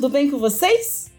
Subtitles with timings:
[0.00, 1.10] Tudo bem com vocês?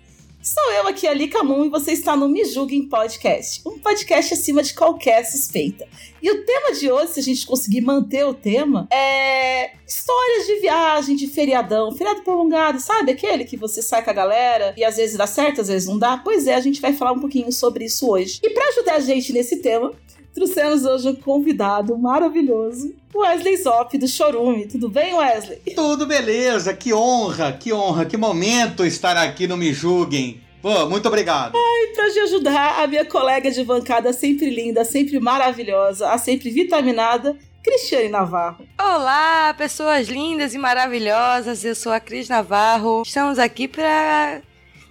[0.42, 4.64] Sou eu aqui, Ali Camum, e você está no Me Julguem Podcast, um podcast acima
[4.64, 5.88] de qualquer suspeita.
[6.20, 10.62] E o tema de hoje, se a gente conseguir manter o tema, é histórias de
[10.62, 13.12] viagem, de feriadão, feriado prolongado, sabe?
[13.12, 16.00] Aquele que você sai com a galera e às vezes dá certo, às vezes não
[16.00, 16.18] dá.
[16.18, 18.40] Pois é, a gente vai falar um pouquinho sobre isso hoje.
[18.42, 19.94] E para ajudar a gente nesse tema,
[20.34, 24.68] trouxemos hoje um convidado maravilhoso, Wesley Zop, do Chorume.
[24.68, 25.60] Tudo bem, Wesley?
[25.76, 30.42] Tudo beleza, que honra, que honra, que momento estar aqui no Me Julguem.
[30.62, 31.54] Pô, muito obrigado.
[31.56, 36.52] E pra te ajudar, a minha colega de bancada sempre linda, sempre maravilhosa, a sempre
[36.52, 38.66] vitaminada, Cristiane Navarro.
[38.80, 41.66] Olá, pessoas lindas e maravilhosas.
[41.66, 43.02] Eu sou a Cris Navarro.
[43.04, 44.42] Estamos aqui para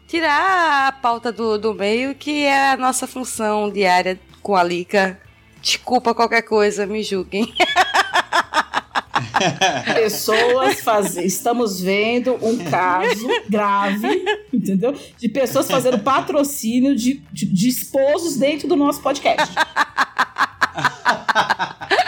[0.09, 5.21] tirar a pauta do, do meio, que é a nossa função diária com a Lica.
[5.61, 7.53] Desculpa qualquer coisa, me julguem.
[9.95, 11.27] Pessoas fazendo.
[11.27, 14.95] Estamos vendo um caso grave, entendeu?
[15.19, 19.53] De pessoas fazendo patrocínio de, de, de esposos dentro do nosso podcast.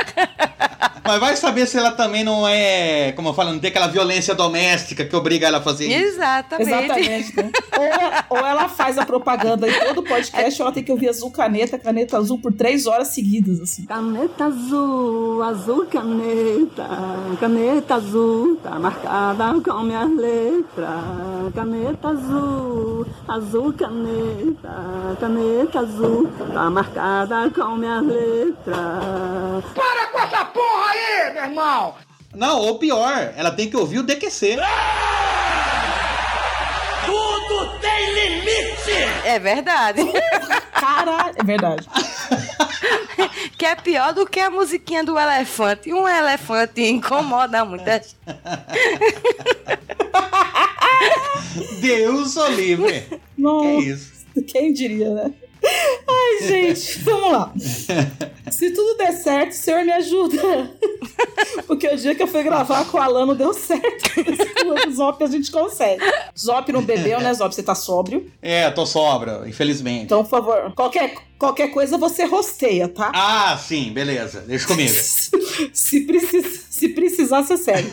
[1.05, 4.35] Mas vai saber se ela também não é, como eu falo, não tem aquela violência
[4.35, 5.96] doméstica que obriga ela a fazer isso.
[5.96, 6.70] Exatamente.
[6.70, 7.36] Exatamente.
[7.36, 7.51] Né?
[7.77, 10.92] Ou, ela, ou ela faz a propaganda em todo o podcast, ou ela tem que
[10.92, 13.85] ouvir azul caneta, caneta azul por três horas seguidas, assim.
[13.85, 16.89] Caneta azul, azul caneta,
[17.40, 21.52] caneta azul, tá marcada com minhas letras.
[21.55, 29.64] Caneta azul, azul caneta, caneta azul, tá marcada com minhas letras.
[29.74, 31.95] Para com essa porra aí, meu irmão!
[32.35, 34.57] Não, ou pior, ela tem que ouvir o DQC.
[37.05, 38.92] Tudo tem limite!
[39.25, 40.02] É verdade.
[40.73, 41.89] Caralho, é verdade.
[43.58, 45.92] que é pior do que a musiquinha do elefante.
[45.92, 48.17] Um elefante incomoda muita gente.
[51.81, 53.01] Deus o livre.
[53.02, 54.13] Que Nossa, isso?
[54.48, 55.33] quem diria, né?
[55.64, 57.52] Ai, gente, vamos lá.
[58.50, 60.70] Se tudo der certo, o senhor me ajuda.
[61.67, 64.11] Porque o dia que eu fui gravar com o Alan não deu certo.
[64.86, 66.02] O Zop a gente consegue.
[66.39, 67.55] Zop não bebeu, né, Zop?
[67.55, 68.30] Você tá sóbrio.
[68.40, 70.05] É, tô sobra, infelizmente.
[70.05, 73.12] Então, por favor, qualquer, qualquer coisa você rosteia, tá?
[73.14, 74.40] Ah, sim, beleza.
[74.42, 74.92] Deixa comigo.
[75.72, 77.92] se, precis, se precisar, você segue.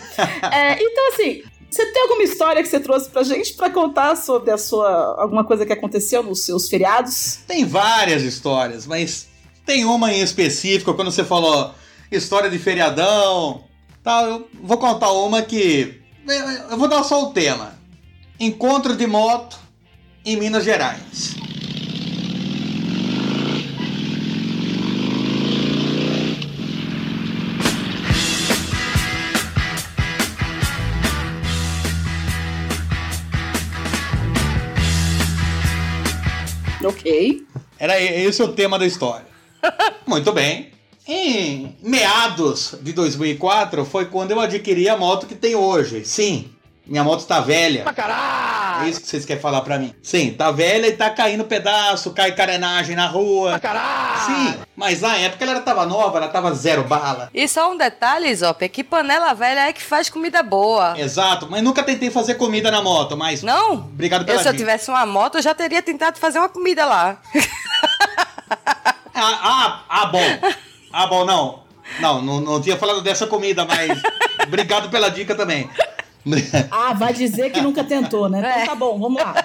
[0.51, 4.51] É, então, assim, você tem alguma história que você trouxe pra gente pra contar sobre
[4.51, 5.15] a sua.
[5.19, 7.39] alguma coisa que aconteceu nos seus feriados?
[7.47, 9.27] Tem várias histórias, mas
[9.65, 11.73] tem uma em específico, quando você falou
[12.11, 13.63] história de feriadão,
[14.03, 16.01] tal, eu vou contar uma que
[16.69, 17.77] eu vou dar só o tema.
[18.39, 19.59] Encontro de moto
[20.25, 21.38] em Minas Gerais.
[37.09, 37.47] Ok.
[37.79, 39.25] Era esse o tema da história.
[40.05, 40.69] Muito bem.
[41.07, 46.05] Em meados de 2004 foi quando eu adquiri a moto que tem hoje.
[46.05, 46.51] Sim,
[46.89, 47.83] minha moto tá velha.
[47.93, 48.85] Caralho!
[48.85, 49.93] É isso que vocês querem falar pra mim.
[50.01, 53.59] Sim, tá velha e tá caindo pedaço, cai carenagem na rua.
[53.59, 54.25] Caralho!
[54.25, 57.29] Sim, mas na época ela tava nova, ela tava zero bala.
[57.33, 60.99] E só um detalhe, Zop, é que panela velha é que faz comida boa.
[60.99, 63.43] Exato, mas nunca tentei fazer comida na moto, mas.
[63.43, 63.73] Não?
[63.73, 64.63] Obrigado Eu, pela se eu dica.
[64.65, 67.17] tivesse uma moto, eu já teria tentado fazer uma comida lá.
[69.21, 70.39] Ah, ah, ah, bom.
[70.93, 71.63] Ah, bom, não.
[71.99, 73.99] Não, não, não tinha falado dessa comida, mas.
[74.47, 75.69] Obrigado pela dica também.
[76.71, 78.39] Ah, vai dizer que nunca tentou, né?
[78.39, 78.65] Então É.
[78.65, 79.35] tá bom, vamos lá.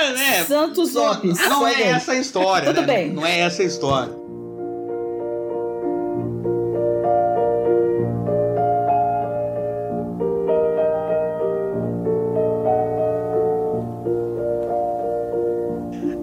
[0.00, 0.44] É, né?
[0.44, 1.38] Santos Não, Lopes.
[1.48, 2.86] não é essa a história, Tudo né?
[2.86, 3.12] bem.
[3.12, 4.12] Não é essa a história.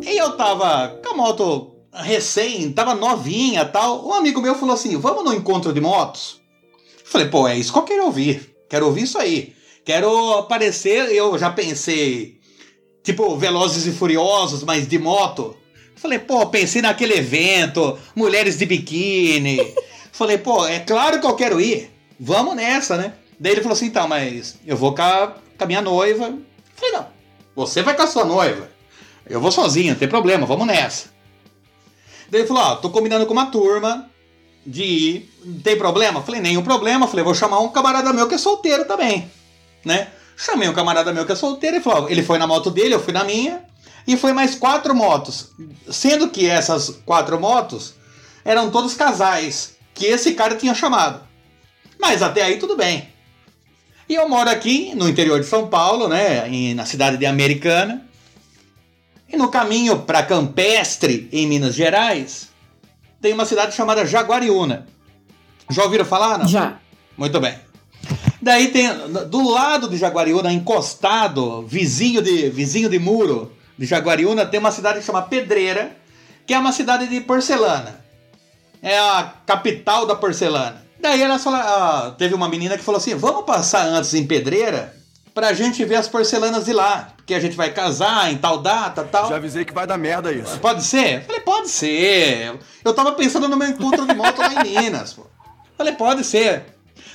[0.06, 4.08] eu tava com a moto recém, tava novinha tal.
[4.08, 6.42] Um amigo meu falou assim: vamos no encontro de motos?
[7.06, 8.53] Falei, pô, é isso que eu quero ouvir.
[8.74, 9.54] Quero ouvir isso aí.
[9.86, 12.40] Quero aparecer, eu já pensei,
[13.04, 15.56] tipo, Velozes e Furiosos, mas de moto.
[15.96, 19.60] Falei, pô, pensei naquele evento, mulheres de biquíni.
[20.12, 21.92] Falei, pô, é claro que eu quero ir.
[22.20, 23.14] Vamos nessa, né?
[23.40, 26.36] Daí ele falou assim, então, mas eu vou com a, com a minha noiva.
[26.76, 27.08] Falei, não,
[27.56, 28.72] você vai com a sua noiva.
[29.30, 31.10] Eu vou sozinho, não tem problema, vamos nessa.
[32.28, 34.10] Daí ele falou, ó, tô combinando com uma turma
[34.66, 35.34] de ir.
[35.64, 36.22] Tem problema?
[36.22, 37.08] Falei, nenhum problema.
[37.08, 39.32] Falei, vou chamar um camarada meu que é solteiro também,
[39.84, 40.10] né?
[40.36, 43.04] Chamei um camarada meu que é solteiro e falou, ele foi na moto dele, eu
[43.04, 43.62] fui na minha.
[44.06, 45.52] E foi mais quatro motos.
[45.90, 47.94] Sendo que essas quatro motos
[48.44, 51.22] eram todos casais que esse cara tinha chamado.
[52.00, 53.08] Mas até aí tudo bem.
[54.10, 56.46] E eu moro aqui no interior de São Paulo, né,
[56.76, 58.06] na cidade de Americana.
[59.30, 62.50] E no caminho para Campestre, em Minas Gerais,
[63.24, 64.86] tem uma cidade chamada Jaguariúna.
[65.70, 66.38] Já ouviram falar?
[66.38, 66.46] Não?
[66.46, 66.78] Já.
[67.18, 67.58] Muito bem.
[68.42, 68.90] Daí tem
[69.30, 75.00] do lado de Jaguariúna, encostado, vizinho de vizinho de muro de Jaguariúna, tem uma cidade
[75.00, 75.96] que chama Pedreira,
[76.46, 78.04] que é uma cidade de porcelana.
[78.82, 80.86] É a capital da porcelana.
[81.00, 84.94] Daí ela falou, ah, teve uma menina que falou assim: "Vamos passar antes em Pedreira
[85.34, 89.02] pra gente ver as porcelanas de lá, porque a gente vai casar em tal data,
[89.04, 89.30] tal".
[89.30, 90.60] Já avisei que vai dar merda isso.
[90.60, 91.24] Pode ser?
[91.26, 92.60] Falei, pode ser.
[92.84, 95.14] Eu tava pensando no meu encontro de moto lá em Minas.
[95.14, 95.26] Pô.
[95.78, 96.66] Falei, pode ser.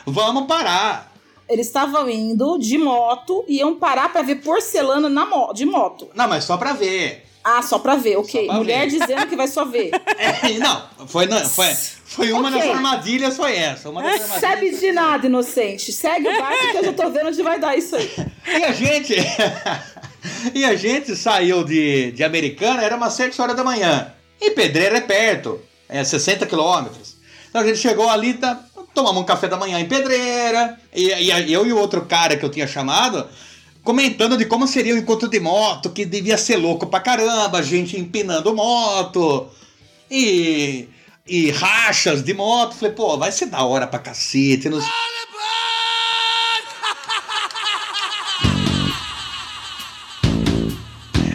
[0.07, 1.13] Vamos parar.
[1.47, 6.09] Eles estavam indo de moto e iam parar pra ver porcelana na mo de moto.
[6.15, 7.27] Não, mas só pra ver.
[7.51, 8.47] Ah, só pra ver, ok.
[8.47, 8.99] Pra Mulher ver.
[8.99, 9.91] dizendo que vai só ver.
[10.19, 11.75] É, não, foi, não, foi,
[12.05, 12.61] foi uma Ok.
[12.61, 13.89] das armadilhas, foi essa.
[13.89, 14.41] Uma das armadilhas.
[14.41, 15.93] Sabe de nada, inocente.
[15.93, 18.11] Segue o barco que eu já tô vendo onde vai dar isso aí.
[18.47, 19.15] E a gente.
[20.55, 24.13] e a gente saiu de, de Americana, era umas 7 horas da manhã.
[24.41, 27.17] E Pedreira é perto, é 60 quilômetros.
[27.49, 28.61] Então a gente chegou ali, tá,
[28.95, 30.79] tomamos um café da manhã em Pedreira.
[30.95, 33.27] E, e eu e o outro cara que eu tinha chamado,
[33.89, 37.99] comentando de como seria o encontro de moto, que devia ser louco pra caramba, gente
[37.99, 39.49] empinando moto.
[40.11, 40.87] E.
[41.27, 42.75] E rachas de moto.
[42.75, 44.69] Falei, pô, vai ser da hora pra cacete.
[44.69, 44.85] Nos...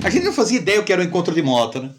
[0.03, 1.89] A gente não fazia ideia o que era o encontro de moto, né?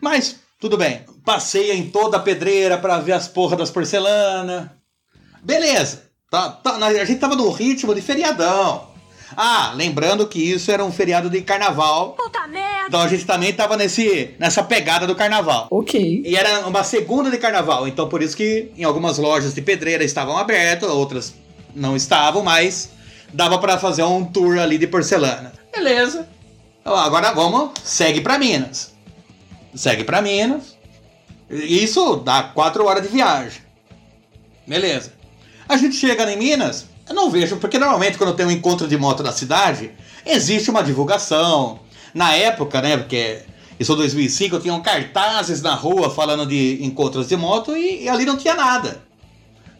[0.00, 1.04] Mas, tudo bem.
[1.24, 4.68] Passeia em toda a pedreira pra ver as porras das porcelanas.
[5.44, 6.10] Beleza.
[6.28, 8.95] Tá, tá- a gente tava no ritmo de feriadão.
[9.36, 12.12] Ah, lembrando que isso era um feriado de carnaval.
[12.12, 12.86] Puta merda!
[12.88, 15.68] Então a gente também tava nesse, nessa pegada do carnaval.
[15.70, 16.22] Ok.
[16.24, 20.04] E era uma segunda de carnaval, então por isso que em algumas lojas de pedreira
[20.04, 21.34] estavam abertas, outras
[21.74, 22.90] não estavam, mas
[23.32, 25.52] dava pra fazer um tour ali de porcelana.
[25.74, 26.28] Beleza.
[26.80, 28.94] Então, Agora vamos, segue pra Minas.
[29.74, 30.76] Segue pra Minas.
[31.50, 33.60] Isso dá quatro horas de viagem.
[34.66, 35.12] Beleza.
[35.68, 38.96] A gente chega em Minas, eu não vejo, porque normalmente quando tem um encontro de
[38.96, 39.90] moto na cidade,
[40.24, 41.80] existe uma divulgação.
[42.12, 43.42] Na época, né, porque
[43.78, 48.24] isso em 2005, tinham cartazes na rua falando de encontros de moto e, e ali
[48.24, 49.02] não tinha nada.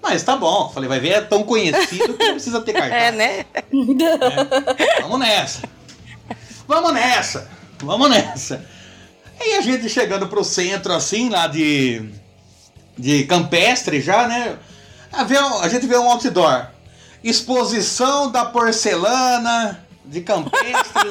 [0.02, 2.92] Mas tá bom, falei, vai ver, é tão conhecido que não precisa ter cartaz.
[2.92, 3.44] É, né?
[5.00, 5.62] Vamos nessa.
[6.68, 7.50] Vamos nessa.
[7.80, 8.64] Vamos nessa.
[9.44, 12.08] E a gente chegando pro centro, assim, lá de.
[12.96, 14.56] de campestre já, né?
[15.12, 15.22] A,
[15.62, 16.75] a gente vê um outdoor.
[17.28, 21.10] Exposição da porcelana de campestre.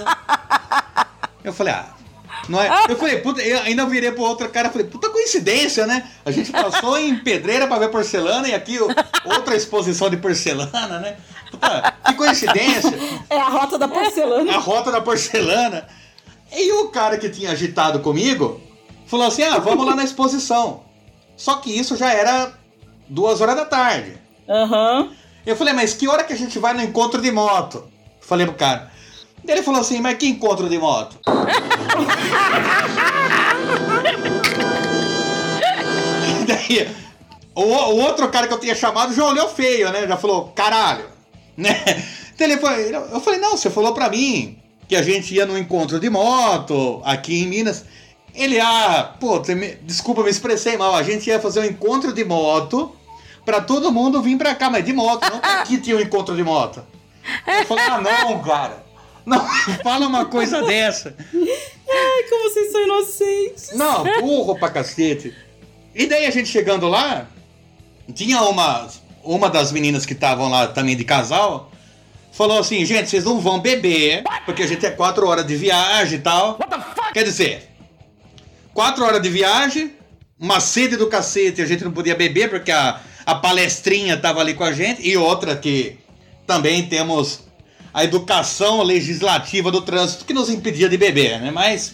[1.44, 1.90] Eu falei, ah.
[2.48, 2.70] Não é?
[2.88, 6.08] Eu falei, puta, eu ainda virei pro outro cara, falei, puta coincidência, né?
[6.24, 8.78] A gente passou em pedreira pra ver porcelana e aqui
[9.26, 11.18] outra exposição de porcelana, né?
[11.52, 12.94] Puta, que coincidência
[13.30, 14.52] É a rota da porcelana.
[14.54, 15.88] a rota da porcelana.
[16.52, 18.62] E o cara que tinha agitado comigo
[19.08, 20.84] falou assim: ah, vamos lá na exposição.
[21.36, 22.54] Só que isso já era
[23.10, 24.18] duas horas da tarde.
[24.48, 25.10] Aham.
[25.46, 27.84] Eu falei, mas que hora que a gente vai no encontro de moto?
[28.20, 28.92] Falei pro cara.
[29.48, 31.20] Ele falou assim, mas que encontro de moto?
[36.48, 36.90] Daí,
[37.54, 40.08] o, o outro cara que eu tinha chamado já olhou feio, né?
[40.08, 41.06] Já falou, caralho.
[41.56, 41.76] Né?
[42.34, 45.58] Então ele foi, eu falei, não, você falou pra mim que a gente ia no
[45.58, 47.86] encontro de moto aqui em Minas.
[48.34, 49.40] Ele, ah, pô,
[49.84, 50.94] desculpa, me expressei mal.
[50.96, 52.94] A gente ia fazer um encontro de moto
[53.46, 56.36] pra todo mundo vir pra cá, mas de moto, não que aqui tinha um encontro
[56.36, 56.84] de moto.
[57.48, 58.84] Eu falei, ah, não, cara.
[59.26, 59.40] Não
[59.84, 61.16] fala uma coisa dessa.
[61.34, 63.72] Ai, como vocês são inocentes.
[63.74, 65.34] Não, burro pra cacete.
[65.94, 67.28] E daí a gente chegando lá,
[68.14, 68.88] tinha uma,
[69.24, 71.72] uma das meninas que estavam lá também de casal,
[72.32, 76.20] falou assim, gente, vocês não vão beber, porque a gente é quatro horas de viagem
[76.20, 76.60] e tal.
[77.14, 77.70] Quer dizer,
[78.74, 79.94] quatro horas de viagem,
[80.38, 84.54] uma sede do cacete, a gente não podia beber porque a, a palestrinha tava ali
[84.54, 85.98] com a gente, e outra que
[86.46, 87.42] também temos
[87.94, 91.50] a educação legislativa do trânsito que nos impedia de beber, né?
[91.52, 91.94] Mas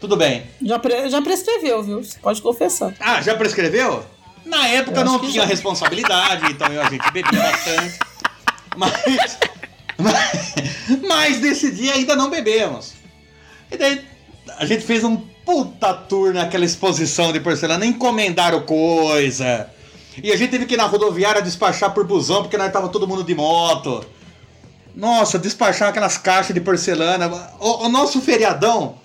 [0.00, 0.44] tudo bem.
[0.64, 2.02] Já, pre- já prescreveu, viu?
[2.02, 2.94] Você pode confessar.
[3.00, 4.04] Ah, já prescreveu?
[4.44, 5.44] Na época não tinha já.
[5.44, 7.98] responsabilidade, então eu- a gente bebia bastante.
[8.76, 9.38] Mas,
[9.98, 10.54] mas,
[11.06, 12.94] mas nesse dia ainda não bebemos.
[13.70, 14.00] E daí
[14.58, 19.68] a gente fez um puta tour naquela exposição de porcelana, encomendaram coisa.
[20.20, 23.06] E a gente teve que ir na rodoviária despachar por busão, porque nós tava todo
[23.06, 24.04] mundo de moto.
[24.94, 27.30] Nossa, despachar aquelas caixas de porcelana.
[27.58, 28.96] O, o nosso feriadão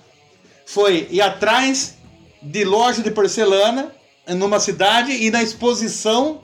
[0.66, 1.94] foi ir atrás
[2.42, 3.92] de loja de porcelana
[4.28, 6.42] numa cidade e na exposição,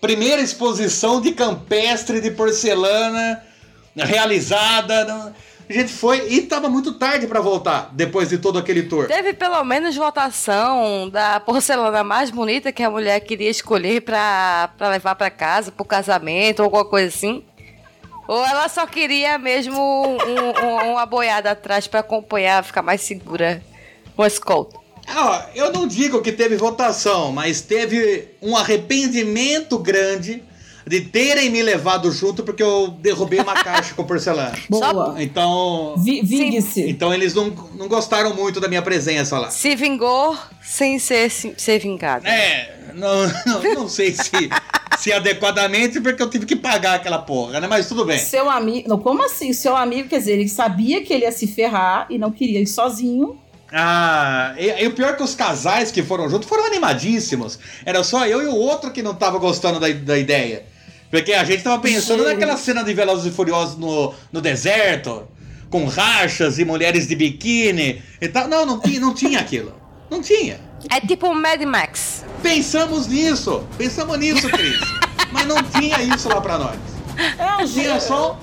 [0.00, 3.42] primeira exposição de campestre de porcelana
[3.96, 5.34] realizada.
[5.68, 9.06] A gente foi e tava muito tarde pra voltar depois de todo aquele tour.
[9.06, 15.14] Teve pelo menos votação da porcelana mais bonita que a mulher queria escolher pra levar
[15.14, 17.42] pra casa, pro casamento ou alguma coisa assim.
[18.28, 23.62] Ou ela só queria mesmo um- um- uma boiada atrás pra acompanhar, ficar mais segura.
[24.16, 24.78] Uma escolta.
[25.06, 30.42] Ah, eu não digo que teve votação, mas teve um arrependimento grande
[30.86, 34.56] de terem me levado junto porque eu derrubei uma caixa com porcelana.
[34.68, 35.14] Boa.
[35.18, 36.88] Então, Vi- Vingue-se.
[36.88, 39.50] então eles não, não gostaram muito da minha presença lá.
[39.50, 42.26] Se vingou sem ser, ser vingado.
[42.26, 44.30] É, não, não, não sei se,
[44.98, 47.66] se adequadamente, porque eu tive que pagar aquela porra, né?
[47.66, 48.18] Mas tudo bem.
[48.18, 48.88] Seu amigo.
[48.88, 49.52] Não, como assim?
[49.52, 52.66] Seu amigo, quer dizer, ele sabia que ele ia se ferrar e não queria ir
[52.66, 53.38] sozinho.
[53.76, 57.58] Ah, e, e o pior é que os casais que foram juntos foram animadíssimos.
[57.84, 60.64] Era só eu e o outro que não tava gostando da, da ideia.
[61.14, 62.32] Porque a gente tava pensando Gente.
[62.32, 65.28] naquela cena de Velozes e Furiosos no, no deserto,
[65.70, 68.48] com rachas e mulheres de biquíni e tal.
[68.48, 69.72] Não, não tinha, não tinha aquilo.
[70.10, 70.58] Não tinha.
[70.90, 72.24] É tipo um Mad Max.
[72.42, 74.76] Pensamos nisso, pensamos nisso, Cris.
[75.30, 76.80] Mas não tinha isso lá pra nós.
[77.38, 78.36] É um Tinha só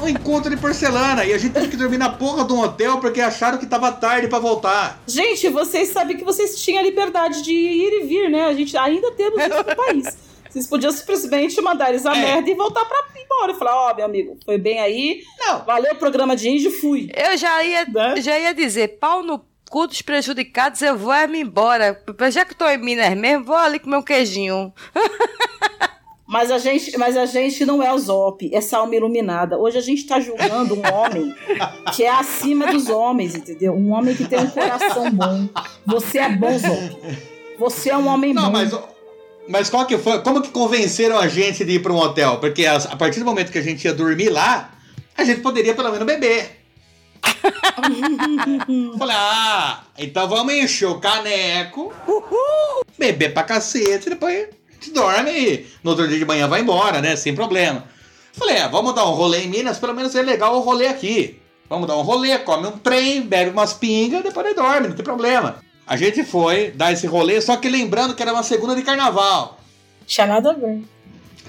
[0.00, 1.24] um encontro de porcelana.
[1.24, 3.90] E a gente teve que dormir na porra de um hotel porque acharam que tava
[3.90, 5.02] tarde pra voltar.
[5.08, 8.44] Gente, vocês sabem que vocês tinham a liberdade de ir e vir, né?
[8.44, 10.16] A gente ainda temos isso no país.
[10.52, 12.20] Vocês podiam simplesmente mandar eles a É.
[12.20, 13.52] merda e voltar pra ir embora.
[13.52, 15.22] E falar, ó, meu amigo, foi bem aí.
[15.38, 15.64] Não.
[15.64, 17.10] Valeu o programa de índio, fui.
[17.14, 18.20] Eu já ia, Né?
[18.20, 19.40] já ia dizer, pau no
[19.70, 21.98] cu dos prejudicados, eu vou é me embora.
[22.30, 24.72] Já que tô em Minas mesmo, vou ali comer um queijinho.
[26.28, 29.58] Mas a gente, mas a gente não é o Zop, essa alma iluminada.
[29.58, 31.34] Hoje a gente tá julgando um homem
[31.94, 33.74] que é acima dos homens, entendeu?
[33.74, 35.46] Um homem que tem um coração bom.
[35.84, 36.96] Você é bom, Zop.
[37.58, 38.50] Você é um homem Não, bom.
[38.52, 38.72] mas,
[39.48, 40.20] mas qual que foi?
[40.22, 42.38] Como que convenceram a gente de ir pra um hotel?
[42.38, 44.70] Porque as- a partir do momento que a gente ia dormir lá,
[45.16, 46.60] a gente poderia pelo menos beber.
[48.98, 51.92] Falei, ah, então vamos encher o caneco,
[52.98, 57.00] beber pra cacete, depois a gente dorme e no outro dia de manhã vai embora,
[57.00, 57.14] né?
[57.16, 57.84] Sem problema.
[58.32, 61.38] Falei, ah, vamos dar um rolê em Minas, pelo menos é legal o rolê aqui.
[61.68, 65.56] Vamos dar um rolê, come um trem, bebe umas pingas, depois dorme, não tem problema.
[65.86, 69.58] A gente foi dar esse rolê, só que lembrando que era uma segunda de carnaval.
[70.06, 70.82] Tinha nada a ver.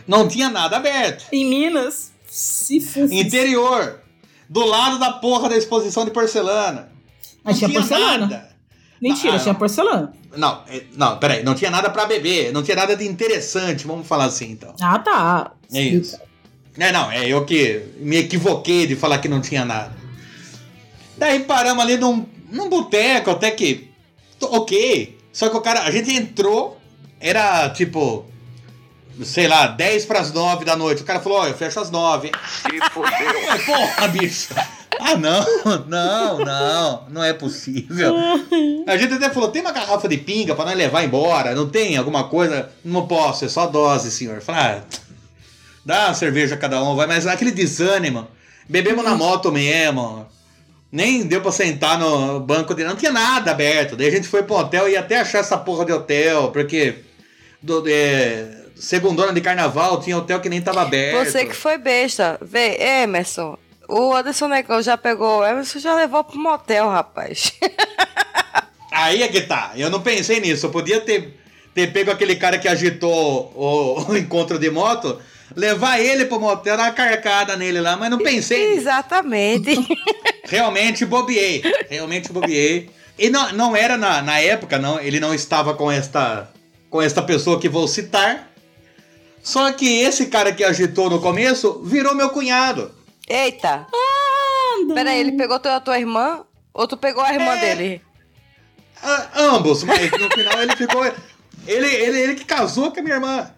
[0.07, 1.25] Não tinha nada aberto.
[1.31, 3.13] Em Minas, se fosse.
[3.15, 4.01] Interior.
[4.49, 6.89] Do lado da porra da exposição de porcelana.
[7.43, 8.17] Mas tinha porcelana.
[8.27, 8.49] nada.
[9.01, 10.13] Mentira, Ah, tinha porcelana.
[10.35, 11.43] Não, é- não, peraí.
[11.43, 12.51] Não tinha nada pra beber.
[12.51, 14.73] Não tinha nada de interessante, vamos falar assim então.
[14.81, 15.51] Ah, tá.
[15.73, 16.17] É isso.
[16.77, 19.93] É, não, é eu que me equivoquei de falar que não tinha nada.
[21.17, 23.91] Daí paramos ali num, num boteco, até que.
[24.51, 25.17] Ok.
[25.31, 25.83] Só que o cara.
[25.83, 26.79] A gente entrou,
[27.19, 28.25] era tipo.
[29.23, 31.03] Sei lá, 10 pras 9 da noite.
[31.03, 32.31] O cara falou: Ó, eu fecho às 9.
[32.47, 33.33] Se fodeu.
[33.65, 34.53] Porra, bicho.
[34.99, 35.45] Ah, não,
[35.87, 38.15] não, não, não é possível.
[38.87, 41.53] A gente até falou: tem uma garrafa de pinga pra nós levar embora?
[41.53, 42.69] Não tem alguma coisa?
[42.83, 44.41] Não posso, é só dose, senhor.
[44.41, 44.83] Falei, ah,
[45.85, 48.27] Dá uma cerveja a cada um, vai, mas aquele desânimo.
[48.69, 50.25] Bebemos na moto mesmo.
[50.93, 52.83] Nem deu pra sentar no banco de.
[52.83, 53.95] Não tinha nada aberto.
[53.95, 56.97] Daí a gente foi pro hotel e ia até achar essa porra de hotel, porque.
[57.59, 61.25] Do, é, segundona de carnaval tinha hotel que nem tava aberto.
[61.25, 62.37] Você que foi besta.
[62.39, 63.57] Vê, Emerson.
[63.89, 67.53] O Anderson Negão já pegou o Emerson já levou pro motel, rapaz.
[68.93, 69.71] Aí é que tá.
[69.75, 70.67] Eu não pensei nisso.
[70.67, 71.39] Eu podia ter,
[71.73, 75.19] ter pego aquele cara que agitou o, o encontro de moto,
[75.55, 78.73] levar ele pro motel, dar uma carcada nele lá, mas não pensei.
[78.73, 79.75] Exatamente.
[80.45, 81.61] Realmente bobiei.
[81.89, 82.89] Realmente bobiei.
[83.17, 84.99] E não, não era na, na época, não.
[84.99, 86.49] Ele não estava com esta,
[86.89, 88.49] com esta pessoa que vou citar.
[89.41, 92.91] Só que esse cara que agitou no começo virou meu cunhado.
[93.27, 93.85] Eita.
[94.93, 96.43] Peraí, ele pegou tua, tua irmã?
[96.73, 97.59] Ou tu pegou a irmã É.
[97.75, 98.01] dele?
[99.01, 101.03] Ah, ambos, mas no final ele ficou.
[101.67, 103.51] Ele, ele, ele que casou com a minha irmã.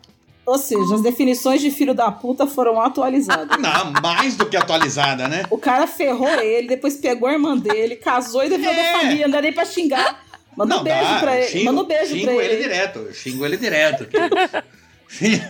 [0.46, 3.58] Ou seja, as definições de filho da puta foram atualizadas.
[3.60, 5.44] Não, mais do que atualizada, né?
[5.50, 8.94] O cara ferrou ele, depois pegou a irmã dele, casou e devolveu É.
[8.94, 10.24] a família, não dá nem pra xingar.
[10.56, 11.48] Manda um beijo dá, pra ele.
[11.48, 12.64] xingo- Manda um beijo xingo pra ele ele.
[12.64, 14.08] direto, eu xingo ele direto.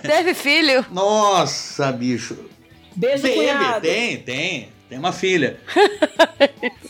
[0.02, 0.86] Teve filho?
[0.92, 2.38] Nossa, bicho.
[2.96, 3.82] Beijo, Teve, cunhado.
[3.82, 4.70] tem, tem.
[4.88, 5.60] Tem uma filha.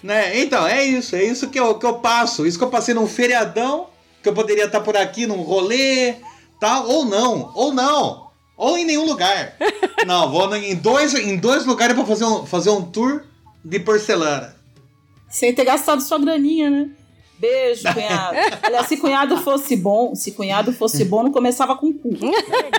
[0.04, 0.38] né?
[0.40, 1.16] Então, é isso.
[1.16, 2.46] É isso que eu, que eu passo.
[2.46, 3.88] Isso que eu passei num feriadão,
[4.22, 6.16] que eu poderia estar por aqui num rolê,
[6.60, 6.88] tal.
[6.88, 7.52] Ou não.
[7.56, 8.26] Ou não.
[8.58, 9.54] Ou em nenhum lugar.
[10.06, 13.24] Não, vou em dois, em dois lugares pra fazer um, fazer um tour
[13.64, 14.56] de porcelana.
[15.28, 16.90] Sem ter gastado sua graninha, né?
[17.38, 18.38] Beijo, cunhado.
[18.62, 22.10] Aliás, se cunhado fosse bom, se cunhado fosse bom, não começava com cu.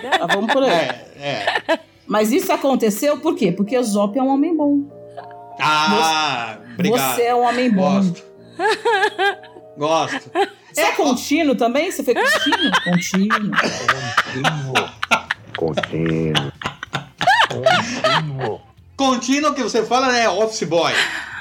[0.01, 0.71] Tá, vamos por aí.
[0.71, 1.81] É, é.
[2.07, 3.51] Mas isso aconteceu por quê?
[3.51, 4.85] Porque o Zop é um homem bom.
[5.59, 7.17] Ah, obrigado.
[7.17, 8.01] Você é um homem bom.
[8.01, 8.25] Gosto.
[9.77, 10.31] Gosto.
[10.77, 11.91] Você é contínuo também?
[11.91, 12.13] Você foi
[12.85, 13.51] contínuo?
[15.57, 16.35] Contínuo.
[18.95, 20.93] Contínuo que você fala é office boy.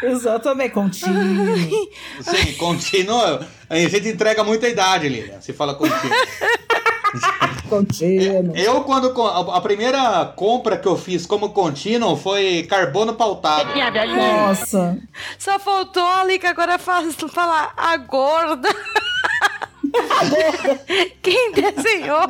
[0.02, 1.58] Exatamente, contínuo.
[2.24, 3.40] Sim, contínuo.
[3.70, 5.42] A gente entrega muita idade, Lilian.
[5.42, 6.00] Se fala contínuo.
[7.70, 8.56] Contínuo.
[8.56, 9.10] Eu, quando.
[9.22, 13.70] A a primeira compra que eu fiz como contínuo foi carbono pautado.
[14.16, 14.98] Nossa.
[15.40, 18.70] Só faltou ali que agora faz, falar a gorda.
[21.22, 22.28] Quem desenhou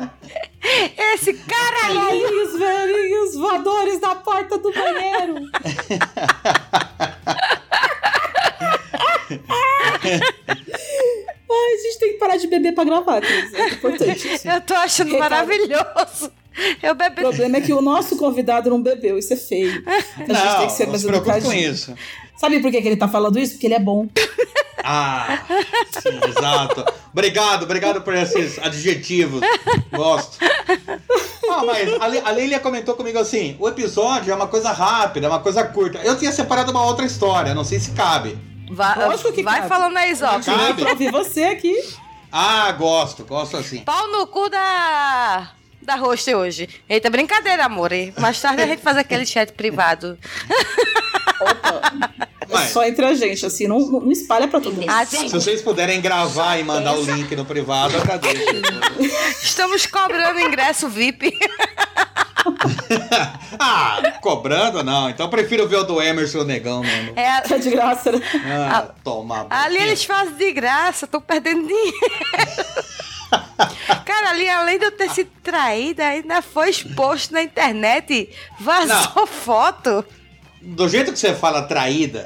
[1.14, 2.22] esse cara aí?
[2.58, 5.36] Velhinhos, voadores na porta do banheiro.
[11.48, 13.54] Ai, a gente tem que parar de beber pra gravar, Cris.
[13.54, 14.48] É importante isso.
[14.48, 15.30] Eu tô achando Recado.
[15.30, 16.32] maravilhoso.
[16.82, 17.20] Eu O bebi.
[17.20, 19.82] problema é que o nosso convidado não bebeu, isso é feio.
[19.86, 21.94] A gente Não, tem que ser não mais se preocupe com isso.
[22.36, 23.52] Sabe por que, que ele tá falando isso?
[23.54, 24.06] Porque ele é bom.
[24.84, 25.38] Ah,
[26.00, 26.84] sim, exato.
[27.12, 29.40] Obrigado, obrigado por esses adjetivos.
[29.92, 30.38] Gosto.
[31.50, 35.26] Ah, mas a, Le- a Leila comentou comigo assim: o episódio é uma coisa rápida,
[35.26, 35.98] é uma coisa curta.
[35.98, 38.38] Eu tinha separado uma outra história, não sei se cabe.
[38.70, 39.68] Vai, Lógico que vai cabe.
[39.68, 40.44] falando aí, Zop.
[40.44, 40.82] Cabe.
[40.82, 41.74] Eu ouvir você aqui.
[42.30, 43.78] Ah, gosto, gosto assim.
[43.84, 45.50] Pau no cu da.
[45.80, 46.68] Da host hoje.
[46.88, 47.90] Eita, brincadeira, amor.
[48.18, 50.18] Mais tarde a gente faz aquele chat privado.
[52.50, 54.86] Mas- Só entre a gente, assim, não, não espalha pra todo mundo.
[54.88, 58.44] Ah, Se vocês puderem gravar e mandar o link no privado, eu agradeço.
[59.42, 61.32] Estamos cobrando ingresso VIP.
[63.58, 65.10] ah, cobrando não.
[65.10, 67.12] Então eu prefiro ver o do Emerson Negão mesmo.
[67.16, 68.20] É, a- É de graça, né?
[68.70, 69.46] Ah, toma.
[69.50, 71.96] ali eles fazem de graça, tô perdendo dinheiro.
[74.04, 78.30] Cara, ali além de eu ter sido traída, ainda foi exposto na internet.
[78.60, 80.04] Vazou foto.
[80.66, 82.24] Do jeito que você fala traída,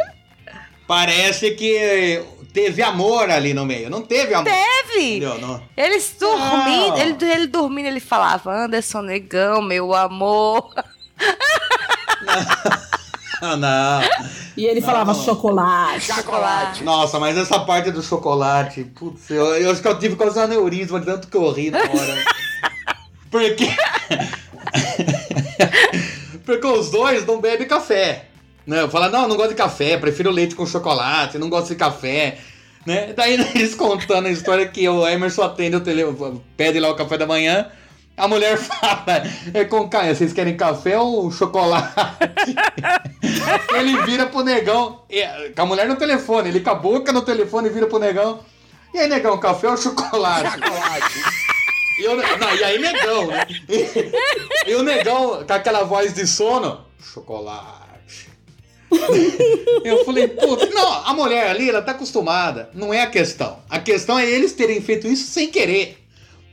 [0.86, 3.90] parece que teve amor ali no meio.
[3.90, 4.50] Não teve amor.
[4.50, 5.20] Teve!
[5.20, 5.62] Não.
[5.76, 6.98] Eles dormindo, Não.
[6.98, 10.72] ele, ele dormindo, ele falava, Anderson Negão, meu amor.
[13.42, 14.00] Ah, não.
[14.56, 15.22] E ele falava Não.
[15.22, 16.06] chocolate.
[16.06, 16.82] Chocolate.
[16.82, 20.42] Nossa, mas essa parte do chocolate, putz, eu, eu acho que eu tive quase um
[20.42, 22.24] aneurisma de tanto que eu ri na hora.
[23.30, 23.68] Porque.
[26.44, 28.29] Porque os dois não bebem café.
[28.70, 28.88] Né?
[28.88, 32.38] Fala, não, não gosto de café, prefiro leite com chocolate, não gosto de café.
[32.86, 33.12] Né?
[33.16, 36.04] Daí eles contando a história que o Emerson atende o tele,
[36.56, 37.66] pede lá o café da manhã.
[38.16, 41.92] A mulher fala, é com ca- vocês querem café ou chocolate?
[43.74, 45.02] ele vira pro negão,
[45.56, 48.38] com a mulher no telefone, ele com a boca no telefone vira pro negão.
[48.94, 50.48] E aí, negão, café ou chocolate?
[50.52, 51.18] Chocolate.
[51.98, 53.46] E, eu, não, e aí, negão, né?
[53.68, 57.79] E, e o negão, com aquela voz de sono, chocolate.
[59.84, 62.70] Eu falei, puta, não, a mulher ali, ela tá acostumada.
[62.74, 63.58] Não é a questão.
[63.68, 65.98] A questão é eles terem feito isso sem querer.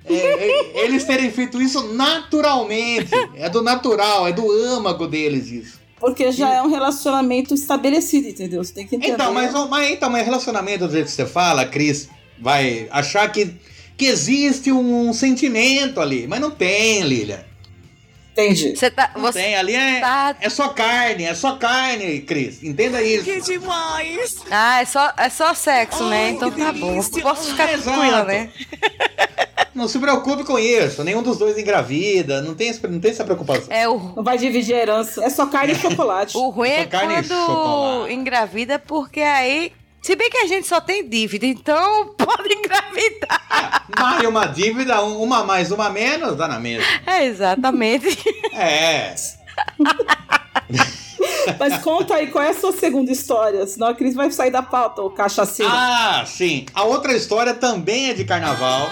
[0.05, 3.11] É, é, eles terem feito isso naturalmente.
[3.35, 5.79] É do natural, é do âmago deles isso.
[5.99, 8.63] Porque já é um relacionamento estabelecido, entendeu?
[8.63, 9.13] Você tem que entender.
[9.13, 12.07] Então, mas, mas, então, mas relacionamento do jeito que você fala, Cris
[12.39, 13.55] vai achar que,
[13.97, 16.27] que existe um, sentimento ali.
[16.27, 17.45] Mas não tem, Lilia.
[18.37, 18.75] Entendi.
[18.75, 19.09] Você tá.
[19.15, 19.55] Não Você tem.
[19.55, 22.61] Ali é, tá- é só carne, é só carne, Cris.
[22.63, 23.23] Entenda isso.
[24.51, 26.29] Ah, é só, é só sexo, né?
[26.29, 27.01] Então tá bom.
[27.21, 27.83] Posso ficar Exato.
[27.97, 28.49] tranquila, né?
[29.73, 31.03] Não se preocupe com isso.
[31.03, 32.41] Nenhum dos dois engravida.
[32.41, 33.67] Não tem, não tem essa preocupação.
[33.69, 34.13] É o.
[34.15, 35.23] Não vai dividir a herança.
[35.23, 36.35] É só carne e chocolate.
[36.35, 39.71] O ruim é e quando engravida, porque aí.
[40.07, 43.85] Se bem que a gente só tem dívida, então pode engravidar.
[43.99, 46.87] Mais uma dívida, um- uma mais, uma menos, dá na mesma.
[47.05, 48.17] É, exatamente.
[48.53, 49.13] É.
[51.59, 53.67] Mas conta aí, qual é a sua segunda história?
[53.67, 55.69] Senão a Cris vai sair da pauta, o cachaceiro.
[55.75, 56.65] Ah, sim.
[56.73, 58.89] A outra história também é de carnaval.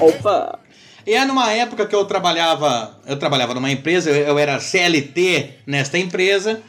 [0.00, 0.63] Opa!
[1.06, 5.50] E é numa época que eu trabalhava, eu trabalhava numa empresa, eu, eu era CLT
[5.66, 6.62] nesta empresa,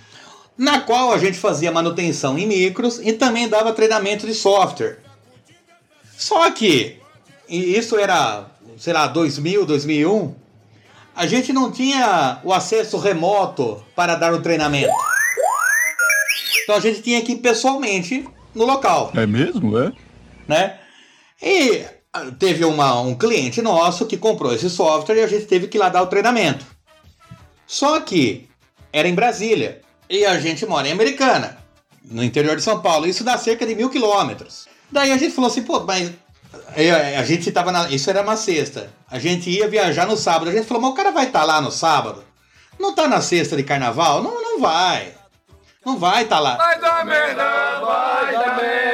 [0.57, 4.99] na qual a gente fazia manutenção em micros e também dava treinamento de software.
[6.17, 6.99] Só que,
[7.47, 8.45] e isso era,
[8.77, 10.35] sei lá, 2000, 2001,
[11.15, 14.93] a gente não tinha o acesso remoto para dar o treinamento.
[16.63, 19.93] Então a gente tinha que ir pessoalmente no local É mesmo, é?
[20.47, 20.79] né?
[21.41, 21.85] E
[22.39, 25.79] teve uma, um cliente nosso que comprou esse software e a gente teve que ir
[25.79, 26.65] lá dar o treinamento.
[27.67, 28.47] Só que
[28.91, 31.57] era em Brasília e a gente mora em Americana,
[32.03, 33.07] no interior de São Paulo.
[33.07, 34.67] Isso dá cerca de mil quilômetros.
[34.91, 36.11] Daí a gente falou assim, pô, mas
[36.75, 37.89] aí a gente tava na.
[37.89, 38.91] Isso era uma sexta.
[39.09, 40.49] A gente ia viajar no sábado.
[40.49, 42.23] A gente falou, mas o cara vai estar lá no sábado?
[42.79, 44.21] Não tá na sexta de carnaval?
[44.21, 45.13] Não, não vai.
[45.85, 46.55] Não vai estar lá.
[46.55, 48.84] Vai dar merda, vai dar merda.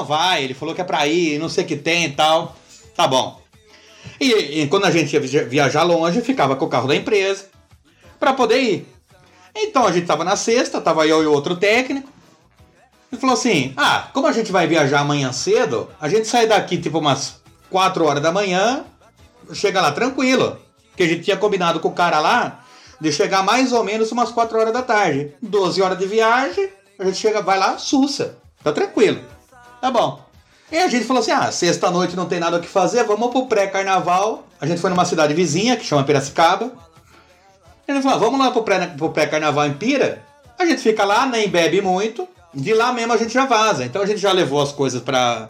[0.00, 2.56] Não vai, ele falou que é pra ir, não sei o que tem e tal.
[2.96, 3.38] Tá bom.
[4.18, 7.44] E, e quando a gente ia via- viajar longe, ficava com o carro da empresa
[8.18, 8.88] pra poder ir.
[9.54, 12.08] Então a gente tava na sexta, tava eu e outro técnico.
[13.12, 16.78] Ele falou assim: Ah, como a gente vai viajar amanhã cedo, a gente sai daqui
[16.78, 18.84] tipo umas 4 horas da manhã,
[19.52, 20.56] chega lá tranquilo.
[20.96, 22.64] Que a gente tinha combinado com o cara lá
[22.98, 25.34] de chegar mais ou menos umas 4 horas da tarde.
[25.42, 28.38] 12 horas de viagem, a gente chega, vai lá, sussa.
[28.62, 29.20] Tá tranquilo.
[29.80, 30.20] Tá bom.
[30.70, 33.46] E a gente falou assim: ah, sexta-noite não tem nada o que fazer, vamos pro
[33.46, 34.44] pré-carnaval.
[34.60, 36.72] A gente foi numa cidade vizinha que chama Piracicaba.
[37.88, 40.22] Ele falou: ah, vamos lá pro pré- pro pré-carnaval em Pira.
[40.58, 42.28] A gente fica lá, nem bebe muito.
[42.52, 43.84] De lá mesmo a gente já vaza.
[43.84, 45.48] Então a gente já levou as coisas pra,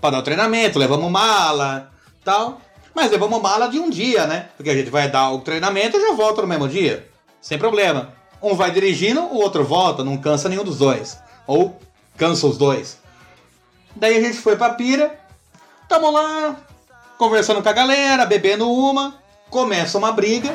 [0.00, 1.90] pra dar o treinamento, levamos mala
[2.24, 2.60] tal.
[2.94, 4.48] Mas levamos mala de um dia, né?
[4.56, 7.06] Porque a gente vai dar o treinamento e já volta no mesmo dia.
[7.42, 8.14] Sem problema.
[8.42, 11.18] Um vai dirigindo, o outro volta, não cansa nenhum dos dois.
[11.46, 11.78] Ou
[12.16, 12.98] cansa os dois.
[13.96, 15.18] Daí a gente foi pra pira,
[15.88, 16.54] tamo lá,
[17.16, 19.14] conversando com a galera, bebendo uma,
[19.50, 20.52] começa uma briga.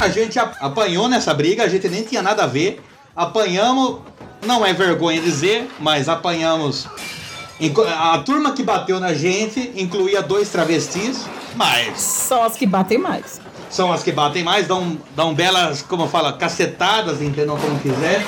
[0.00, 2.82] A gente apanhou nessa briga, a gente nem tinha nada a ver.
[3.14, 3.98] Apanhamos,
[4.46, 6.86] não é vergonha dizer, mas apanhamos.
[7.98, 13.38] A turma que bateu na gente incluía dois travestis, mas São as que batem mais.
[13.68, 18.24] são as que batem mais, dão, dão belas, como fala, cacetadas, entendam como quiser.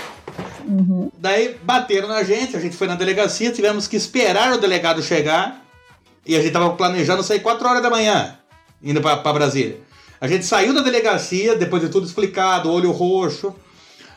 [1.18, 5.62] Daí bateram na gente, a gente foi na delegacia, tivemos que esperar o delegado chegar.
[6.24, 8.38] E a gente tava planejando sair 4 horas da manhã,
[8.82, 9.80] indo pra, pra Brasília.
[10.20, 13.52] A gente saiu da delegacia, depois de tudo explicado, olho roxo.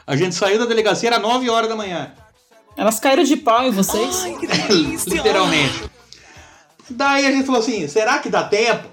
[0.05, 2.11] A gente saiu da delegacia, era 9 horas da manhã.
[2.77, 4.23] Elas caíram de pau em vocês?
[5.07, 5.89] Literalmente.
[6.89, 8.87] Daí a gente falou assim: será que dá tempo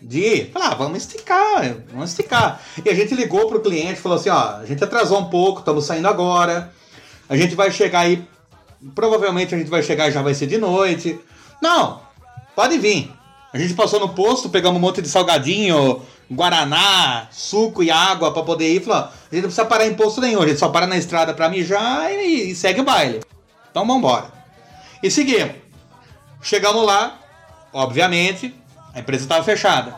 [0.00, 0.52] de ir?
[0.54, 2.60] Ah, vamos esticar, vamos esticar.
[2.84, 5.84] E a gente ligou pro cliente falou assim: ó, a gente atrasou um pouco, estamos
[5.84, 6.72] saindo agora.
[7.28, 8.26] A gente vai chegar aí.
[8.94, 11.18] Provavelmente a gente vai chegar e já vai ser de noite.
[11.62, 12.00] Não,
[12.54, 13.10] pode vir.
[13.52, 18.42] A gente passou no posto, pegamos um monte de salgadinho, guaraná, suco e água pra
[18.42, 18.82] poder ir.
[18.82, 21.32] Falou, a gente não precisa parar em posto nenhum, a gente só para na estrada
[21.32, 23.20] pra mijar e, e segue o baile.
[23.70, 24.26] Então vambora.
[25.02, 25.54] E seguimos.
[26.42, 27.18] Chegamos lá,
[27.72, 28.54] obviamente,
[28.92, 29.94] a empresa estava fechada.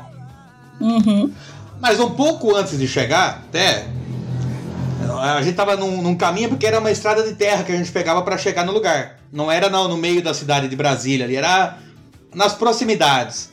[0.80, 1.32] Uhum.
[1.80, 3.86] Mas um pouco antes de chegar, até,
[5.18, 7.90] a gente tava num, num caminho porque era uma estrada de terra que a gente
[7.92, 9.18] pegava para chegar no lugar.
[9.32, 11.78] Não era não, no meio da cidade de Brasília, ali era
[12.34, 13.50] nas proximidades.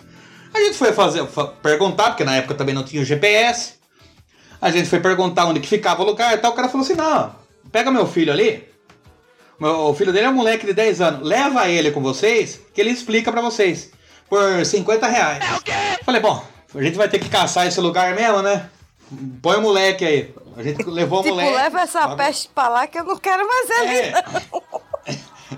[0.53, 3.73] A gente foi fazer, fa- perguntar, porque na época também não tinha o GPS.
[4.61, 6.51] A gente foi perguntar onde que ficava o lugar e tal.
[6.51, 7.35] O cara falou assim: não,
[7.71, 8.63] pega meu filho ali.
[9.59, 11.27] Meu- O filho dele é um moleque de 10 anos.
[11.27, 13.91] Leva ele com vocês, que ele explica pra vocês.
[14.29, 15.43] Por 50 reais.
[16.05, 18.69] Falei, bom, a gente vai ter que caçar esse lugar mesmo, né?
[19.41, 20.33] Põe o moleque aí.
[20.55, 21.55] A gente levou o Tipo, moleque.
[21.55, 23.97] leva essa peste pra lá que eu não quero mais ali.
[23.97, 24.13] É.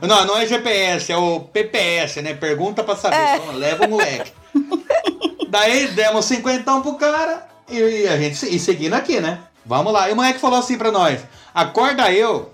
[0.05, 2.33] Não, não é GPS, é o PPS, né?
[2.33, 3.15] Pergunta pra saber.
[3.15, 3.37] É.
[3.37, 4.33] Então, leva o moleque.
[5.47, 9.39] Daí demos cinquentão pro cara e, a gente e seguindo aqui, né?
[9.65, 10.09] Vamos lá.
[10.09, 11.21] E o moleque falou assim pra nós:
[11.53, 12.51] acorda eu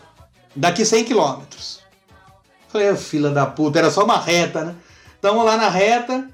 [0.56, 1.80] daqui 100 quilômetros.
[2.68, 4.76] Falei, "Ô, filha da puta, era só uma reta, né?
[5.20, 6.30] Tamo lá na reta,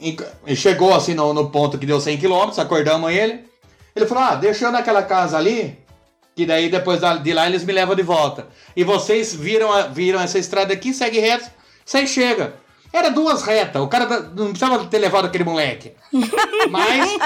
[0.00, 3.47] e chegou assim no, no ponto que deu 100 quilômetros, acordamos ele.
[3.98, 5.78] Ele falou: ah, deixa eu naquela casa ali,
[6.34, 8.46] que daí depois de lá eles me levam de volta.
[8.76, 11.50] E vocês viram, a- viram essa estrada aqui, segue reto,
[11.84, 12.54] você chega.
[12.92, 15.92] Era duas retas, o cara não precisava ter levado aquele moleque.
[16.70, 17.18] Mas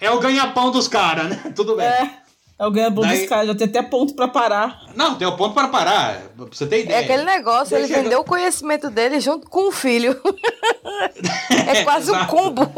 [0.00, 1.52] é o ganha-pão dos caras, né?
[1.56, 1.86] Tudo bem.
[1.86, 2.20] É.
[2.62, 4.82] É bom Daí- buscar, já tem até ponto pra parar.
[4.94, 6.20] Não, tem o ponto para parar.
[6.36, 7.00] Pra você ter É ideia.
[7.00, 10.14] aquele negócio, Daí ele chega- vendeu o conhecimento dele junto com o filho.
[11.66, 12.70] é quase um combo.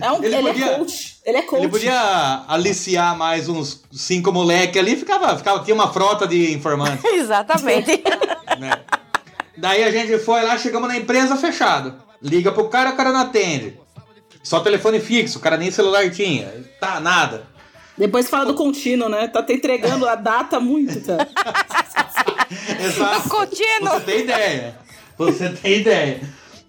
[0.00, 1.16] É um, Ele ele, podia- é coach.
[1.24, 1.60] Ele é coach.
[1.62, 7.04] Ele podia aliciar mais uns cinco moleque ali, ficava, ficava, tinha uma frota de informantes.
[7.12, 8.02] Exatamente.
[8.58, 8.72] né?
[9.56, 11.94] Daí a gente foi lá, chegamos na empresa fechado.
[12.22, 13.78] Liga pro cara, o cara não atende.
[14.42, 16.64] Só telefone fixo, o cara nem celular tinha.
[16.80, 17.46] Tá, nada.
[17.96, 19.26] Depois fala do contínuo, né?
[19.28, 21.28] Tá te entregando a data muito, cara.
[22.80, 23.28] Exato.
[23.28, 23.90] Contínuo.
[23.90, 24.78] Você tem ideia.
[25.18, 26.20] Você tem ideia.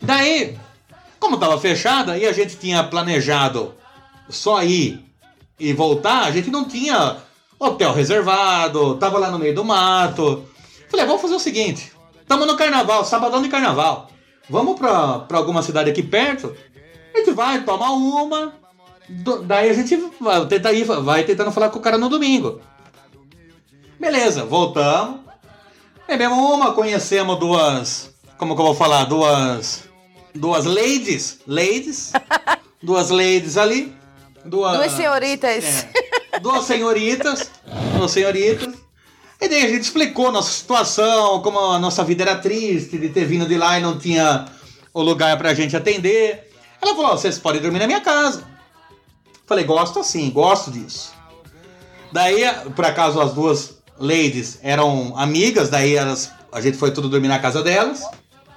[0.02, 0.58] Daí,
[1.20, 3.74] como tava fechada e a gente tinha planejado
[4.30, 5.04] só ir
[5.60, 7.18] e voltar, a gente não tinha
[7.60, 10.46] hotel reservado, tava lá no meio do mato.
[10.90, 14.10] Falei, vamos fazer o seguinte: estamos no carnaval, sabadão de carnaval.
[14.50, 16.56] Vamos pra alguma cidade aqui perto.
[17.14, 18.54] A gente vai tomar uma.
[19.08, 22.62] do- daí a gente vai tentar ir, vai tentando falar com o cara no domingo.
[24.00, 25.20] Beleza, voltamos.
[26.08, 28.16] Bebemos uma, conhecemos duas.
[28.38, 29.04] Como que eu vou falar?
[29.04, 29.89] Duas.
[30.36, 31.40] Duas ladies.
[31.48, 32.12] Ladies.
[32.82, 33.94] duas ladies ali.
[34.46, 35.86] Duas, Duas senhoritas.
[36.32, 37.52] é, duas senhoritas.
[37.98, 38.74] Duas senhoritas.
[39.42, 43.26] E daí a gente explicou nossa situação, como a nossa vida era triste, de ter
[43.26, 44.46] vindo de lá e não tinha
[44.94, 46.50] o lugar pra gente atender.
[46.82, 48.44] Ela falou: "Ó, vocês podem dormir na minha casa.
[49.46, 51.12] Falei, gosto assim, gosto disso.
[52.12, 52.44] Daí,
[52.76, 57.40] por acaso, as duas ladies eram amigas, daí elas, a gente foi tudo dormir na
[57.40, 58.04] casa delas.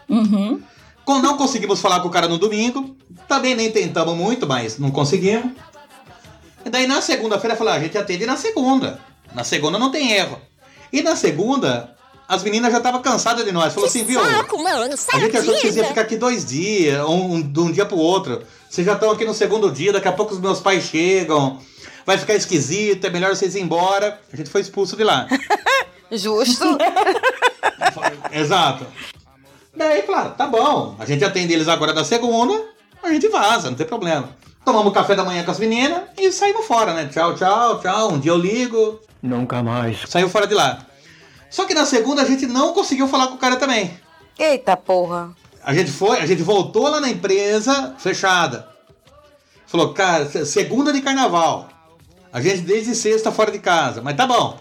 [0.08, 0.60] Uhum.
[1.06, 2.96] Não conseguimos falar com o cara no domingo.
[3.28, 5.52] Também nem tentamos muito, mas não conseguimos.
[6.64, 9.00] E daí na segunda-feira falei, ah, a gente atende na segunda.
[9.34, 10.38] Na segunda não tem erro.
[10.92, 11.96] E na segunda,
[12.28, 13.72] as meninas já estavam cansadas de nós.
[13.74, 14.20] Falou assim, viu?
[14.22, 14.38] mano,
[15.16, 17.84] A gente achou que vocês iam ficar aqui dois dias, um, um- de um dia
[17.84, 18.42] pro outro.
[18.70, 21.58] Vocês já estão aqui no segundo dia, daqui a pouco os meus pais chegam.
[22.06, 24.20] Vai ficar esquisito, é melhor vocês ir embora.
[24.32, 25.26] A gente foi expulso de lá.
[26.12, 26.64] Justo.
[28.32, 28.86] Exato.
[29.74, 30.96] Daí, claro, tá bom.
[30.98, 32.62] A gente atende eles agora da segunda,
[33.02, 34.28] a gente vaza, não tem problema.
[34.64, 37.06] Tomamos café da manhã com as meninas e saímos fora, né?
[37.12, 38.12] Tchau, tchau, tchau.
[38.12, 39.00] Um dia eu ligo.
[39.20, 40.02] Nunca mais.
[40.08, 40.86] Saiu fora de lá.
[41.50, 43.98] Só que na segunda a gente não conseguiu falar com o cara também.
[44.38, 45.30] Eita porra.
[45.64, 48.68] A gente foi, a gente voltou lá na empresa fechada.
[49.66, 51.68] Falou, cara, se- segunda de carnaval.
[52.32, 54.58] A gente desde sexta fora de casa, mas tá bom.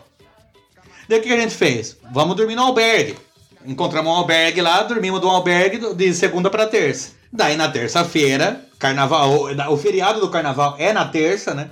[1.08, 1.96] Daí o que que a gente fez?
[2.12, 3.18] Vamos dormir no albergue.
[3.66, 7.12] Encontramos um albergue lá, dormimos do albergue de segunda para terça.
[7.32, 11.70] Daí na terça-feira, carnaval, o, feriado do carnaval é na terça, né?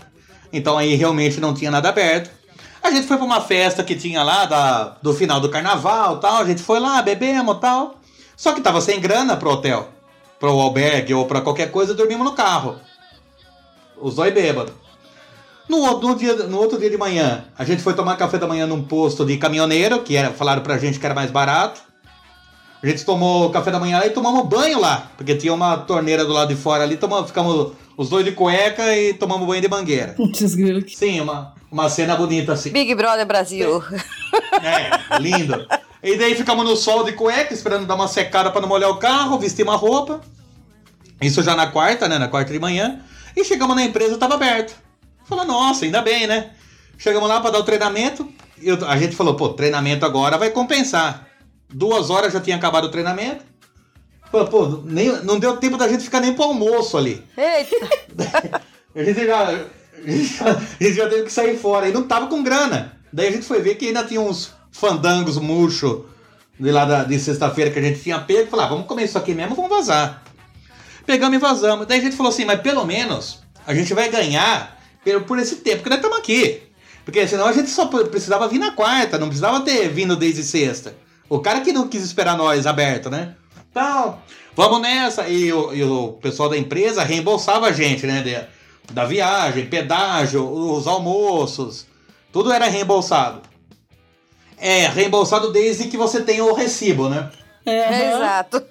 [0.54, 2.30] Então aí realmente não tinha nada aberto.
[2.82, 6.38] A gente foi pra uma festa que tinha lá da, do final do carnaval tal.
[6.38, 8.00] A gente foi lá, bebemos tal.
[8.38, 9.90] Só que tava sem grana pro hotel,
[10.40, 12.78] pro albergue ou pra qualquer coisa, dormimos no carro.
[13.98, 14.74] Os dois bêbados.
[15.70, 18.48] No, outro- no, dia, no outro dia de manhã, a gente foi tomar café da
[18.48, 21.80] manhã num posto de caminhoneiro, que era, falaram pra gente que era mais barato.
[22.82, 26.26] A gente tomou café da manhã lá e tomamos banho lá, porque tinha uma torneira
[26.26, 29.68] do lado de fora ali, tomamos, ficamos os dois de cueca e tomamos banho de
[29.68, 30.14] mangueira.
[30.14, 30.40] Putz.
[30.96, 32.72] Sim, uma, uma cena bonita assim.
[32.72, 33.84] Big Brother Brasil.
[34.64, 35.68] É, lindo.
[36.02, 38.96] E daí ficamos no sol de cueca, esperando dar uma secada pra não molhar o
[38.98, 40.22] carro, vestir uma roupa.
[41.22, 42.18] Isso já na quarta, né?
[42.18, 43.02] Na quarta de manhã.
[43.36, 44.74] E chegamos na empresa, tava aberto.
[45.30, 46.50] Falou, nossa, ainda bem, né?
[46.98, 48.28] Chegamos lá pra dar o treinamento.
[48.62, 51.28] Eu- a gente falou, pô, treinamento agora vai compensar.
[51.72, 53.46] Duas horas já tinha acabado o treinamento.
[54.32, 57.24] Falou, pô, nem, não deu tempo da gente ficar nem pro almoço ali.
[57.38, 58.62] Eita.
[58.96, 62.04] A gente já, a gente já, a gente já teve que sair fora e não
[62.08, 62.98] tava com grana.
[63.14, 66.06] Daí a gente foi ver que ainda tinha uns fandangos murcho
[66.60, 68.50] de lá da, de sexta-feira que a gente tinha pego.
[68.50, 70.24] Falar, ah, vamos comer isso aqui mesmo, vamos vazar.
[71.06, 71.86] Pegamos e vazamos.
[71.86, 74.79] Daí a gente falou assim, mas pelo menos a gente vai ganhar
[75.26, 76.62] por, esse tempo que nós estamos aqui.
[77.06, 80.96] Porque senão a gente só precisava vir na quarta, não precisava ter vindo desde sexta.
[81.28, 83.36] O cara que não quis esperar nós aberto, né?
[83.72, 84.20] Então,
[84.56, 85.28] vamos nessa.
[85.28, 88.22] E o, e o pessoal da empresa reembolsava a gente, né?
[88.22, 88.60] de-
[88.94, 91.86] da viagem, pedágio, os almoços.
[92.32, 93.42] Tudo era reembolsado.
[94.58, 97.30] É, reembolsado desde que você tenha o recibo, né?
[97.66, 98.64] É, Exato.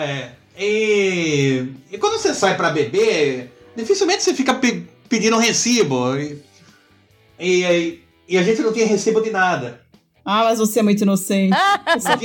[0.00, 0.30] É.
[0.58, 6.16] E, e quando você sai pra beber, dificilmente você fica pe- pedindo recibo.
[6.16, 6.38] E,
[7.38, 9.82] e, e a gente não tinha recibo de nada.
[10.24, 11.52] Ah, mas você é muito inocente.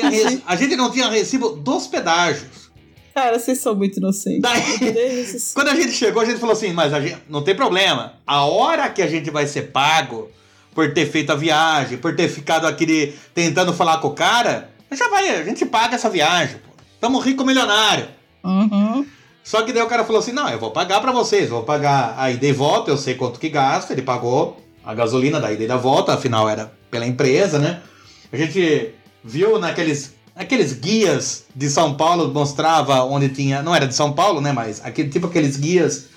[0.10, 2.72] Re- a gente não tinha recibo dos pedágios.
[3.14, 4.42] Cara, vocês são muito inocentes.
[4.42, 5.36] Daí-.
[5.54, 8.14] Quando a gente chegou, a gente falou assim, mas gente, não tem problema.
[8.26, 10.30] A hora que a gente vai ser pago
[10.74, 14.70] por ter feito a viagem, por ter ficado aqui de- tentando falar com o cara,
[14.94, 16.72] já vai, a gente paga essa viagem, pô.
[17.02, 18.08] Tamo rico milionário.
[18.44, 19.06] Uhum.
[19.48, 22.16] Só que daí o cara falou assim: não, eu vou pagar pra vocês, vou pagar
[22.18, 25.64] a ida e volta, eu sei quanto que gasta, ele pagou a gasolina da ida
[25.64, 27.82] e da volta, afinal era pela empresa, né?
[28.30, 33.96] A gente viu naqueles aqueles guias de São Paulo mostrava onde tinha, não era de
[33.96, 36.08] São Paulo, né, mas aquele tipo aqueles guias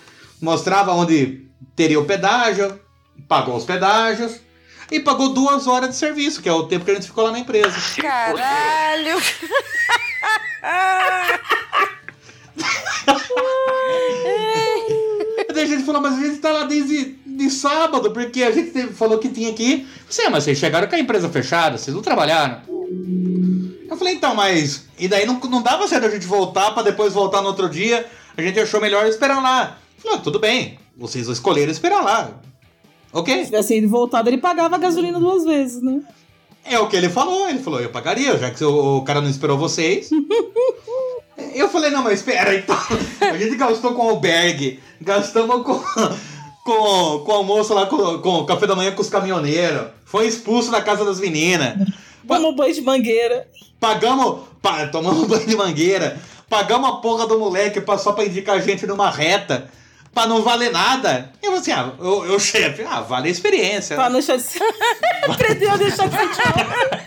[0.43, 2.81] mostrava onde teria o pedágio,
[3.29, 4.41] pagou os pedágios
[4.91, 7.31] e pagou duas horas de serviço, que é o tempo que a gente ficou lá
[7.31, 7.77] na empresa.
[7.95, 9.23] Caralho!
[15.61, 18.87] Daí a gente falou, mas a gente tá lá desde de sábado, porque a gente
[18.95, 19.89] falou que tinha que ir.
[20.09, 22.63] Você, mas vocês chegaram com a empresa fechada, vocês não trabalharam.
[23.87, 24.87] Eu falei, então, mas.
[24.99, 28.07] E daí não, não dava certo a gente voltar pra depois voltar no outro dia.
[28.39, 29.77] A gente achou melhor esperar lá.
[29.99, 32.31] Falei, ah, tudo bem, vocês escolheram esperar lá.
[33.13, 33.37] Ok?
[33.41, 36.01] Se tivesse ido voltado, ele pagava a gasolina duas vezes, né?
[36.65, 37.47] É o que ele falou.
[37.51, 40.09] Ele falou, eu pagaria, já que o cara não esperou vocês.
[41.55, 42.77] eu falei, não, mas espera, então.
[43.21, 45.83] A gente gastou com albergue, gastamos com,
[46.65, 49.89] com, com almoço lá, com, com café da manhã com os caminhoneiros.
[50.05, 51.75] Foi expulso da casa das meninas.
[52.27, 53.49] Tomamos banho de mangueira.
[53.79, 56.19] Pagamos, pa, tomamos banho de mangueira.
[56.49, 59.69] Pagamos a porra do moleque pra, só pra indicar a gente numa reta.
[60.13, 61.31] Pra não valer nada.
[61.41, 63.95] Eu assim, ah, eu, eu chefe, ah, vale a experiência.
[63.95, 64.61] Pra não deixar de ser.
[65.29, 67.01] Aprendeu a deixar de ser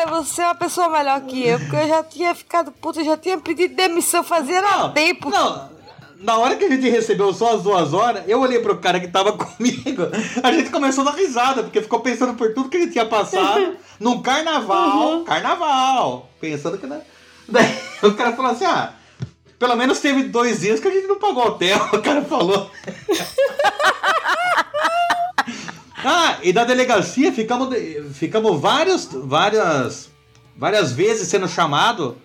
[0.00, 3.04] Cara, você é uma pessoa melhor que eu, porque eu já tinha ficado puta, eu
[3.04, 5.28] já tinha pedido demissão fazia não, tempo.
[5.28, 5.68] Não,
[6.20, 9.08] na hora que a gente recebeu só as duas horas, eu olhei pro cara que
[9.08, 10.04] tava comigo,
[10.42, 13.76] a gente começou a dar risada, porque ficou pensando por tudo que ele tinha passado
[14.00, 15.24] num carnaval, uhum.
[15.24, 16.86] carnaval, pensando que...
[16.86, 17.02] Não...
[17.46, 18.94] Daí o cara falou assim, ah,
[19.58, 22.70] pelo menos teve dois dias que a gente não pagou hotel, o cara falou.
[26.04, 27.68] Ah, e da delegacia ficamos,
[28.14, 30.10] ficamos vários, várias,
[30.56, 32.16] várias vezes sendo chamado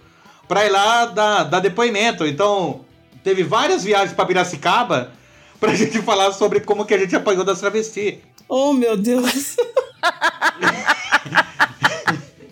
[0.48, 2.26] pra ir lá dar, dar depoimento.
[2.26, 2.86] Então,
[3.24, 5.12] teve várias viagens para Piracicaba
[5.60, 8.16] pra gente falar sobre como que a gente apanhou das travestis.
[8.48, 9.58] Oh, meu Deus.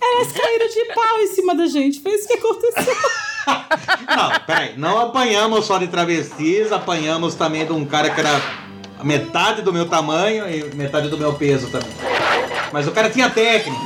[0.02, 2.02] Elas caíram de pau em cima da gente.
[2.02, 2.96] Foi isso que aconteceu.
[4.16, 4.78] não, peraí.
[4.78, 8.63] Não apanhamos só de travestis, apanhamos também de um cara que era
[9.04, 11.92] metade do meu tamanho e metade do meu peso também.
[12.72, 13.80] Mas o cara tinha técnica.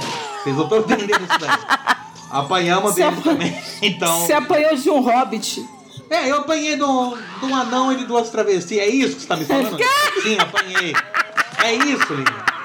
[0.44, 1.98] Vocês não estão entendendo isso daí.
[2.30, 3.58] Apanhamos dele também.
[3.82, 4.22] Então.
[4.22, 5.68] Você apanhou de um hobbit.
[6.10, 8.78] É, eu apanhei de um, de um anão e de duas travestis.
[8.78, 9.78] É isso que você tá me falando?
[10.24, 10.96] Sim, apanhei.
[11.64, 12.57] É isso, Lívia.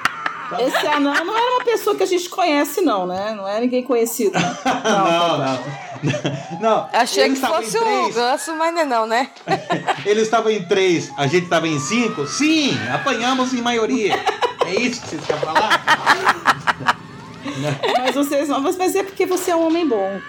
[0.60, 3.34] Esse anão não era uma pessoa que a gente conhece, não, né?
[3.34, 4.38] Não é ninguém conhecido.
[4.38, 4.56] Né?
[4.84, 6.60] Não, não, não.
[6.60, 6.88] não.
[6.92, 9.30] Achei que fosse o ganso, mas não, é não né?
[10.04, 12.26] Ele estava em três, a gente estava em cinco?
[12.26, 14.14] Sim, apanhamos em maioria.
[14.66, 15.82] É isso que vocês querem falar?
[18.00, 20.20] mas vocês não, mas é porque você é um homem bom.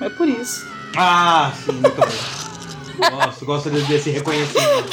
[0.00, 0.66] É por isso.
[0.96, 2.51] Ah, sim, muito bem.
[2.98, 4.90] Gosto, gosto desse reconhecimento.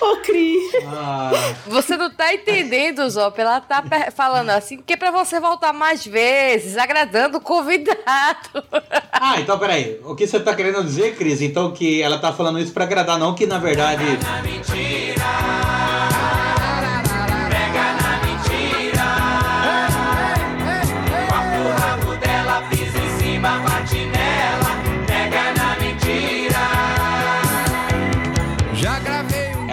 [0.00, 0.56] Ô, Cri.
[0.86, 1.30] Ah.
[1.66, 3.38] Você não tá entendendo, Zop.
[3.40, 3.82] Ela tá
[4.14, 8.64] falando assim, porque é pra você voltar mais vezes, agradando o convidado.
[9.12, 10.00] Ah, então peraí.
[10.04, 11.42] O que você tá querendo dizer, Cris?
[11.42, 14.04] Então que ela tá falando isso pra agradar, não que na verdade.
[14.42, 15.69] Mentira.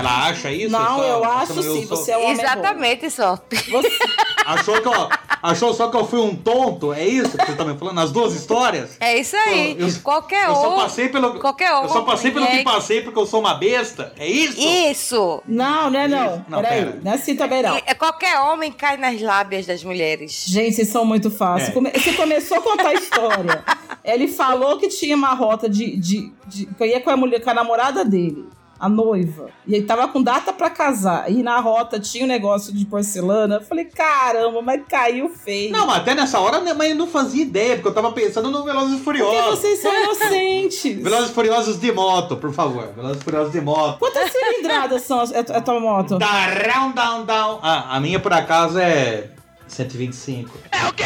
[0.07, 0.71] Acha isso?
[0.71, 1.81] Não, só, eu acho sim.
[1.81, 3.39] Eu você é um Exatamente, só.
[3.49, 3.89] Você...
[4.47, 5.09] Achou que, ó,
[5.43, 6.93] achou só que eu fui um tonto?
[6.93, 7.95] É isso que você tá me falando?
[7.95, 8.95] Nas duas histórias?
[8.97, 9.75] É isso aí.
[9.77, 10.55] eu, qualquer eu.
[10.55, 11.69] Só passei pelo, qualquer.
[11.69, 12.57] Eu só passei pelo é...
[12.59, 14.13] que passei porque eu sou uma besta?
[14.17, 14.57] É isso?
[14.57, 15.43] Isso.
[15.45, 16.45] Não, não é não.
[16.47, 16.99] não Peraí, pera.
[17.03, 17.75] não é assim também não.
[17.75, 20.45] É, qualquer homem cai nas lábias das mulheres.
[20.47, 21.75] Gente, vocês são muito fáceis.
[21.75, 21.99] É.
[21.99, 23.65] Você começou a contar a história.
[24.05, 27.49] Ele falou que tinha uma rota de, de, de, que ia com a mulher, com
[27.49, 28.47] a namorada dele
[28.79, 29.49] a noiva.
[29.65, 31.31] E ele tava com data para casar.
[31.31, 33.55] E na rota tinha um negócio de porcelana.
[33.55, 35.71] Eu falei, caramba, mas caiu feio.
[35.71, 38.63] Não, mas até nessa hora minha mãe não fazia ideia, porque eu tava pensando no
[38.63, 39.35] Velozes e Furiosos.
[39.35, 41.03] Porque vocês são inocentes.
[41.03, 42.87] Velozes e Furiosos de moto, por favor.
[42.95, 43.99] Velozes e Furiosos de moto.
[43.99, 46.17] Quantas cilindradas são a, a, a tua moto?
[46.17, 47.59] Da round, down, down.
[47.61, 49.29] Ah, a minha por acaso é
[49.67, 50.57] 125.
[50.71, 51.03] É o quê?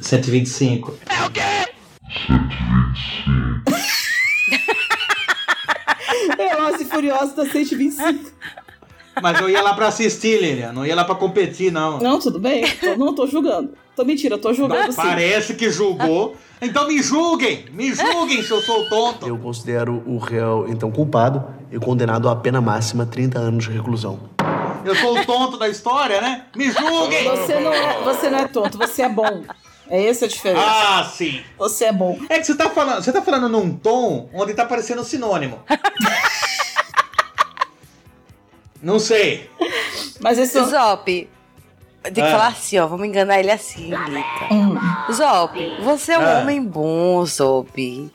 [0.00, 0.94] 125.
[1.08, 1.72] É o quê?
[2.26, 3.69] 125.
[6.36, 8.30] Velozes e Furiosos da 125.
[9.20, 10.72] Mas eu ia lá pra assistir, Lilian.
[10.72, 11.98] Não ia lá pra competir, não.
[11.98, 12.64] Não, tudo bem.
[12.76, 13.72] Tô, não tô julgando.
[13.94, 14.96] Tô mentira, tô julgando não, sim.
[14.96, 16.36] Parece que julgou.
[16.62, 17.64] Então me julguem!
[17.72, 19.26] Me julguem se eu sou tonto!
[19.26, 24.20] Eu considero o réu, então, culpado e condenado a pena máxima 30 anos de reclusão.
[24.84, 26.44] Eu sou o tonto da história, né?
[26.54, 27.24] Me julguem!
[27.24, 29.42] Você não é, você não é tonto, você é bom.
[29.90, 30.64] É essa a diferença.
[30.64, 31.42] Ah, sim.
[31.58, 32.16] Você é bom.
[32.28, 35.60] É que você tá falando, você tá falando num tom onde tá parecendo sinônimo.
[38.82, 39.50] Não sei.
[40.20, 40.62] Mas esse.
[40.64, 41.04] Zop.
[42.02, 42.30] Tem que Ah.
[42.30, 42.86] falar assim, ó.
[42.86, 44.54] Vamos enganar ele assim, Lica.
[44.54, 44.78] Hum.
[45.12, 46.38] Zop, você é um Ah.
[46.40, 48.10] homem bom, Zop.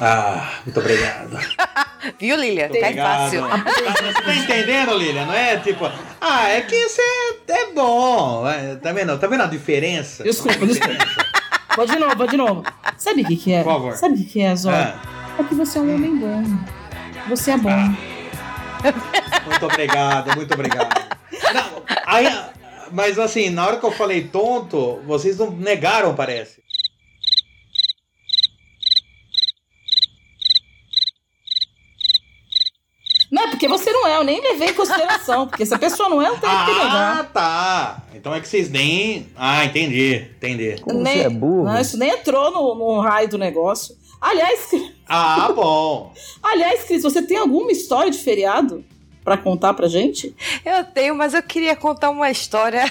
[0.00, 1.38] Ah, muito obrigado.
[2.18, 2.68] Viu, Lilian?
[2.68, 3.42] Tá fácil.
[3.48, 5.24] Você tá entendendo, Lilian?
[5.26, 7.02] Não é tipo, ah, é que você
[7.48, 8.46] é bom.
[8.48, 9.18] é, Tá vendo?
[9.18, 10.22] Tá vendo a diferença?
[10.24, 11.04] Desculpa, desculpa.
[11.76, 12.62] Vou de novo, vou de novo.
[12.98, 13.62] Sabe o que, que é?
[13.62, 13.96] Por favor.
[13.96, 14.70] Sabe o que, que é, Zó?
[14.70, 15.00] Ah,
[15.38, 16.42] É que você é um homem bom.
[17.28, 17.70] Você é bom.
[19.46, 21.12] muito obrigado, muito obrigado.
[21.54, 22.26] Não, aí,
[22.90, 26.60] mas assim, na hora que eu falei tonto, vocês não negaram, parece.
[33.30, 35.46] Não, porque você não é, eu nem levei em consideração.
[35.48, 37.32] Porque se a pessoa não é, eu tenho que Ah, negar.
[37.32, 38.02] tá.
[38.14, 39.26] Então é que vocês nem.
[39.36, 40.76] Ah, entendi, entendi.
[40.92, 43.96] nem, Não, isso nem entrou no, no raio do negócio.
[44.20, 46.12] Aliás, Cris- Ah, bom.
[46.42, 48.84] aliás, Cris, você tem alguma história de feriado
[49.24, 50.34] pra contar pra gente?
[50.64, 52.84] Eu tenho, mas eu queria contar uma história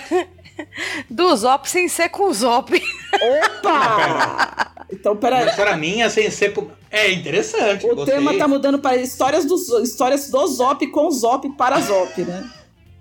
[1.10, 2.72] do Zop sem ser com o Zop.
[3.14, 4.68] Opa!
[4.94, 5.48] Então, Uma peraí.
[5.48, 6.54] história minha sem ser.
[6.92, 7.86] É interessante.
[7.88, 8.14] O gostei.
[8.16, 12.50] tema tá mudando para histórias do, histórias do Zop com Zop para Zop, né?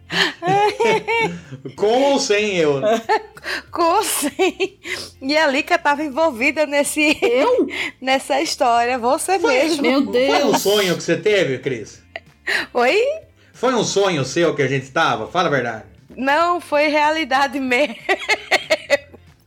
[1.76, 2.80] Com ou sem eu?
[3.72, 4.78] Com sem.
[5.20, 7.66] E a Lica tava envolvida nesse, Eu?
[8.00, 9.82] nessa história, você mesmo.
[9.82, 10.62] Meu Foi um Deus!
[10.62, 12.00] sonho que você teve, Cris?
[12.72, 13.00] Oi?
[13.52, 15.26] Foi um sonho seu que a gente tava?
[15.26, 15.84] Fala a verdade.
[16.16, 17.96] Não, foi realidade mesmo.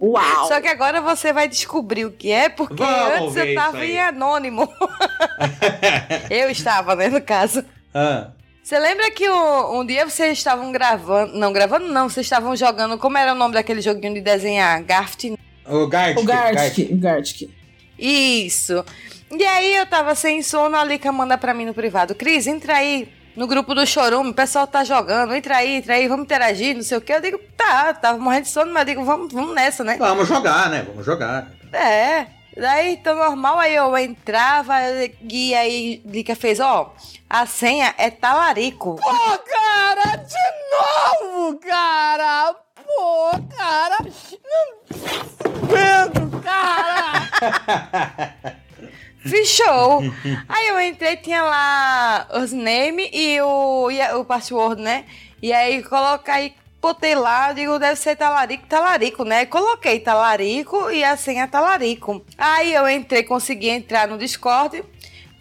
[0.05, 0.47] Uau!
[0.49, 3.85] Só que agora você vai descobrir o que é, porque Vamos antes eu tava isso
[3.85, 3.91] aí.
[3.93, 4.67] em anônimo.
[6.29, 7.63] eu estava, né, no caso.
[7.93, 8.31] Ah,
[8.61, 11.37] Você lembra que um, um dia vocês estavam gravando.
[11.37, 12.97] Não, gravando não, vocês estavam jogando.
[12.97, 14.83] Como era o nome daquele joguinho de desenhar?
[14.83, 15.23] Garft?
[15.65, 16.21] o Gartic.
[16.21, 17.49] O Gartic, o Gartic.
[17.97, 18.83] Isso.
[19.31, 22.13] E aí eu tava sem sono, a Lica manda pra mim no privado.
[22.13, 25.34] Cris, entra aí no grupo do Chorume, o pessoal tá jogando.
[25.34, 27.13] Entra aí, entra aí, vamos interagir, não sei o que.
[27.13, 29.97] Eu digo, tá, tava morrendo de sono, mas eu digo, vamos, vamos nessa, né?
[29.97, 30.84] Vamos jogar, né?
[30.88, 31.47] Vamos jogar.
[31.71, 32.27] É.
[32.55, 34.75] Daí, então, normal, aí eu entrava
[35.27, 36.93] e aí Lica fez, ó,
[37.27, 38.95] a senha é talarico.
[38.95, 42.53] Pô, cara, de novo, cara!
[42.75, 43.97] Pô, cara!
[44.43, 44.84] Não...
[45.67, 47.29] Pedro, cara!
[49.26, 50.01] Fechou.
[50.49, 55.05] aí eu entrei, tinha lá os name e o, e o password, né?
[55.41, 59.45] E aí coloquei, botei lá, digo, deve ser talarico, talarico, né?
[59.45, 62.24] Coloquei talarico e a senha talarico.
[62.38, 64.84] Aí eu entrei, consegui entrar no Discord.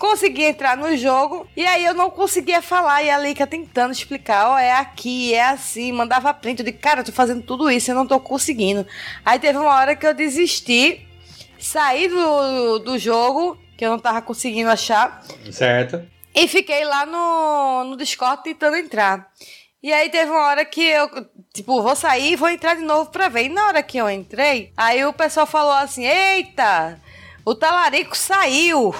[0.02, 3.04] Consegui entrar no jogo e aí eu não conseguia falar.
[3.04, 5.92] E a Lica tentando explicar: ó, é aqui, é assim.
[5.92, 6.58] Mandava print.
[6.58, 8.84] Eu disse, cara, eu tô fazendo tudo isso, eu não tô conseguindo.
[9.24, 11.06] Aí teve uma hora que eu desisti,
[11.56, 16.08] saí do, do jogo, que eu não tava conseguindo achar, Certo?
[16.32, 19.28] e fiquei lá no, no Discord tentando entrar.
[19.82, 21.10] E aí teve uma hora que eu,
[21.52, 23.46] tipo, vou sair e vou entrar de novo pra ver.
[23.46, 26.96] E na hora que eu entrei, aí o pessoal falou assim: Eita,
[27.44, 28.94] o talarico saiu.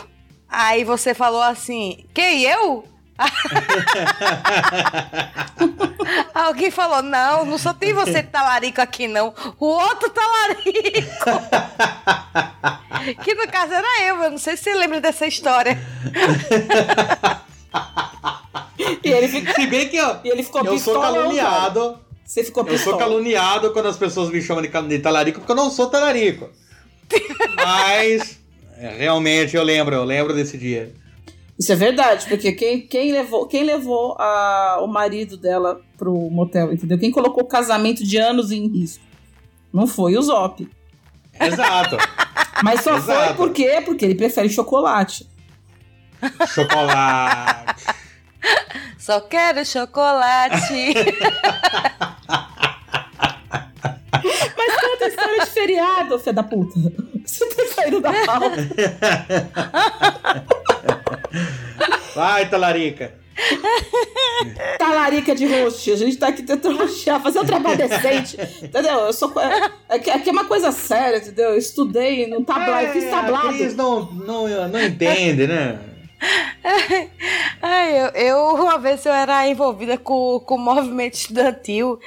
[0.48, 2.84] Aí você falou assim: Quem eu?
[6.34, 9.34] Alguém falou: Não, não só tem você talarico aqui, não.
[9.58, 10.72] O outro talarico.
[13.22, 14.22] que no caso era eu.
[14.22, 15.78] Eu não sei se você lembra dessa história.
[19.04, 21.98] E ele, fica, Se bem que eu, e ele ficou eu sou caluniado.
[22.24, 22.98] Você ficou Eu sou pistola.
[22.98, 26.48] caluniado quando as pessoas me chamam de, talarico, porque eu não sou talarico.
[27.56, 28.38] Mas,
[28.78, 30.94] realmente, eu lembro, eu lembro desse dia.
[31.62, 36.72] Isso é verdade, porque quem, quem levou, quem levou a- o marido dela pro motel,
[36.72, 36.98] entendeu?
[36.98, 39.04] Quem colocou o casamento de anos em risco?
[39.72, 40.68] Não foi o Zop.
[41.40, 41.96] Exato.
[42.64, 43.34] Mas só foi Exato.
[43.36, 43.80] por quê?
[43.84, 45.24] Porque ele prefere chocolate.
[46.48, 47.74] Chocolate.
[48.98, 50.94] Só quero chocolate.
[54.56, 56.74] Mas conta a história de feriado, filha da puta.
[57.24, 58.56] Você tá saindo da pauta.
[62.14, 63.14] Vai, talarica.
[64.78, 65.90] Talarica de host.
[65.90, 68.36] A gente tá aqui tentando rostear, fazer um trabalho decente.
[68.62, 68.92] Entendeu?
[69.06, 69.32] Eu sou.
[69.40, 71.50] É, é que- aqui é uma coisa séria, entendeu?
[71.50, 73.48] Eu estudei no tablado, eu fiz É, a tablado.
[73.48, 75.78] Cris não, não, não entende, né?
[77.60, 81.98] Ai, eu, eu, uma vez eu era envolvida com, com o movimento estudantil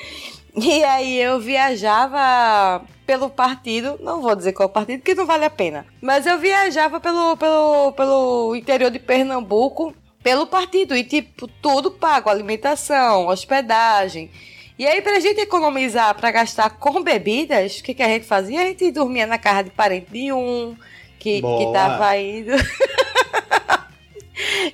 [0.56, 5.50] e aí eu viajava pelo partido, não vou dizer qual partido, porque não vale a
[5.50, 9.94] pena, mas eu viajava pelo, pelo, pelo interior de Pernambuco
[10.26, 14.32] pelo partido e tipo, tudo pago, alimentação, hospedagem.
[14.78, 18.62] E aí, pra gente economizar pra gastar com bebidas, o que, que a gente fazia?
[18.62, 20.76] A gente dormia na casa de parente de um,
[21.20, 22.54] que, que tava indo.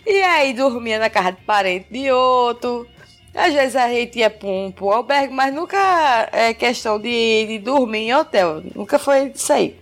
[0.05, 2.88] E aí dormia na casa de parente de outro.
[3.34, 7.59] Às vezes a gente ia para um, um albergue, mas nunca é questão de, de
[7.59, 8.61] dormir em hotel.
[8.75, 9.77] Nunca foi isso aí.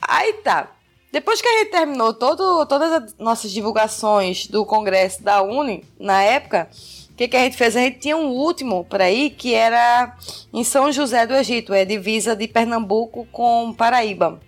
[0.00, 0.70] Aí tá.
[1.12, 6.22] Depois que a gente terminou todo, todas as nossas divulgações do congresso da Uni, na
[6.22, 6.70] época,
[7.10, 7.76] o que, que a gente fez?
[7.76, 10.16] A gente tinha um último para ir, que era
[10.52, 14.40] em São José do Egito, é divisa de Pernambuco com Paraíba.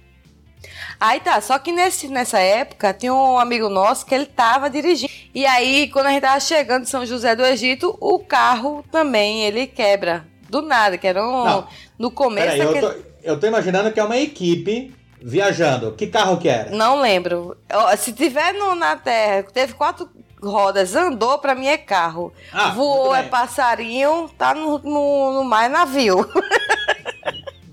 [1.00, 5.12] Aí tá, só que nesse, nessa época tinha um amigo nosso que ele tava dirigindo.
[5.34, 9.42] E aí, quando a gente tava chegando em São José do Egito, o carro também
[9.44, 10.24] ele quebra.
[10.48, 11.44] Do nada, que era um.
[11.44, 11.66] Não.
[11.98, 12.46] No começo.
[12.48, 15.92] Peraí, eu, daquele- tô, eu tô imaginando que é uma equipe viajando.
[15.92, 16.70] Que carro que era?
[16.70, 17.56] Não lembro.
[17.98, 20.08] Se tiver no- na terra, teve quatro
[20.42, 22.32] rodas, andou, pra mim é carro.
[22.52, 26.28] Ah, Voou é passarinho, tá no, no, no mar é navio.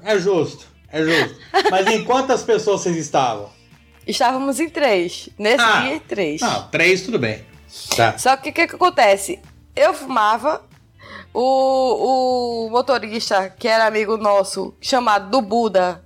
[0.01, 1.39] É justo, é justo.
[1.71, 3.49] Mas em quantas pessoas vocês estavam?
[4.07, 5.29] Estávamos em três.
[5.37, 5.81] Nesse Ah.
[5.81, 6.41] dia, três.
[6.41, 7.43] Não, três, tudo bem.
[7.95, 8.17] Tá.
[8.17, 9.39] Só que o que, que acontece?
[9.75, 10.63] Eu fumava,
[11.33, 16.03] o, o motorista, que era amigo nosso, chamado do Buda,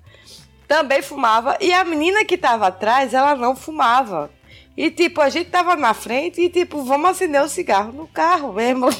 [0.67, 4.29] também fumava, e a menina que tava atrás, ela não fumava.
[4.75, 8.51] E tipo, a gente tava na frente e tipo, vamos acender o cigarro no carro
[8.53, 8.89] mesmo.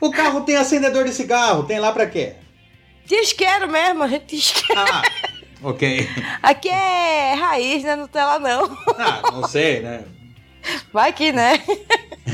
[0.00, 2.34] O carro tem acendedor de cigarro, tem lá pra quê?
[3.06, 4.80] Tinha isqueiro mesmo, a gente tinha isqueiro.
[4.80, 5.02] Ah,
[5.62, 6.08] ok.
[6.42, 7.96] Aqui é raiz, né?
[7.96, 8.76] Nutella não.
[8.98, 10.04] Ah, não sei, né?
[10.92, 11.62] Vai que, né?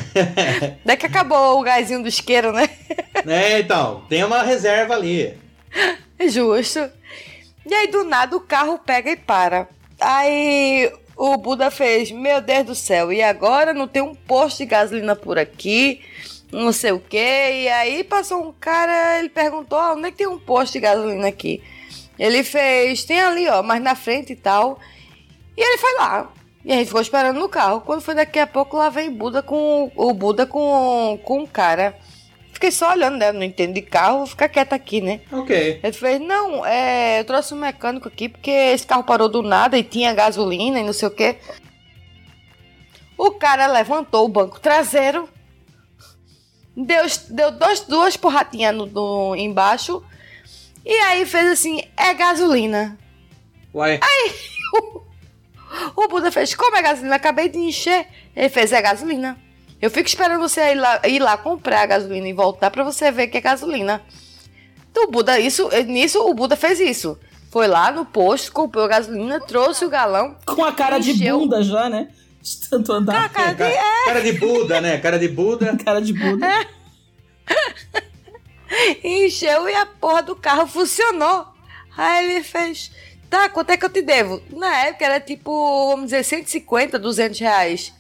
[0.85, 2.69] Daí que acabou o gásinho do isqueiro, né?
[3.27, 5.39] É, então, tem uma reserva ali.
[6.29, 6.91] Justo.
[7.67, 9.69] E aí, do nada, o carro pega e para.
[10.01, 14.67] Aí o Buda fez: Meu Deus do céu, e agora não tem um posto de
[14.67, 16.01] gasolina por aqui,
[16.53, 17.17] não sei o que.
[17.17, 20.81] E aí passou um cara, ele perguntou: "Ah, Onde é que tem um posto de
[20.81, 21.63] gasolina aqui?
[22.19, 24.79] Ele fez: Tem ali, ó, mas na frente e tal.
[25.57, 26.31] E ele foi lá.
[26.65, 27.81] E a gente ficou esperando no carro.
[27.81, 31.97] Quando foi daqui a pouco, lá vem Buda com o Buda com, com um cara.
[32.53, 33.33] Fiquei só olhando, né?
[33.33, 35.21] Não entendo de carro, vou ficar quieta aqui, né?
[35.33, 35.81] Ok.
[35.83, 39.77] Ele fez, não, é, eu trouxe um mecânico aqui porque esse carro parou do nada
[39.77, 41.37] e tinha gasolina e não sei o quê.
[43.19, 45.29] O cara levantou o banco traseiro,
[46.77, 50.03] deu, deu dois, duas porratinhas no, no- embaixo
[50.85, 52.99] e aí fez assim, é gasolina.
[53.75, 53.99] Uai.
[55.97, 57.17] O Buda fez, como é gasolina?
[57.17, 58.07] Acabei de encher.
[58.37, 59.39] Ele fez, é gasolina.
[59.81, 63.11] Eu fico esperando você ir lá, ir lá comprar a gasolina e voltar pra você
[63.11, 64.03] ver que é gasolina.
[64.91, 67.19] Então o Buda, isso, nisso o Buda fez isso.
[67.51, 70.37] Foi lá no posto, comprou a gasolina, trouxe o galão.
[70.47, 71.39] Com a cara de Encheu.
[71.41, 72.09] bunda já, né?
[72.43, 73.31] De tanto andar.
[73.31, 73.75] Cara, Cara,
[74.05, 74.99] cara de Buda, né?
[74.99, 75.77] Cara de Buda.
[75.85, 76.49] Cara de bunda.
[79.05, 81.47] encheu e a porra do carro funcionou.
[81.97, 82.91] Aí ele fez,
[83.29, 84.43] tá, quanto é que eu te devo?
[84.51, 87.93] Na época era tipo, vamos dizer, 150, 200 reais.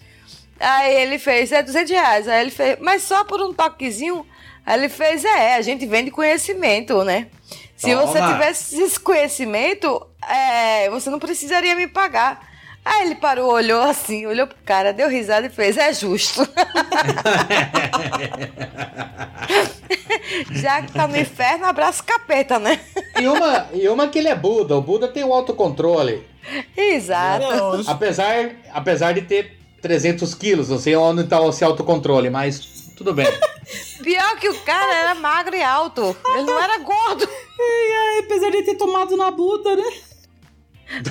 [0.59, 2.29] Aí ele fez, é 200 reais.
[2.29, 4.27] Aí ele fez, mas só por um toquezinho?
[4.65, 7.29] Aí ele fez, é, a gente vende conhecimento, né?
[7.77, 8.33] Se você Toma.
[8.33, 12.52] tivesse esse conhecimento, é, você não precisaria me pagar.
[12.85, 16.43] Aí ele parou, olhou assim, olhou pro cara, deu risada e fez, é justo.
[20.51, 22.81] Já que tá no inferno, abraça o capeta, né?
[23.21, 24.77] E uma, e uma que ele é Buda.
[24.77, 26.27] O Buda tem o autocontrole.
[26.77, 27.47] Exato.
[27.47, 33.15] Não, Apesar, apesar de ter 300 quilos, não sei onde tá esse autocontrole, mas tudo
[33.15, 33.27] bem.
[34.03, 36.17] Pior que o cara era magro e alto.
[36.35, 37.29] Ele não era gordo.
[37.29, 39.93] ai, ai, apesar de ter tomado na Buda, né?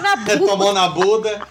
[0.01, 0.17] Na.
[0.37, 1.41] Tomou na Buda,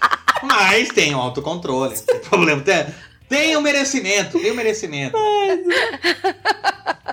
[0.43, 1.95] mas tem o autocontrole.
[1.97, 2.63] Não tem problema.
[2.63, 2.87] Tem,
[3.29, 5.17] tem o merecimento, tem o merecimento.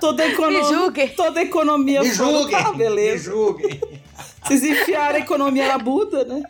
[0.00, 0.64] Toda a Me economia.
[0.64, 1.08] julguem.
[1.08, 3.24] Toda economia Me julguem, me beleza.
[3.24, 3.80] julguem.
[4.44, 6.42] Vocês enfiaram a economia na Buda, né?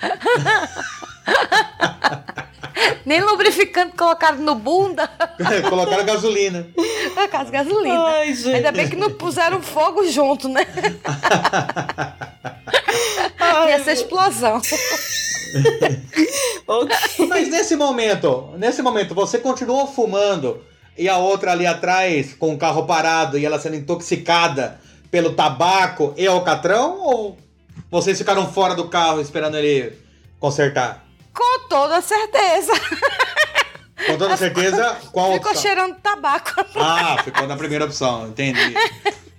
[3.04, 5.08] Nem lubrificante colocaram no bunda.
[5.68, 6.66] Colocaram gasolina.
[7.30, 8.04] Causa de gasolina.
[8.06, 8.54] Ai, gente.
[8.56, 10.66] Ainda bem que não puseram fogo junto, né?
[13.38, 14.60] Ai, Ia ser explosão.
[16.66, 16.96] ok.
[17.28, 20.62] Mas nesse momento, nesse momento, você continuou fumando
[20.96, 26.12] e a outra ali atrás com o carro parado e ela sendo intoxicada pelo tabaco
[26.16, 26.98] e alcatrão?
[27.00, 27.38] Ou
[27.90, 29.92] vocês ficaram fora do carro esperando ele
[30.38, 31.07] consertar?
[31.38, 32.72] Com toda certeza.
[34.06, 35.62] Com toda certeza, qual Ficou opção?
[35.62, 36.64] cheirando tabaco.
[36.76, 38.74] Ah, ficou na primeira opção, entendi.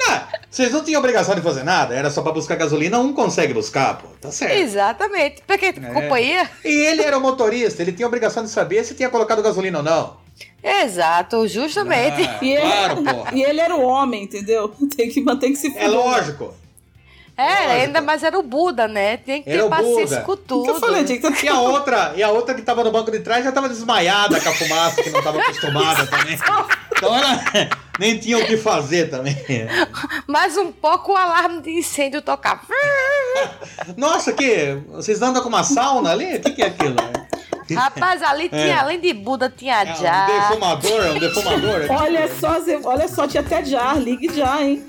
[0.08, 3.54] Ah, vocês não tinham obrigação de fazer nada, era só pra buscar gasolina, um consegue
[3.54, 4.54] buscar, pô, tá certo.
[4.56, 5.42] Exatamente.
[5.48, 5.72] Porque É.
[5.72, 6.50] companhia.
[6.64, 9.84] E ele era o motorista, ele tinha obrigação de saber se tinha colocado gasolina ou
[9.84, 10.18] não.
[10.64, 12.22] Exato, justamente.
[12.24, 13.32] Ah, E ele, claro, porra.
[13.34, 14.74] e ele era o homem, entendeu?
[14.96, 16.54] Tem que manter que se É lógico.
[17.40, 19.18] É, ainda mais era o Buda, né?
[19.18, 20.70] Tem que ter Era paciência com tudo.
[20.70, 21.46] eu falei, tinha que ter...
[21.46, 24.40] E a outra, e a outra que tava no banco de trás já tava desmaiada
[24.42, 26.38] com a fumaça, que não tava acostumada também.
[26.98, 27.40] Então ela
[27.98, 29.38] nem tinha o que fazer também.
[30.28, 32.62] Mais um pouco o alarme de incêndio tocava.
[33.96, 34.78] Nossa, que.
[34.90, 36.36] Vocês andam com uma sauna ali?
[36.36, 36.96] O que, que é aquilo?
[37.74, 40.26] Rapaz, ali tinha, além de Buda, tinha É um já.
[40.26, 41.86] defumador, é um defumador.
[41.90, 44.84] Olha só, Zé, olha só, tinha até jar, ligue já, hein?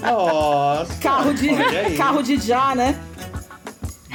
[0.00, 0.94] Nossa.
[1.00, 1.96] Carro de, olha aí.
[1.96, 2.98] carro de já, né?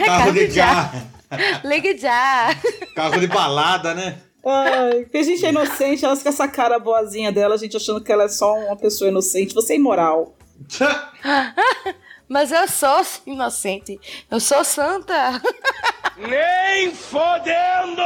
[0.06, 0.92] Carro de já.
[1.64, 2.50] Ligue já.
[2.96, 4.18] Carro de balada, né?
[4.46, 8.04] Ai, porque a gente é inocente, elas com essa cara boazinha dela, a gente achando
[8.04, 9.54] que ela é só uma pessoa inocente.
[9.54, 10.36] Você é imoral.
[12.28, 14.00] Mas eu sou inocente.
[14.30, 15.42] Eu sou santa.
[16.18, 18.02] Nem fodendo!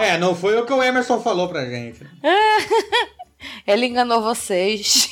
[0.00, 2.00] É, não foi o que o Emerson falou pra gente.
[3.66, 5.07] Ele enganou vocês.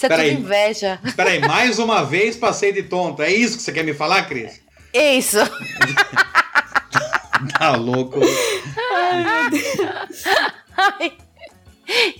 [0.00, 0.30] Isso é Peraí.
[0.30, 0.98] tudo inveja.
[1.04, 3.20] Espera aí, mais uma vez passei de tonto.
[3.20, 4.58] É isso que você quer me falar, Cris?
[4.94, 5.36] Isso.
[7.58, 8.18] Tá louco.
[10.76, 11.12] Ai.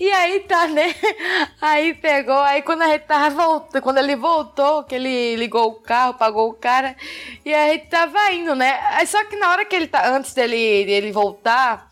[0.00, 0.92] E aí tá, né?
[1.60, 5.74] Aí pegou, aí quando a gente tava voltando, quando ele voltou, que ele ligou o
[5.74, 6.96] carro, pagou o cara,
[7.44, 8.80] e a gente tava indo, né?
[8.94, 11.88] Aí só que na hora que ele tá, antes dele, dele voltar,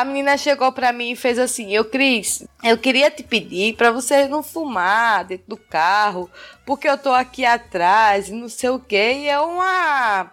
[0.00, 3.90] a menina chegou pra mim e fez assim: Eu, Cris, eu queria te pedir pra
[3.90, 6.30] você não fumar dentro do carro,
[6.64, 10.30] porque eu tô aqui atrás e não sei o que, e é uma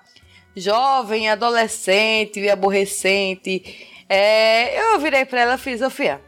[0.55, 3.87] jovem, adolescente, aborrecente.
[4.07, 6.21] É, eu virei pra ela e fiz, ô Fia,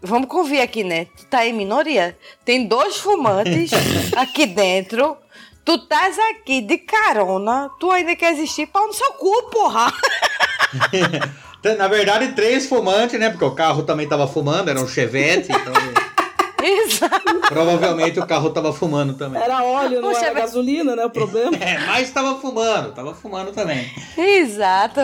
[0.00, 1.06] vamos convir aqui, né?
[1.06, 2.16] Tu tá em minoria.
[2.44, 3.70] Tem dois fumantes
[4.16, 5.16] aqui dentro.
[5.64, 7.70] Tu estás aqui de carona.
[7.78, 9.92] Tu ainda quer existir pau no seu cu, porra.
[11.76, 13.30] Na verdade, três fumantes, né?
[13.30, 15.72] Porque o carro também tava fumando, era um Chevette, então
[16.62, 17.40] Exato.
[17.48, 19.40] provavelmente o carro tava fumando também.
[19.42, 21.04] Era óleo, não Poxa, era mas- gasolina, né?
[21.04, 21.52] O problema.
[21.60, 23.90] É, mas tava fumando, tava fumando também.
[24.16, 25.00] Exato.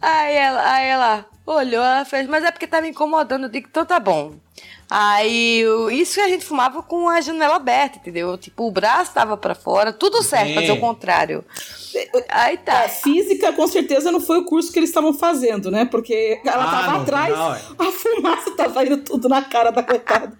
[0.00, 3.44] Aí ela, aí ela olhou, ela fez, mas é porque tá me incomodando.
[3.44, 4.34] Eu digo, então tá bom.
[4.88, 8.38] Aí, isso que a gente fumava com a janela aberta, entendeu?
[8.38, 10.54] Tipo, o braço tava pra fora, tudo certo, Sim.
[10.54, 11.44] fazer o contrário.
[12.28, 12.84] Aí tá.
[12.84, 15.84] É, física, com certeza, não foi o curso que eles estavam fazendo, né?
[15.86, 17.60] Porque ela Ah, tava atrás, final, é.
[17.78, 20.32] a fumaça tava indo tudo na cara da coitada.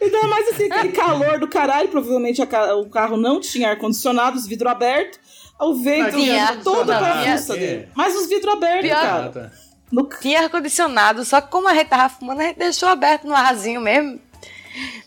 [0.00, 1.88] Ainda mais assim, aquele calor do caralho.
[1.88, 5.18] Provavelmente a o carro não tinha ar-condicionado, os vidros abertos.
[5.60, 6.16] O vento
[6.64, 7.88] todo pra fuça dele.
[7.94, 9.52] Mas os vidros abertos, cara.
[9.92, 10.08] No...
[10.20, 13.80] Tinha ar-condicionado, só que como a gente tava fumando, a gente deixou aberto no arzinho
[13.80, 14.18] mesmo.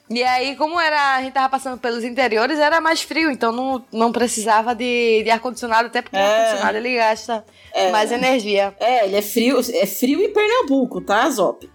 [0.07, 3.83] E aí, como era, a gente tava passando pelos interiores, era mais frio, então não,
[3.91, 6.35] não precisava de, de ar-condicionado, até porque o É.
[6.41, 7.43] ar-condicionado ele gasta
[7.91, 8.75] mais energia.
[8.79, 11.67] É, ele é frio, é frio em Pernambuco, tá, Zop?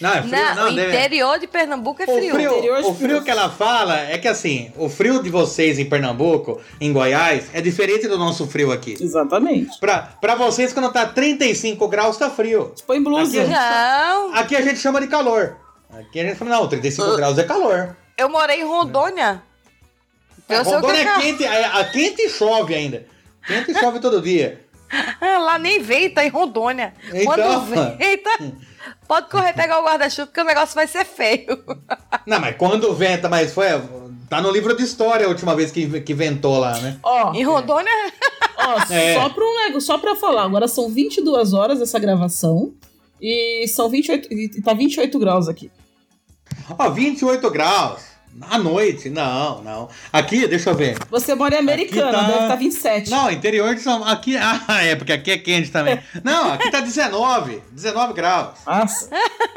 [0.00, 2.34] Não, é frio, Não, não, o deve- interior de Pernambuco é O frio.
[2.34, 5.78] frio, Interior de o frio que ela fala é que assim, o frio de vocês
[5.78, 8.94] em Pernambuco, em Goiás, é diferente do nosso frio aqui.
[9.00, 9.78] Exatamente.
[9.80, 12.74] Pra, pra vocês, quando tá 35 graus, tá frio.
[12.86, 13.40] Põe blusa.
[13.40, 15.56] Aqui- Não, Aqui a gente chama de calor.
[15.90, 17.16] Aqui a gente fala, não, 35 Ah.
[17.16, 17.96] graus é calor.
[18.18, 19.42] eu morei em Rondônia.
[20.48, 23.06] É, o Rondônia é é quente, é, a quente e chove ainda.
[23.46, 24.60] Quente e chove todo dia.
[25.20, 26.92] Ah, Lá nem venta em Rondônia.
[27.12, 27.24] Então.
[27.24, 27.60] Quando
[27.98, 28.30] venta,
[29.06, 31.46] pode correr pegar o guarda-chuva, porque o negócio vai ser feio.
[32.26, 33.66] Não, mas quando venta, mas foi.
[34.28, 36.98] Tá no livro de história a última vez que, que ventou lá, né?
[37.02, 37.92] Ó, Em Rondônia,
[38.58, 39.14] ó É.
[39.14, 42.74] só, pra um só pra falar, agora são 22 horas essa gravação.
[43.22, 45.70] E são 28, e tá 28 graus aqui.
[46.78, 48.02] Ó, 28 graus.
[48.40, 49.08] À noite.
[49.10, 49.88] Não, não.
[50.12, 50.96] Aqui, deixa eu ver.
[51.10, 53.10] Você mora em Americana, tá- deve estar 27.
[53.10, 54.36] Não, interior de São Aqui.
[54.68, 55.98] Ah, é, porque aqui é quente também.
[56.24, 57.62] Não, aqui tá 19.
[57.72, 58.54] 19 graus.
[58.66, 59.08] Nossa.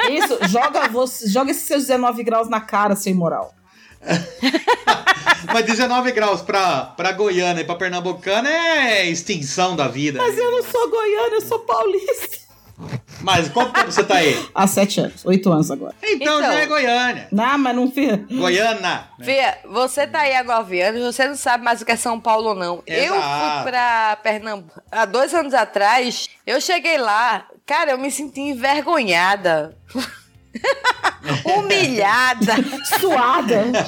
[0.09, 3.53] Isso, joga, você, joga esses seus 19 graus na cara, seu imoral.
[5.51, 10.19] Mas 19 graus pra, pra Goiânia e pra Pernambucana é extinção da vida.
[10.19, 12.48] Mas eu não sou goiana, eu sou paulista.
[13.21, 14.49] Mas quanto tempo você tá aí?
[14.55, 15.93] Há 7 anos, 8 anos agora.
[16.01, 16.53] Então, Então.
[16.53, 17.27] já é Goiânia.
[17.31, 18.17] Não, mas não fica.
[18.31, 19.09] Goiana.
[19.17, 19.25] né?
[19.25, 22.53] Fia, você tá aí agora anos, você não sabe mais o que é São Paulo,
[22.55, 22.81] não.
[22.87, 23.63] Eu Exato.
[23.63, 26.29] fui pra Pernambuco há dois anos atrás.
[26.47, 29.75] Eu cheguei lá, cara, eu me senti envergonhada.
[31.45, 32.55] Humilhada,
[32.99, 33.65] Suada.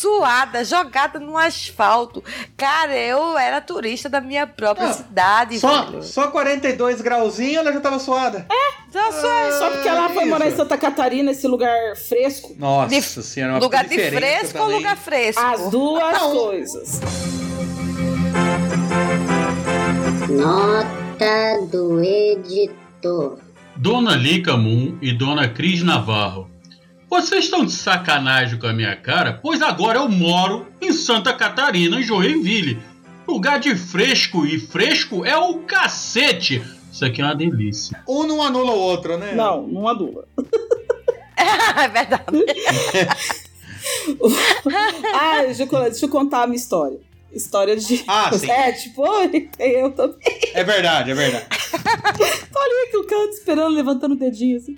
[0.00, 2.22] suada, jogada no asfalto.
[2.56, 6.02] Cara, eu era turista da minha própria Ah, cidade, Só, velho.
[6.02, 8.46] só 42 grauzinhos ela já tava suada.
[8.88, 12.54] Então, só Só porque ela foi morar em Santa Catarina, esse lugar fresco.
[12.58, 15.42] Nossa De- senhora, uma lugar de fresco ou lugar fresco?
[15.42, 16.32] As duas Não.
[16.32, 17.00] coisas.
[20.30, 23.38] Nota do editor.
[23.76, 26.48] Dona Lica Moon e Dona Cris Navarro.
[27.08, 29.38] Vocês estão de sacanagem com a minha cara?
[29.42, 32.78] Pois agora eu moro em Santa Catarina, em Joinville.
[33.26, 36.62] Lugar de fresco e fresco é o cacete.
[36.90, 38.02] Isso aqui é uma delícia.
[38.08, 39.34] Um não anula o outro, né?
[39.34, 40.24] Não, não anula.
[41.38, 42.24] é verdade.
[45.14, 46.98] ah, deixa eu, deixa eu contar a minha história.
[47.32, 48.04] História de.
[48.06, 48.50] Ah, sim.
[48.50, 50.18] É, tipo, oi, eu também.
[50.54, 51.46] É verdade, é verdade.
[52.52, 54.76] Tô ali aqui o canto esperando, levantando o dedinho assim.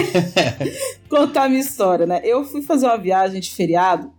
[1.10, 2.20] contar a minha história, né?
[2.22, 4.12] Eu fui fazer uma viagem de feriado,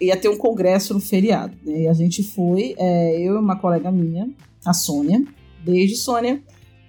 [0.00, 1.82] ia ter um congresso no feriado, né?
[1.82, 4.28] E a gente foi, é, eu e uma colega minha,
[4.64, 5.22] a Sônia.
[5.62, 6.42] Beijo, Sônia.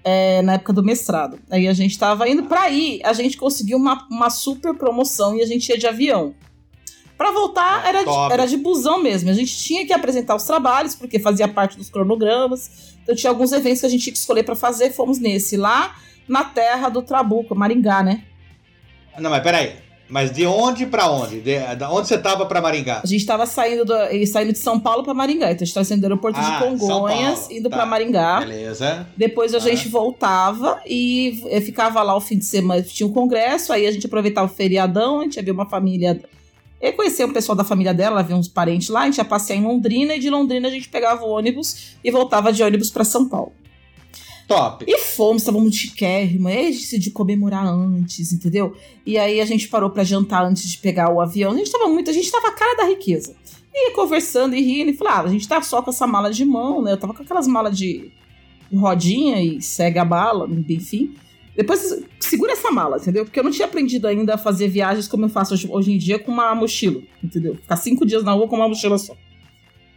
[0.07, 1.39] É, na época do mestrado.
[1.49, 5.41] Aí a gente tava indo pra ir, a gente conseguiu uma, uma super promoção e
[5.41, 6.35] a gente ia de avião.
[7.17, 9.29] Para voltar, era de, era de busão mesmo.
[9.29, 12.95] A gente tinha que apresentar os trabalhos, porque fazia parte dos cronogramas.
[13.03, 14.91] Então tinha alguns eventos que a gente tinha que escolher para fazer.
[14.91, 15.95] Fomos nesse, lá
[16.27, 18.23] na terra do Trabuco, Maringá, né?
[19.17, 19.85] Não, mas peraí.
[20.07, 21.41] Mas de onde para onde?
[21.41, 23.01] De, de, onde você tava para Maringá?
[23.03, 23.93] A gente tava saindo, do,
[24.27, 25.51] saindo de São Paulo para Maringá.
[25.51, 27.77] Então a gente tava saindo do aeroporto ah, de Congonhas, indo tá.
[27.77, 28.41] para Maringá.
[28.41, 29.07] Beleza.
[29.17, 29.59] Depois a ah.
[29.59, 32.83] gente voltava e ficava lá o fim de semana.
[32.83, 36.21] Tinha um congresso, aí a gente aproveitava o feriadão, a gente ia ver uma família
[36.81, 39.57] eu conhecia o pessoal da família dela, havia uns parentes lá, a gente ia passear
[39.57, 43.03] em Londrina e de Londrina a gente pegava o ônibus e voltava de ônibus para
[43.03, 43.53] São Paulo.
[44.47, 44.85] Top.
[44.87, 48.75] E fomos, estávamos chiquérrimo, aí a gente decidiu comemorar antes, entendeu?
[49.03, 51.51] E aí a gente parou para jantar antes de pegar o avião.
[51.51, 53.35] A gente tava muito, a gente tava a cara da riqueza.
[53.73, 56.45] E conversando e rindo, e falava, ah, a gente tá só com essa mala de
[56.45, 56.91] mão, né?
[56.91, 58.11] Eu tava com aquelas malas de
[58.73, 61.15] rodinha e segue a bala, enfim.
[61.55, 63.23] Depois, segura essa mala, entendeu?
[63.23, 65.97] Porque eu não tinha aprendido ainda a fazer viagens como eu faço hoje, hoje em
[65.97, 67.55] dia com uma mochila, entendeu?
[67.55, 69.15] Ficar cinco dias na rua com uma mochila só.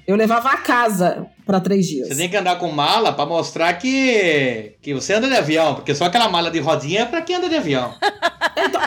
[0.09, 2.09] Eu levava a casa para três dias.
[2.09, 5.95] Você tem que andar com mala para mostrar que que você anda de avião, porque
[5.95, 7.93] só aquela mala de rodinha é para quem anda de avião.
[8.57, 8.81] então,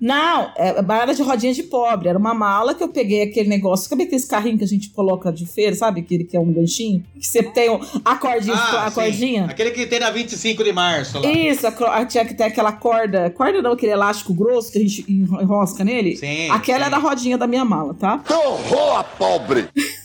[0.00, 2.08] não, é mala de rodinha de pobre.
[2.08, 5.32] Era uma mala que eu peguei aquele negócio, sabe aqueles carrinhos que a gente coloca
[5.32, 6.02] de feira, sabe?
[6.02, 7.68] Aquele que é um ganchinho, que você tem
[8.04, 9.46] a cordinha, ah, a cordinha.
[9.46, 11.28] Aquele que tem na 25 de março lá.
[11.28, 15.04] Isso, a, tinha que ter aquela corda, corda não, aquele elástico grosso que a gente
[15.08, 16.16] enrosca nele.
[16.16, 16.48] Sim.
[16.48, 16.86] Aquela sim.
[16.86, 18.18] era a rodinha da minha mala, tá?
[18.24, 19.68] Que horror, pobre!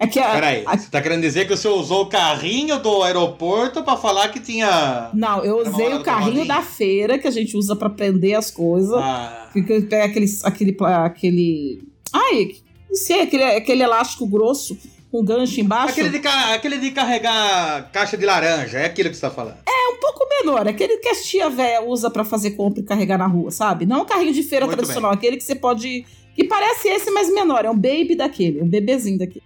[0.00, 0.78] É que a, Peraí, a...
[0.78, 5.10] você tá querendo dizer que você usou o carrinho do aeroporto para falar que tinha.
[5.12, 8.94] Não, eu usei o carrinho da feira que a gente usa para prender as coisas.
[8.94, 9.48] Ah.
[9.52, 10.26] Que pega aquele.
[10.44, 10.76] aquele.
[10.80, 11.82] aquele.
[12.12, 12.56] Ai,
[12.88, 14.78] não sei, aquele, aquele elástico grosso
[15.10, 15.92] com gancho embaixo.
[15.92, 19.56] Aquele de, aquele de carregar caixa de laranja, é aquilo que você tá falando.
[19.66, 20.66] É, um pouco menor.
[20.68, 23.86] Aquele que a tia véia usa para fazer compra e carregar na rua, sabe?
[23.86, 25.18] Não um carrinho de feira Muito tradicional, bem.
[25.18, 26.06] aquele que você pode.
[26.38, 27.64] Que parece esse, mas menor.
[27.64, 29.42] É um baby daquele, um bebezinho daquele.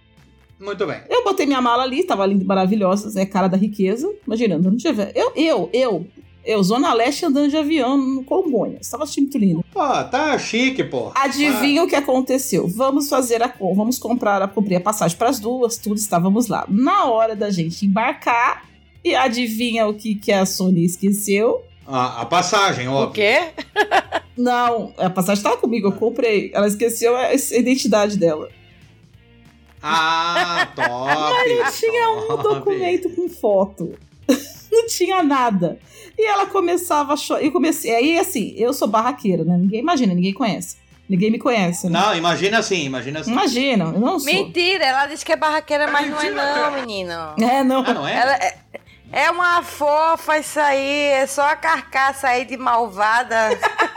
[0.59, 1.01] Muito bem.
[1.09, 4.13] Eu botei minha mala ali, tava linda e maravilhosa, é cara da riqueza.
[4.27, 5.11] Imaginando, não tiver.
[5.15, 6.07] Eu, eu, eu,
[6.45, 8.87] eu, Zona Leste andando de avião no Congonhas.
[8.87, 9.65] Tava achando muito lindo.
[9.73, 11.11] Pô, tá chique, pô.
[11.15, 11.85] Adivinha ah.
[11.85, 12.67] o que aconteceu?
[12.67, 16.63] Vamos fazer a vamos comprar a, comprei a passagem para as duas, tudo estávamos lá.
[16.69, 18.69] Na hora da gente embarcar,
[19.03, 21.63] e adivinha o que, que a Sony esqueceu?
[21.87, 23.09] A, a passagem, óbvio.
[23.09, 23.51] O quê?
[24.37, 26.51] Não, a passagem estava comigo, eu comprei.
[26.53, 28.49] Ela esqueceu a, a identidade dela.
[29.81, 30.87] Ah, top!
[30.87, 32.43] Mas não tinha um top.
[32.43, 33.93] documento com foto.
[34.71, 35.77] não tinha nada.
[36.17, 37.43] E ela começava a chorar.
[37.43, 37.93] E comecei.
[37.93, 39.57] Aí, assim, eu sou barraqueira, né?
[39.57, 40.77] Ninguém imagina, ninguém conhece.
[41.07, 41.89] Ninguém me conhece.
[41.89, 41.99] Né?
[41.99, 43.31] Não, imagina assim, imagina assim.
[43.31, 44.33] Imagina, eu não sou.
[44.33, 47.11] Mentira, ela disse que é barraqueira, mas é não é não, menino.
[47.39, 47.83] É, não.
[47.85, 48.15] Ah, não é?
[48.15, 48.53] Ela
[49.13, 49.23] é...
[49.23, 53.35] É uma fofa isso aí, é só a carcaça aí de malvada.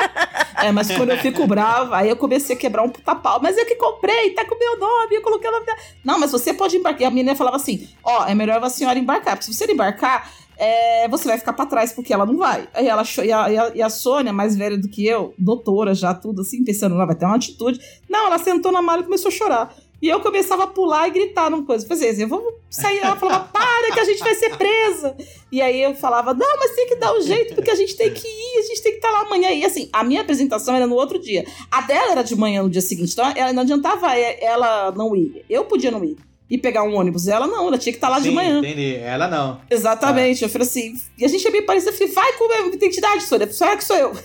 [0.63, 3.41] é, mas quando eu fico brava, aí eu comecei a quebrar um puta pau.
[3.43, 5.79] Mas eu que comprei, tá com o meu nome, eu coloquei o nome dela.
[6.05, 7.09] Não, mas você pode embarcar.
[7.09, 10.31] A menina falava assim: ó, oh, é melhor a senhora embarcar, porque se você embarcar,
[10.59, 12.69] é, você vai ficar para trás, porque ela não vai.
[12.73, 15.95] Aí ela e a, e, a, e a Sônia, mais velha do que eu, doutora
[15.95, 17.79] já, tudo assim, pensando, ela vai ter uma atitude.
[18.09, 19.75] Não, ela sentou na mala e começou a chorar.
[20.07, 21.85] E eu começava a pular e gritar numa coisa.
[21.85, 22.99] Falei assim, eu vou sair.
[22.99, 25.17] Ela falava, para que a gente vai ser presa.
[25.51, 28.15] E aí eu falava, não, mas tem que dar um jeito, porque a gente tem
[28.15, 29.51] que ir, a gente tem que estar lá amanhã.
[29.51, 31.45] E assim, a minha apresentação era no outro dia.
[31.73, 33.15] A dela era de manhã no dia seguinte.
[33.15, 35.45] Então ela não adiantava ela não ir.
[35.51, 36.17] Eu podia não ir.
[36.49, 37.27] E pegar um ônibus.
[37.27, 38.61] Ela não, ela tinha que estar lá Sim, de manhã.
[38.61, 38.95] Entendi.
[38.95, 39.61] Ela não.
[39.69, 40.45] Exatamente.
[40.45, 40.47] Ah.
[40.47, 40.95] Eu falei assim.
[41.19, 41.91] E a gente é bem parecido.
[41.91, 43.53] Eu falei, vai com a identidade, Sônia.
[43.53, 44.17] Só que sou eu.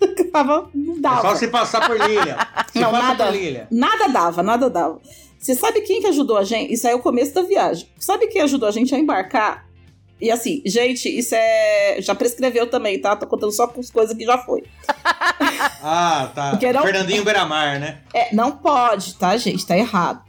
[0.32, 1.18] Tava, não dava.
[1.18, 2.36] É só se passar por Lilian.
[2.72, 3.66] Se não, nada, por Lilian.
[3.70, 5.00] nada dava, nada dava.
[5.38, 6.72] Você sabe quem que ajudou a gente?
[6.72, 7.88] Isso aí é o começo da viagem.
[7.98, 9.66] Sabe quem ajudou a gente a embarcar?
[10.20, 11.96] E assim, gente, isso é.
[12.00, 13.16] Já prescreveu também, tá?
[13.16, 14.62] Tô contando só com as coisas que já foi.
[15.82, 16.52] ah, tá.
[16.52, 16.82] Não...
[16.82, 18.00] Fernandinho Beiramar, né?
[18.12, 19.66] É, não pode, tá, gente?
[19.66, 20.22] Tá errado.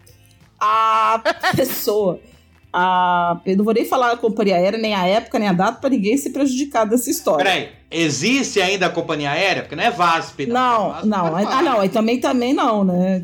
[0.57, 1.22] A
[1.55, 2.19] pessoa
[2.74, 3.39] a.
[3.45, 5.89] Eu não vou nem falar a companhia aérea, nem a época, nem a data, pra
[5.89, 7.43] ninguém se prejudicar dessa história.
[7.43, 9.63] Peraí, existe ainda a companhia aérea?
[9.63, 10.45] Porque não é VASP.
[10.45, 11.30] Não, VASP não.
[11.32, 11.61] pode Ah, falar.
[11.63, 13.24] não, aí também, também não, né?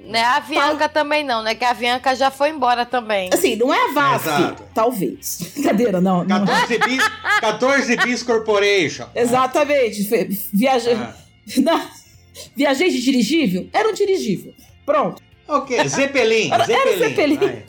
[0.00, 1.56] Né, a Avianca também não, né?
[1.56, 3.28] Que a Avianca já foi embora também.
[3.34, 4.62] Assim, não é a VASP, Exato.
[4.72, 5.38] talvez.
[5.54, 6.22] Brincadeira, não.
[6.22, 6.46] não.
[6.46, 7.08] 14 bis,
[7.40, 9.06] 14 bis Corporation.
[9.14, 10.02] Exatamente.
[10.52, 10.94] Viajei.
[10.94, 11.12] Ah.
[11.58, 11.80] Não.
[12.56, 13.68] Viajei de dirigível?
[13.72, 14.52] Era um dirigível.
[14.84, 15.22] Pronto.
[15.48, 16.52] Ok, Zeppelin.
[16.52, 17.38] Era- era Zeppelin.
[17.38, 17.62] Zeppelin.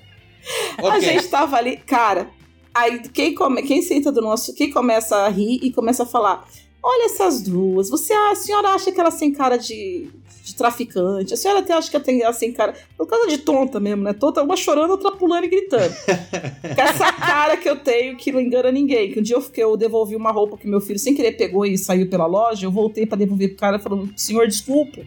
[0.80, 0.98] Vai.
[0.98, 2.30] A gente tava ali, cara.
[2.74, 4.54] Aí quem, come, quem senta do nosso.
[4.54, 6.48] Quem começa a rir e começa a falar:
[6.84, 7.90] Olha essas duas.
[7.90, 10.08] Você, a senhora acha que elas têm cara de,
[10.44, 11.34] de traficante?
[11.34, 12.74] A senhora até acha que ela tem elas têm cara.
[12.96, 14.14] Por causa de tonta mesmo, né?
[14.14, 15.94] Tonta, uma chorando, outra pulando e gritando.
[16.76, 19.12] Com essa cara que eu tenho que não engana ninguém.
[19.12, 21.66] Que um dia eu, fiquei, eu devolvi uma roupa que meu filho sem querer pegou
[21.66, 22.66] e saiu pela loja.
[22.66, 25.02] Eu voltei pra devolver pro cara falando: Senhor, desculpa.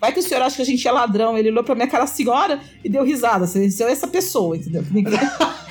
[0.00, 1.36] Vai que o senhor acha que a gente é ladrão.
[1.36, 3.46] Ele olhou pra minha cara, senhora, e deu risada.
[3.46, 4.84] Você você é essa pessoa, entendeu?
[4.90, 5.18] Ninguém,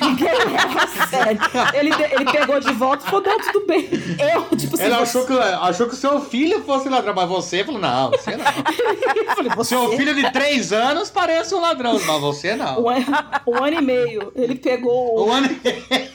[0.02, 1.40] ninguém leva a sério.
[1.74, 3.88] Ele, ele pegou de volta e falou: não, tudo bem.
[4.34, 7.28] Eu, tipo assim, Ela você- achou que, achou que o seu filho fosse ladrão, mas
[7.30, 8.46] você falou: não, você não.
[9.16, 12.84] eu falei, você Seu filho de 3 anos parece um ladrão, mas você não.
[12.84, 13.06] um, ano,
[13.48, 14.32] um ano e meio.
[14.36, 15.28] Ele pegou.
[15.28, 15.48] Um ano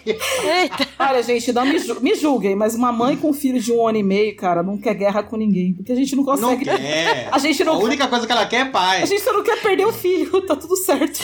[0.05, 0.89] Eita.
[0.99, 3.87] Olha, gente, não me, ju- me julguem, mas uma mãe com um filho de um
[3.87, 5.75] ano e meio, cara, não quer guerra com ninguém.
[5.75, 6.65] Porque a gente não não consegue.
[6.65, 7.29] quer.
[7.31, 9.09] A gente não- A única coisa que ela quer é A paz.
[9.09, 11.21] gente só não quer perder o filho, tá tudo certo.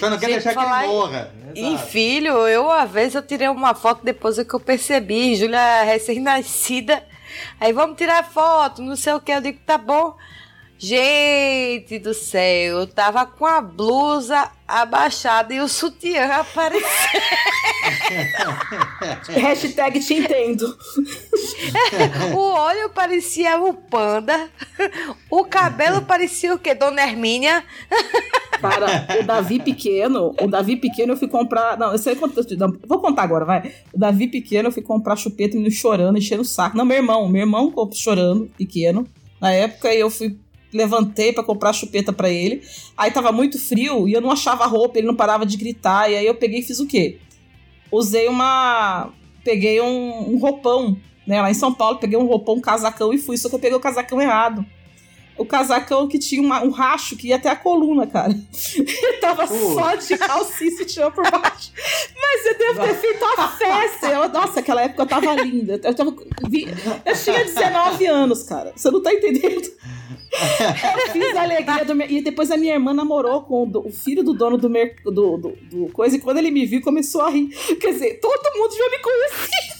[0.00, 1.34] Só não quer Gente, deixar que ele em- morra.
[1.56, 1.88] Em Exato.
[1.90, 7.02] filho, eu uma vez eu tirei uma foto depois que eu percebi, Júlia recém-nascida.
[7.60, 9.30] Aí vamos tirar foto, não sei o que.
[9.32, 10.16] Eu digo, tá bom.
[10.76, 16.84] Gente do céu, eu tava com a blusa abaixada e o sutiã aparecendo.
[19.28, 20.76] Hashtag te entendo.
[22.34, 24.48] O olho parecia o panda.
[25.30, 26.74] O cabelo parecia o quê?
[26.74, 27.64] Dona Hermínia.
[28.60, 31.76] Para o Davi pequeno, o Davi pequeno eu fui comprar.
[31.78, 32.40] Não, eu sei quanto.
[32.56, 33.72] não, Vou contar agora, vai.
[33.92, 36.76] O Davi pequeno eu fui comprar chupeta, menino chorando, enchendo o saco.
[36.76, 39.06] Não, meu irmão, meu irmão chorando, pequeno.
[39.40, 40.38] Na época eu fui.
[40.72, 42.62] Levantei pra comprar chupeta pra ele.
[42.96, 46.10] Aí tava muito frio e eu não achava roupa, ele não parava de gritar.
[46.10, 47.18] E aí eu peguei e fiz o quê?
[47.94, 49.12] Usei uma.
[49.44, 51.40] Peguei um, um roupão, né?
[51.40, 53.36] Lá em São Paulo, peguei um roupão, um casacão e fui.
[53.36, 54.64] Só que eu peguei o casacão errado.
[55.36, 58.32] O casacão que tinha uma- um racho que ia até a coluna, cara.
[58.76, 59.74] Ele tava Pô.
[59.74, 61.72] só de calcinha e sutiã por baixo.
[62.20, 64.06] Mas eu devo ter feito uma festa.
[64.08, 65.80] Eu, nossa, aquela época eu tava linda.
[65.82, 66.14] Eu, tava,
[67.04, 68.72] eu tinha 19 anos, cara.
[68.76, 69.70] Você não tá entendendo?
[71.06, 73.90] Eu fiz a alegria do mer- E depois a minha irmã namorou com o, o
[73.92, 74.96] filho do dono do, mer...
[75.04, 76.16] do, do, do coisa.
[76.16, 77.48] E quando ele me viu, começou a rir.
[77.80, 79.74] Quer dizer, todo mundo já me conhecia.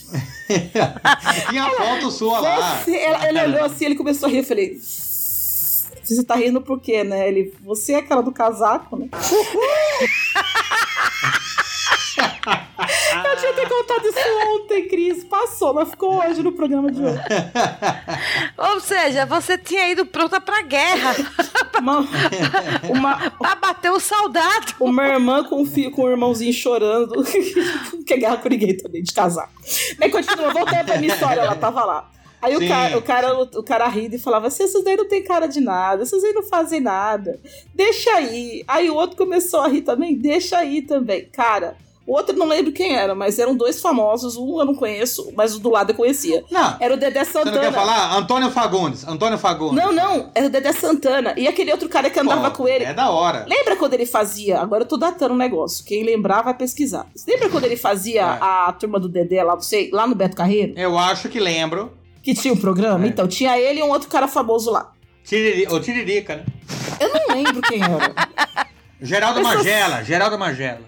[1.51, 2.83] Tinha foto sua lá.
[2.89, 4.39] Ela- ele olhou assim, ele começou a rir.
[4.39, 4.79] Eu falei.
[6.05, 7.29] Você tá rindo por quê, né?
[7.29, 9.09] Ele, você é aquela do casaco, né?
[13.25, 14.19] Eu tinha que ter contado isso
[14.55, 15.25] ontem, Cris.
[15.25, 17.21] Passou, mas ficou hoje no programa de hoje.
[18.57, 21.15] Ou seja, você tinha ido pronta pra guerra.
[21.81, 22.07] Uma,
[22.89, 24.75] uma, pra bater o soldado.
[24.81, 27.15] uma irmã com filho, com um irmãozinho chorando.
[27.93, 29.53] Não quer guerra com ninguém também, de casaco.
[29.99, 32.11] Mas continua, voltando pra minha história, ela tava lá.
[32.45, 35.23] Aí o cara, o, cara, o cara rindo e falava assim: esses daí não tem
[35.25, 37.39] cara de nada, esses aí não fazem nada.
[37.75, 38.65] Deixa aí.
[38.69, 41.25] Aí o outro começou a rir também, deixa aí também.
[41.33, 41.77] Cara,
[42.07, 44.37] o outro não lembro quem era, mas eram dois famosos.
[44.37, 46.45] Um eu não conheço, mas o do lado eu conhecia.
[46.51, 47.61] Não, Era o Dedé você não Santana.
[47.61, 48.17] quer falar?
[48.19, 49.09] Antônio Fagundes.
[49.09, 49.83] Antônio Fagundes.
[49.83, 51.33] Não, não, era o Dedé Santana.
[51.37, 52.85] E aquele outro cara que andava Pô, com ele.
[52.85, 53.47] É da hora.
[53.49, 54.61] Lembra quando ele fazia?
[54.61, 55.83] Agora eu tô datando um negócio.
[55.83, 57.07] Quem lembrar vai pesquisar.
[57.27, 58.39] Lembra quando ele fazia É.
[58.39, 60.75] a turma do Dedé lá, não sei, lá no Beto Carreiro?
[60.77, 61.91] Eu acho que lembro.
[62.25, 63.05] Que tinha um programa?
[63.05, 63.09] É.
[63.09, 64.91] Então, tinha ele e um outro cara famoso lá.
[65.23, 66.45] Tiriri, o Tiririca, né?
[66.99, 68.15] Eu não lembro quem era.
[69.01, 70.03] Geraldo Magela.
[70.03, 70.81] Geraldo Magela.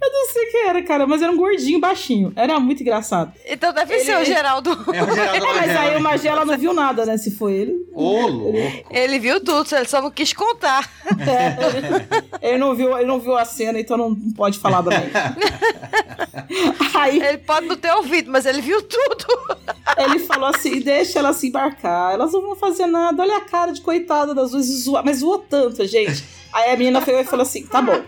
[0.00, 2.32] Eu não sei quem era, cara, mas era um gordinho baixinho.
[2.36, 3.32] Era muito engraçado.
[3.46, 4.70] Então deve Ele- ser o Geraldo.
[4.94, 7.16] É o Geraldo É, mas aí o Magela não viu nada, né?
[7.18, 7.74] Se foi ele.
[7.92, 8.58] Ô, louco.
[8.90, 10.88] Ele viu tudo, ele só não quis contar.
[11.20, 15.00] É, ele, não viu, ele não viu a cena, então não pode falar também.
[16.94, 19.26] Aí Ele pode não ter ouvido, mas ele viu tudo.
[19.98, 23.22] ele falou assim: deixa elas se embarcar, elas não vão fazer nada.
[23.22, 26.24] Olha a cara de coitada das duas, mas zoou tanto, gente.
[26.52, 28.00] Aí a menina pegou e falou assim: tá bom,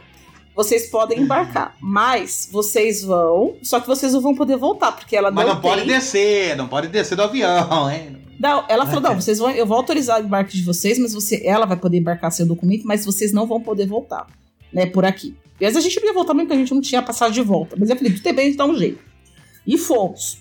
[0.64, 5.30] vocês podem embarcar, mas vocês vão, só que vocês não vão poder voltar, porque ela
[5.30, 8.18] Mas não, não pode tem- descer, não pode descer do avião, hein?
[8.38, 11.42] Não, ela falou: não, vocês vão, eu vou autorizar o embarque de vocês, mas você,
[11.46, 14.26] ela vai poder embarcar seu documento, mas vocês não vão poder voltar,
[14.72, 15.34] né, por aqui.
[15.61, 17.34] E às vezes a gente não ia voltar mesmo porque a gente não tinha passagem
[17.34, 17.76] de volta.
[17.78, 18.98] Mas eu falei, tudo bem, a gente dá um jeito.
[19.66, 20.38] E fomos.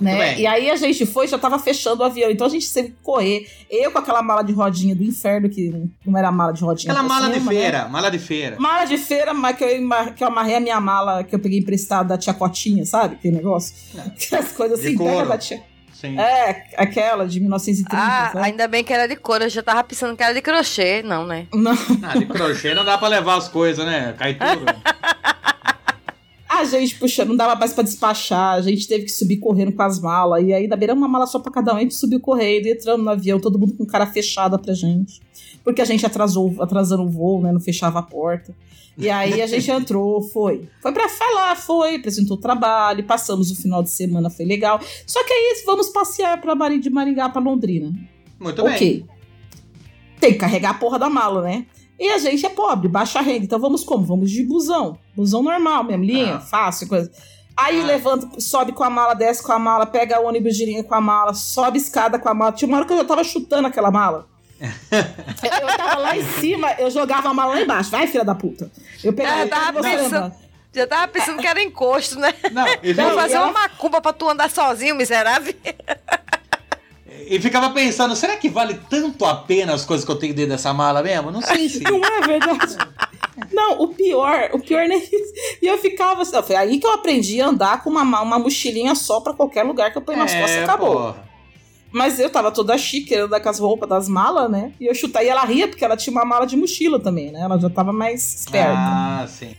[0.00, 0.38] Né?
[0.38, 2.96] E aí a gente foi, já tava fechando o avião, então a gente teve que
[3.02, 3.48] correr.
[3.70, 5.72] Eu com aquela mala de rodinha do inferno, que
[6.06, 6.92] não era mala de rodinha.
[6.92, 7.90] Aquela mala cima, de feira, né?
[7.90, 8.56] mala de feira.
[8.58, 11.58] Mala de feira, mas que eu, que eu amarrei a minha mala que eu peguei
[11.58, 13.16] emprestada da tia Cotinha, sabe?
[13.16, 13.74] Aquele negócio.
[13.98, 15.62] Aquelas coisas assim, pega da tia.
[16.00, 16.16] Sim.
[16.16, 17.90] É, aquela de 1930.
[18.00, 18.46] Ah, sabe?
[18.46, 21.26] ainda bem que era de couro, eu já tava pensando que era de crochê, não,
[21.26, 21.48] né?
[21.52, 21.76] Não.
[22.04, 24.14] Ah, de crochê não dá pra levar as coisas, né?
[24.16, 24.64] Cai tudo.
[26.58, 29.82] A gente, puxa, não dava mais pra despachar, a gente teve que subir correndo com
[29.82, 32.66] as malas, e ainda beiramos uma mala só pra cada um, a gente subiu correndo,
[32.66, 35.20] entramos no avião, todo mundo com cara fechada pra gente.
[35.62, 38.54] Porque a gente atrasou, atrasando o voo, né, não fechava a porta.
[38.96, 40.68] E aí a gente entrou, foi.
[40.82, 44.80] Foi pra falar, foi, apresentou o trabalho, passamos o final de semana, foi legal.
[45.06, 47.92] Só que aí vamos passear pra Maringá, de Maringá pra Londrina.
[48.40, 48.74] Muito bem.
[48.74, 49.04] ok.
[50.18, 51.66] Tem que carregar a porra da mala, né?
[51.98, 53.44] E a gente é pobre, baixa renda.
[53.44, 54.04] Então vamos como?
[54.04, 54.98] Vamos de busão.
[55.16, 56.40] Busão normal mesmo, linha, Ah.
[56.40, 57.10] fácil, coisa.
[57.56, 57.84] Aí Ah.
[57.84, 60.94] levanta, sobe com a mala, desce com a mala, pega o ônibus de linha com
[60.94, 62.52] a mala, sobe escada com a mala.
[62.52, 64.26] Tinha uma hora que eu já tava chutando aquela mala.
[64.60, 64.68] eu,
[65.68, 67.90] eu tava lá em cima, eu jogava a mala lá embaixo.
[67.90, 68.70] Vai, filha da puta.
[69.02, 70.32] Eu pegava Ah, eu tava pensando-.
[70.72, 72.32] Já tava pensando que era encosto, né?
[72.52, 75.52] Não, e, Vou fazer uma macumba pra tu andar sozinho, miserável.
[77.30, 80.50] E ficava pensando, será que vale tanto a pena as coisas que eu tenho dentro
[80.52, 81.30] dessa mala mesmo?
[81.30, 81.82] Não sei se.
[81.84, 82.76] Não é verdade.
[83.52, 85.32] Não, o pior, o pior nem isso.
[85.62, 88.38] E eu ficava assim, foi aí que eu aprendi a andar com uma, ma- uma
[88.38, 90.88] mochilinha só pra qualquer lugar que eu ponho nas costas e acabou.
[90.92, 91.28] É, porra.
[91.90, 94.72] Mas eu tava toda chique, querendo andar com as roupas das malas, né?
[94.78, 97.40] E eu chutar, e ela ria porque ela tinha uma mala de mochila também, né?
[97.40, 98.74] Ela já tava mais esperta.
[98.76, 99.54] Ah, sim.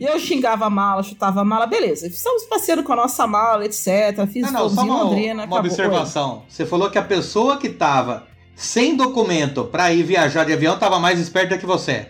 [0.00, 2.06] E eu xingava a mala, chutava a mala, beleza.
[2.06, 4.26] Estamos passeando com a nossa mala, etc.
[4.32, 5.60] Fiz Não, não, só uma, Londrina, uma acabou.
[5.60, 6.42] observação.
[6.48, 10.98] Você falou que a pessoa que tava sem documento pra ir viajar de avião tava
[11.00, 12.08] mais esperta que você.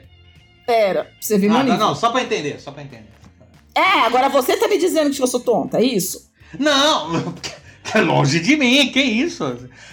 [0.68, 0.74] Oi.
[0.74, 3.08] Era, você ver Ah, não, não, só pra entender, só pra entender.
[3.74, 6.30] É, agora você tá me dizendo que eu sou tonta, é isso?
[6.58, 7.32] Não,
[7.94, 9.44] é longe de mim, que isso?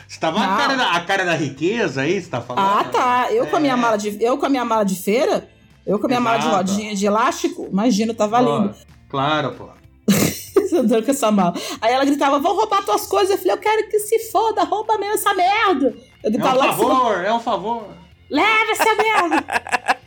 [0.08, 0.58] Você tava a Não.
[0.58, 2.66] cara, da, a cara da riqueza aí, você tá falando?
[2.66, 3.28] Ah, tá.
[3.32, 3.78] Eu com a minha É.
[3.78, 5.48] mala de, eu com a minha mala de feira,
[5.86, 8.74] eu com a minha mala de rodinha de elástico, imagina, tá valendo.
[9.10, 9.70] Claro, pô.
[10.78, 11.54] andando com essa mala.
[11.82, 13.32] Aí ela gritava, vão roubar tuas coisas.
[13.32, 15.88] Eu falei, eu quero que se foda, rouba mesmo essa merda.
[15.88, 17.84] Eu É um gritava lá favor, é um favor.
[18.30, 19.46] leva essa merda.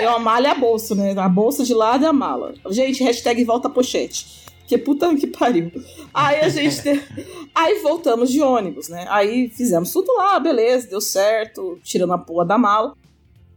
[0.00, 1.12] Eu a mala e a bolsa, né?
[1.18, 2.54] A bolsa de lado e a mala.
[2.70, 4.46] Gente, hashtag volta pochete.
[4.66, 5.70] Que puta que pariu.
[6.14, 6.82] Aí a gente.
[6.82, 7.02] te-
[7.54, 9.06] Aí voltamos de ônibus, né?
[9.10, 12.94] Aí fizemos tudo lá, beleza, deu certo, tirando a porra da mala.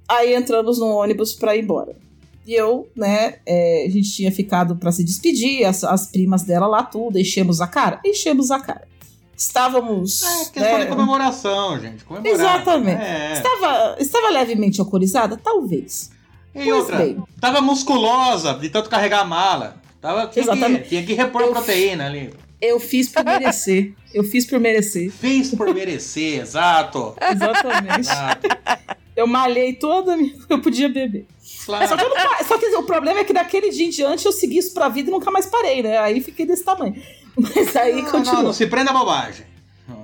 [0.09, 1.95] Aí entramos no ônibus pra ir embora.
[2.47, 6.65] E eu, né, é, a gente tinha ficado pra se despedir, as, as primas dela
[6.65, 7.99] lá, tudo, enchemos a cara?
[8.03, 8.87] Enchemos a cara.
[9.37, 10.23] Estávamos.
[10.23, 12.03] É questão né, de comemoração, gente.
[12.03, 12.33] Comemorar.
[12.35, 13.01] Exatamente.
[13.01, 13.33] É.
[13.33, 15.37] Estava, estava levemente alcoolizada?
[15.37, 16.09] Talvez.
[16.53, 17.23] E Pois outra, bem.
[17.39, 19.77] tava musculosa de tanto carregar a mala.
[20.01, 20.89] Tava, tinha, que, Exatamente.
[20.89, 22.33] tinha que repor Eu- proteína ali.
[22.59, 23.93] Eu fiz por merecer.
[24.13, 25.09] Eu fiz por merecer.
[25.11, 27.15] Fez por merecer, exato.
[27.31, 27.99] Exatamente.
[27.99, 28.47] exato.
[29.19, 30.33] Eu malhei toda minha.
[30.49, 31.27] Eu podia beber.
[31.65, 31.87] Claro.
[31.87, 32.15] Só que, eu não
[32.47, 35.09] só que o problema é que daquele dia em diante eu segui isso pra vida
[35.09, 35.97] e nunca mais parei, né?
[35.97, 36.95] Aí fiquei desse tamanho.
[37.37, 38.35] Mas aí Não, continua.
[38.35, 39.45] não, não se prenda a bobagem.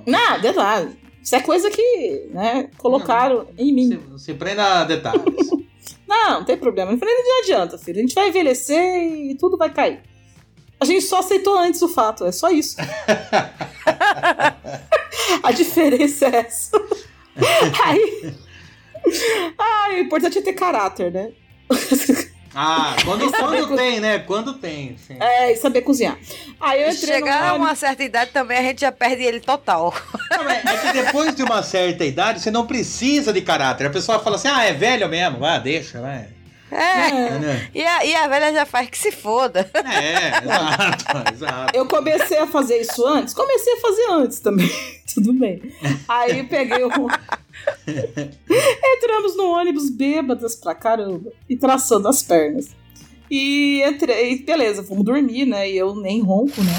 [0.06, 0.96] Não, detalhe.
[1.22, 4.00] Isso é coisa que, né, colocaram em mim.
[4.16, 5.24] Se, se prenda a detalhes.
[6.08, 6.92] Não, não tem problema.
[6.92, 7.98] Não não adianta, filho.
[7.98, 10.00] A gente vai envelhecer e tudo vai cair.
[10.78, 12.76] A gente só aceitou antes o fato, é só isso.
[15.42, 16.80] A diferença é essa.
[17.84, 18.34] Aí.
[19.58, 21.30] Ai, o importante é ter caráter, né?
[22.58, 24.18] Ah, quando, quando tem, né?
[24.20, 24.96] Quando tem.
[24.96, 25.18] Sim.
[25.20, 26.16] É, e saber cozinhar.
[26.58, 29.94] Aí eu entrei Chegar a uma certa idade também, a gente já perde ele total.
[30.30, 33.86] Não, é que depois de uma certa idade, você não precisa de caráter.
[33.86, 36.28] A pessoa fala assim, ah, é velho mesmo, vai, deixa, vai.
[36.70, 37.08] É.
[37.08, 37.60] Entendeu?
[37.74, 39.70] E a, e a velha já faz que se foda.
[39.74, 41.76] É, exato, exato.
[41.76, 43.34] Eu comecei a fazer isso antes?
[43.34, 44.70] Comecei a fazer antes também.
[45.14, 45.62] Tudo bem.
[46.08, 46.90] Aí peguei o.
[48.96, 52.68] Entramos no ônibus bêbadas pra caramba e traçando as pernas.
[53.30, 55.68] E entrei, beleza, fomos dormir, né?
[55.70, 56.72] E eu nem ronco, né?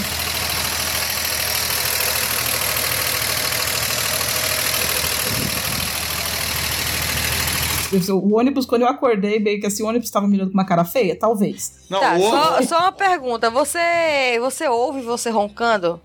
[8.10, 10.66] O ônibus, quando eu acordei, meio que assim, o ônibus estava me olhando com uma
[10.66, 11.18] cara feia?
[11.18, 11.86] Talvez.
[11.90, 13.50] Não, Tá, só, só uma pergunta.
[13.50, 16.00] Você, você ouve você roncando?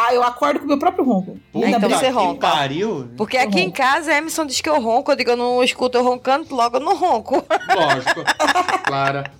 [0.00, 1.38] Ah, eu acordo com o meu próprio ronco.
[1.52, 1.98] Puta Ainda então bem.
[1.98, 2.48] você que ronca.
[2.48, 3.08] pariu.
[3.16, 3.76] Porque Eu aqui em ronco.
[3.76, 5.10] casa, a Emerson diz que eu ronco.
[5.10, 7.44] Eu digo, eu não escuto eu roncando, logo eu não ronco.
[7.74, 8.20] Lógico.
[8.84, 9.30] Clara.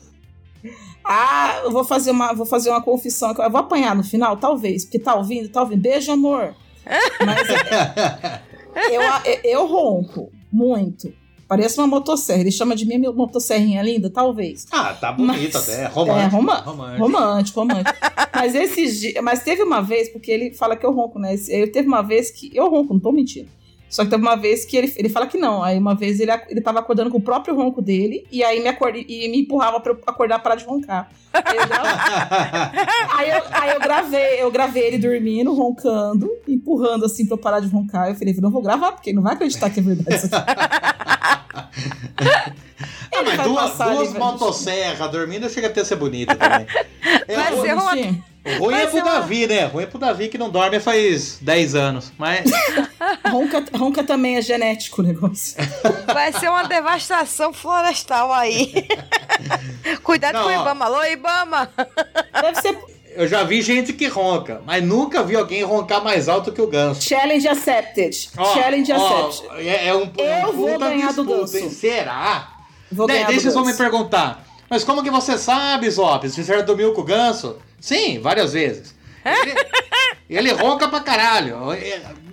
[1.04, 3.30] Ah, eu vou fazer uma, vou fazer uma confissão.
[3.38, 5.80] Eu vou apanhar no final, talvez, porque tá ouvindo, tá ouvindo.
[5.80, 6.54] Beijo, amor.
[7.24, 11.12] Mas é, eu, eu, eu ronco muito.
[11.48, 12.40] Parece uma motosserra.
[12.40, 14.66] Ele chama de minha motosserrinha linda, talvez.
[14.70, 15.86] Ah, tá bonito Mas- até.
[15.86, 16.20] Romântico.
[16.20, 16.70] É, romântico.
[17.02, 17.98] romântico, romântico.
[18.34, 19.14] mas esses dias.
[19.24, 21.34] Mas teve uma vez, porque ele fala que eu ronco, né?
[21.48, 22.50] Eu teve uma vez que.
[22.54, 23.48] Eu ronco, não tô mentindo.
[23.88, 25.62] Só que teve uma vez que ele, ele fala que não.
[25.62, 28.68] Aí uma vez ele, ele tava acordando com o próprio ronco dele e aí me,
[28.68, 31.10] acord, e me empurrava pra eu acordar parar de roncar.
[31.32, 31.62] Aí eu,
[33.16, 37.60] aí, eu, aí eu gravei, eu gravei ele dormindo, roncando, empurrando assim pra eu parar
[37.60, 38.10] de roncar.
[38.10, 40.52] Eu falei, não vou gravar, porque ele não vai acreditar que é verdade isso aqui.
[43.12, 46.66] Ah, mas duas, duas motosserras dormindo chega até a ser bonita também.
[47.26, 48.22] É, Vai o- ser uma- ruim
[48.70, 49.66] vai é pro uma- Davi, né?
[49.66, 52.12] O ruim é pro Davi que não dorme faz 10 anos.
[52.18, 52.50] Mas.
[53.30, 55.56] Ronca, ronca também é genético o negócio.
[56.12, 58.86] Vai ser uma devastação florestal aí.
[60.02, 60.60] Cuidado Não, com o ó.
[60.62, 60.84] Ibama.
[60.84, 61.70] Alô, Ibama!
[62.40, 62.78] Deve ser
[63.18, 66.68] Eu já vi gente que ronca, mas nunca vi alguém roncar mais alto que o
[66.68, 67.02] ganso.
[67.02, 68.28] challenge accepted.
[68.36, 69.66] Ó, challenge ó, accepted.
[69.66, 71.56] é, é um, é Eu um vou ganhar do disputa, ganso.
[71.58, 71.70] hein?
[71.70, 72.52] Será?
[72.92, 74.46] Vou De- ganhar do deixa só me perguntar.
[74.70, 76.28] Mas como que você sabe, Zop?
[76.30, 77.56] Se você já dormiu com o ganso?
[77.80, 78.94] Sim, várias vezes.
[79.24, 79.54] Ele,
[80.30, 81.56] ele ronca pra caralho.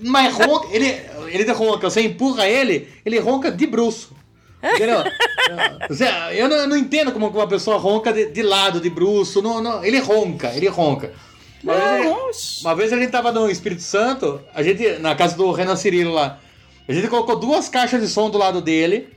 [0.01, 4.13] Mas ronca, ele, ele ronca, você empurra ele, ele ronca de bruço.
[4.63, 5.03] Entendeu?
[6.35, 9.43] Eu não, eu não entendo como uma pessoa ronca de, de lado, de bruço.
[9.43, 11.13] Não, não, ele ronca, ele ronca.
[11.63, 12.61] Uma vez oxe.
[12.61, 16.13] uma vez a gente tava no Espírito Santo, a gente, na casa do Renan Cirilo
[16.13, 16.39] lá,
[16.87, 19.09] a gente colocou duas caixas de som do lado dele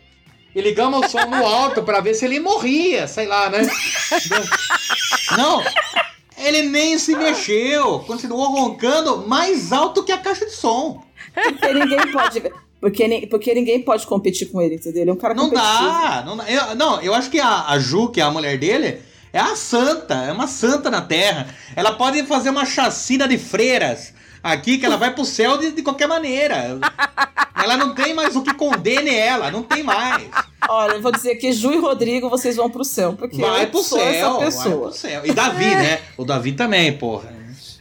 [0.55, 3.63] e ligamos o som no alto pra ver se ele morria, sei lá, né?
[5.37, 5.63] Não,
[6.39, 11.05] ele nem se mexeu, continuou roncando mais alto que a caixa de som.
[11.35, 12.55] Porque ninguém pode ver.
[12.81, 15.03] Porque, porque ninguém pode competir com ele, entendeu?
[15.03, 16.51] Ele é um cara Não dá, não dá.
[16.51, 19.01] Eu, não, eu acho que a, a Ju, que é a mulher dele,
[19.33, 21.49] é a santa, é uma santa na terra.
[21.75, 25.83] Ela pode fazer uma chacina de freiras aqui, que ela vai pro céu de, de
[25.83, 26.79] qualquer maneira.
[27.55, 30.29] Ela não tem mais o que condene ela, não tem mais.
[30.69, 33.15] Olha, eu vou dizer que Ju e Rodrigo, vocês vão pro céu.
[33.15, 35.23] Porque Vai pro céu, vai pro céu.
[35.25, 36.01] E Davi, né?
[36.17, 37.38] O Davi também, porra.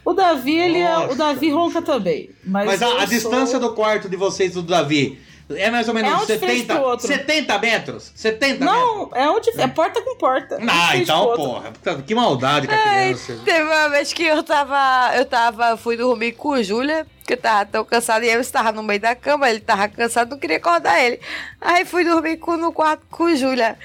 [0.09, 2.29] O Davi, ele é, o Davi ronca também.
[2.45, 5.87] Mas, Mas a, a sou- distância do quarto de vocês e do Davi é mais
[5.89, 7.07] ou menos É um de frente 70, pro outro.
[7.07, 8.11] 70 metros?
[8.15, 8.65] 70 metros?
[8.65, 10.55] Não, é onde é porta com porta.
[10.61, 11.73] Um Ah, então, porra.
[12.05, 13.41] Que maldade com a Ai, criança.
[13.43, 15.13] teve uma vez que eu tava.
[15.17, 15.75] Eu tava.
[15.75, 19.01] Fui dormir com o Júlia, que eu tava tão cansada e eu estava no meio
[19.01, 21.19] da cama, ele tava cansado, não queria acordar ele.
[21.59, 23.77] Aí fui dormir com, no quarto com o Júlia.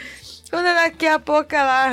[0.50, 1.86] Quando daqui a pouco ela.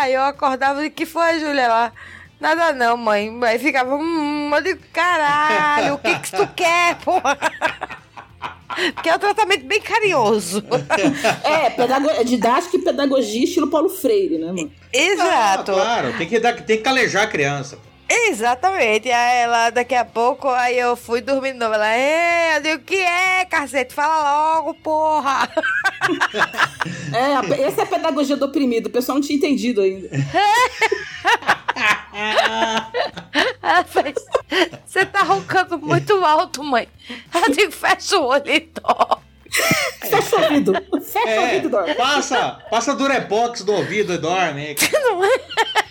[0.00, 1.62] Aí eu acordava e que foi, Júlia?
[1.62, 1.92] Ela.
[2.40, 3.36] Nada não, mãe.
[3.42, 3.94] Aí ficava.
[3.94, 7.36] Hum, eu digo, caralho, o que que tu quer, porra?
[8.94, 10.62] Porque é um tratamento bem carinhoso.
[11.42, 12.08] É, pedago...
[12.10, 14.70] é didática e pedagogia estilo Paulo Freire, né, mano?
[14.92, 15.72] Exato.
[15.72, 17.76] Ah, claro, tem que, dar, tem que calejar a criança.
[18.08, 19.10] Exatamente.
[19.10, 21.74] Aí ela, daqui a pouco, aí eu fui dormir de novo.
[21.74, 23.92] Ela, é, eu digo, o que é, cacete?
[23.92, 25.48] Fala logo, porra.
[27.12, 28.86] É, a- essa é a pedagogia do oprimido.
[28.86, 30.08] O pessoal não tinha entendido ainda.
[33.62, 34.14] Ela fez,
[34.84, 36.88] você tá roncando muito alto, mãe.
[37.34, 39.22] Eu digo, fecha o olho e dorme.
[40.02, 40.72] Fecha o ouvido.
[41.02, 41.94] Fecha o É, ouvido e dorme.
[41.94, 44.68] passa, passa Durepox do ouvido e dorme.
[44.68, 44.76] hein?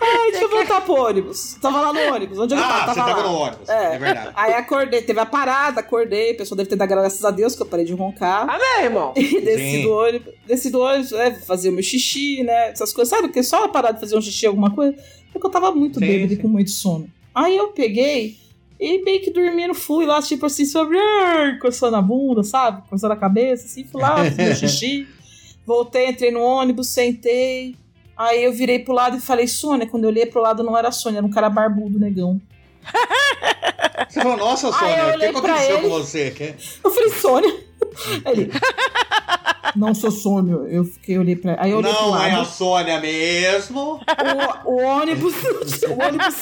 [0.00, 1.54] Ai, deixa eu voltar pro ônibus.
[1.60, 2.38] Tava lá no ônibus.
[2.38, 2.80] Onde eu Ah, tava?
[2.94, 3.28] você Tava tava lá.
[3.32, 4.30] no ônibus, é verdade.
[4.34, 6.32] Aí acordei, teve a parada, acordei.
[6.32, 8.48] O pessoal deve ter dado graças a Deus que eu parei de roncar.
[8.48, 9.12] Amém, irmão.
[9.32, 13.08] E desci do ônibus, desci do ônibus, né, fazer o meu xixi, né, essas coisas.
[13.10, 14.96] Sabe, porque só parar de fazer um xixi, alguma coisa,
[15.32, 16.42] porque eu tava muito Sim, bêbada e sim.
[16.42, 17.08] com muito sono.
[17.34, 18.36] Aí eu peguei
[18.80, 20.98] e meio que dormindo fui lá, tipo assim, sobre,
[21.60, 25.06] coçando a bunda, sabe, coçando a cabeça, assim, fui lá, fiz meu xixi.
[25.64, 27.76] Voltei, entrei no ônibus, sentei.
[28.22, 29.86] Aí eu virei pro lado e falei, Sônia.
[29.86, 32.40] Quando eu olhei pro lado, não era a Sônia, era um cara barbudo, negão.
[34.08, 35.82] Você falou, nossa, Sônia, o que aconteceu ele.
[35.82, 36.30] com você?
[36.30, 36.54] Que-
[36.84, 37.54] Eu falei, Sônia.
[38.26, 38.50] Ele,
[39.76, 40.54] não sou Sônia.
[40.70, 41.56] Eu fiquei, olhei pra.
[41.58, 44.00] Aí eu olhei Não é a Sônia mesmo.
[44.66, 46.34] o, o ônibus, o ônibus,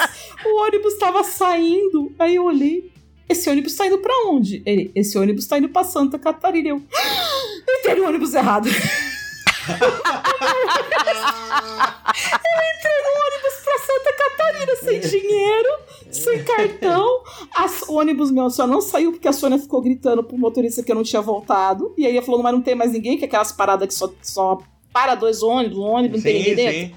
[0.45, 2.13] o ônibus tava saindo.
[2.19, 2.91] Aí eu olhei.
[3.29, 4.63] Esse ônibus tá indo pra onde?
[4.67, 6.71] Ele, esse ônibus tá indo pra Santa Catarina.
[6.71, 8.69] Eu "Ah, entrei no ônibus errado.
[9.71, 9.89] Eu
[12.77, 15.69] entrei no ônibus pra Santa Catarina sem dinheiro,
[16.11, 17.23] sem cartão.
[17.57, 20.91] As- o ônibus meu só não saiu porque a Sônia ficou gritando pro motorista que
[20.91, 21.95] eu não tinha voltado.
[21.97, 24.11] E aí ela falou, mas não tem mais ninguém, que é aquelas paradas que só,
[24.23, 24.59] só
[24.93, 26.73] para dois ônibus, um ônibus, não tem ninguém dentro.
[26.73, 26.95] sim.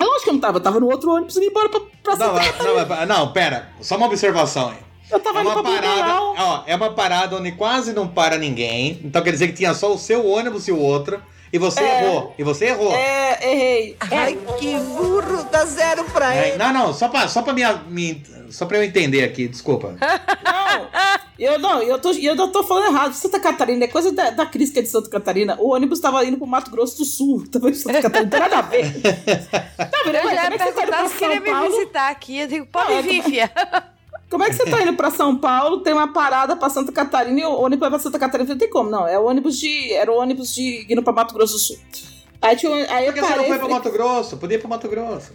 [0.00, 2.16] É lógico que eu não tava, eu tava no outro ônibus indo embora pra, pra
[2.16, 3.06] Não, Santa Catarina.
[3.06, 4.76] não, não, pera, só uma observação aí.
[5.10, 9.00] Eu tava É uma parada, ó, é uma parada onde quase não para ninguém.
[9.04, 11.22] Então quer dizer que tinha só o seu ônibus e o outro.
[11.54, 12.02] E você É.
[12.04, 12.34] errou.
[12.36, 12.92] E você errou.
[12.92, 13.96] É, errei.
[14.10, 16.58] Ai, que burro, dá zero pra É, ele.
[16.58, 18.20] não, não, só pra, só pra, minha, me-
[18.50, 19.94] só pra eu entender aqui, desculpa.
[20.44, 20.88] Não,
[21.38, 23.12] Eu não, eu tô, eu não tô falando errado.
[23.12, 25.56] Santa Catarina é coisa da, da Cris que é de Santa Catarina.
[25.60, 27.44] O ônibus tava indo pro Mato Grosso do Sul.
[27.50, 28.84] Tava em Santa Catarina, não tem nada a ver.
[29.76, 30.16] Tá vendo?
[30.16, 32.38] Eu já indo perguntar se queria me visitar aqui.
[32.38, 33.50] Eu digo, pode é vir, fia.
[34.34, 37.38] Como é que você tá indo pra São Paulo, tem uma parada pra Santa Catarina
[37.40, 38.50] e o ônibus vai pra Santa Catarina?
[38.50, 39.06] Não tem como, não.
[39.06, 39.92] É o ônibus de.
[39.92, 41.76] Era o ônibus de indo pra Mato Grosso do Sul.
[42.42, 44.36] Aí, tinha, um- aí eu Por que você não foi pra Mato Grosso?
[44.36, 45.32] Podia ir pra Mato Grosso.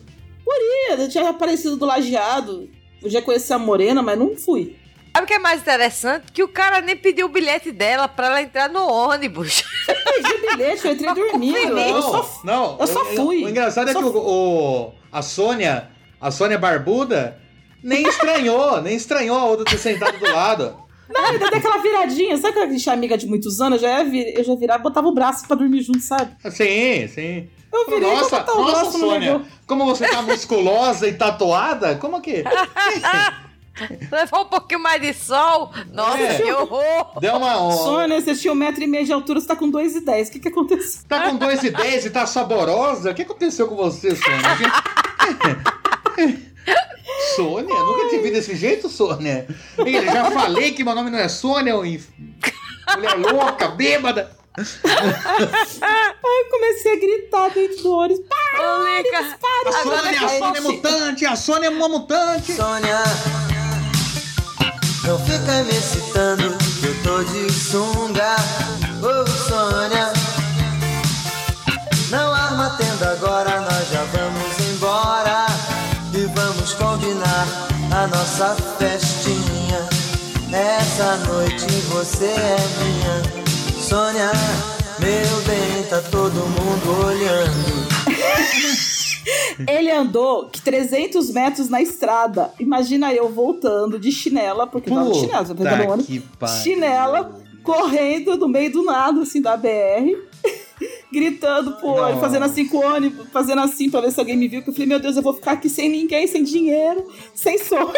[0.97, 2.69] eu tinha aparecido do lajeado.
[3.01, 4.75] Eu já conheci a Morena, mas não fui.
[5.15, 6.31] Sabe o que é mais interessante?
[6.33, 9.63] Que o cara nem pediu o bilhete dela pra ela entrar no ônibus.
[9.85, 11.57] Perdi o bilhete, eu entrei dormindo.
[11.79, 12.77] Eu Não, só, não.
[12.79, 13.45] eu só fui.
[13.45, 15.89] O, engraçado é que o, o- a Sônia,
[16.19, 17.39] a Sônia Barbuda,
[17.83, 20.75] nem estranhou, nem estranhou a outra ter sentado do lado.
[21.09, 22.37] Não, ainda aquela viradinha.
[22.37, 23.81] Sabe quando a gente é amiga de muitos anos?
[23.81, 26.31] Eu já, ia vir, eu já virava, botava o braço pra dormir junto, sabe?
[26.51, 27.49] Sim, sim.
[27.73, 31.95] Eu virei Nossa, nossa, braço Sônia, como você tá musculosa e tatuada?
[31.95, 32.43] Como que?
[34.11, 35.71] Levou um pouquinho mais de sol.
[35.93, 36.37] Nossa, É.
[36.41, 37.19] que horror.
[37.21, 37.61] Deu uma.
[37.61, 40.01] ó, Sônia, você tinha um metro e meio de altura, você tá com dois e
[40.01, 40.27] dez.
[40.27, 41.01] O que que aconteceu?
[41.07, 43.11] Tá com 2 e 10 e tá saborosa?
[43.11, 44.39] O que aconteceu com você, Sônia?
[47.39, 47.73] Sônia?
[47.73, 49.47] Nunca te vi desse jeito, Sônia.
[49.85, 52.09] Ih, já falei que meu nome não é Sônia, ô inf-
[52.95, 54.29] mulher louca, bêbada.
[54.57, 58.25] Aí eu comecei a gritar dentro do ônibus.
[58.25, 59.37] Ô, Lica.
[59.65, 62.53] A Sônia, a Sônia é mutante, a Sônia é uma mutante.
[62.55, 62.97] Sônia,
[65.05, 68.35] não fica me excitando, que eu tô de sunga.
[69.01, 70.11] Ô Sônia,
[72.09, 73.68] não arma tenda agora, nós
[78.09, 79.87] nossa festinha.
[80.51, 83.81] Essa noite você é minha.
[83.81, 84.31] Sônia,
[84.99, 87.89] meu bem, tá todo mundo olhando.
[89.67, 92.51] Ele andou que 300 metros na estrada.
[92.59, 96.03] Imagina eu voltando de chinela, porque tava de chinela, você Puta pegando
[96.39, 96.63] pariu.
[96.63, 100.28] Chinela, correndo no meio do nada, assim, da BR.
[101.11, 104.61] Gritando pro fazendo assim com o ônibus, fazendo assim pra ver se alguém me viu.
[104.61, 107.93] Que eu falei, meu Deus, eu vou ficar aqui sem ninguém, sem dinheiro, sem sonho.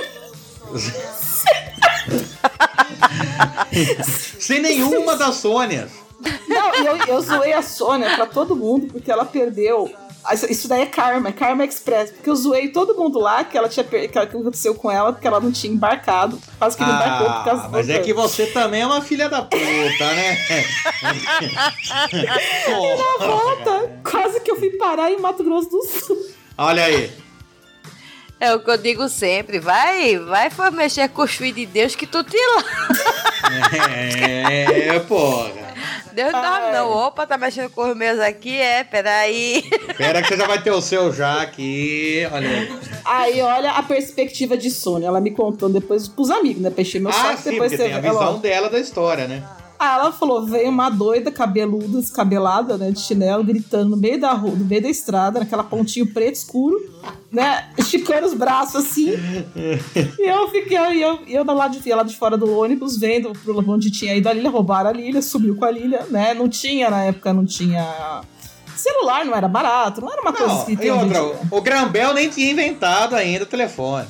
[4.40, 5.92] Sem nenhuma das Sônias.
[6.48, 9.92] Não, eu, eu zoei a Sônia pra todo mundo, porque ela perdeu.
[10.24, 12.12] Ah, Isso, daí é karma, é karma express.
[12.12, 15.12] Porque eu zoei todo mundo lá que ela tinha que, ela- que aconteceu com ela,
[15.14, 16.40] porque ela não tinha embarcado.
[16.60, 19.02] Quase que não embarcou por causa Ah, do mas é que você também é uma
[19.02, 20.38] filha da puta, né?
[23.20, 26.18] Na volta, quase que eu fui parar em Mato Grosso do Sul.
[26.58, 27.12] Olha aí.
[28.42, 29.60] É o que eu digo sempre.
[29.60, 32.64] Vai, vai for mexer com os filhos de Deus que tu te lá.
[33.88, 35.52] É, porra.
[36.14, 36.90] Deus não dorme, não.
[36.92, 38.58] Opa, tá mexendo com os meus aqui?
[38.58, 39.64] É, peraí.
[39.90, 42.28] Espera que você já vai ter o seu já aqui.
[42.32, 42.80] Olha aí.
[43.06, 45.08] Aí, olha a perspectiva de Sônia.
[45.08, 46.72] Ela me contando depois pros amigos, né?
[46.78, 47.38] Encher meu Ah, saco.
[47.44, 49.42] sim, depois porque tem a ela- visão dela da história, né?
[49.82, 52.92] Aí ela falou: veio uma doida, cabeluda, descabelada, né?
[52.92, 56.78] De chinelo, gritando no meio da rua, no meio da estrada, naquela pontinho preto escuro,
[57.32, 57.68] né?
[57.76, 59.10] Esticando os braços assim.
[60.20, 63.58] e eu fiquei, e eu, eu lado de, lá de fora do ônibus, vendo pro
[63.72, 66.36] onde tinha ido a Lilia, roubaram a Lilia, subiu com a Lilia, né?
[66.36, 68.22] Não tinha, na época, não tinha.
[68.76, 71.40] Celular não era barato, não era uma coisa Não, que e tem em outra, dia.
[71.50, 74.08] o Grambel nem tinha inventado ainda o telefone.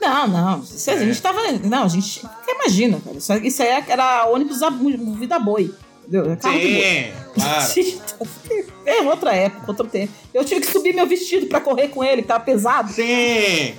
[0.00, 0.60] Não, não.
[0.60, 1.40] Isso, a gente tava.
[1.64, 2.24] Não, a gente.
[2.46, 3.16] Imagina, cara.
[3.16, 5.74] Isso, isso aí era ônibus movido a boi.
[6.06, 6.32] Entendeu?
[6.32, 6.58] É carro.
[6.58, 8.68] Sim, claro.
[8.88, 10.10] É outra época, outro tempo.
[10.32, 12.90] Eu tive que subir meu vestido pra correr com ele, que tava pesado.
[12.90, 13.74] Sim,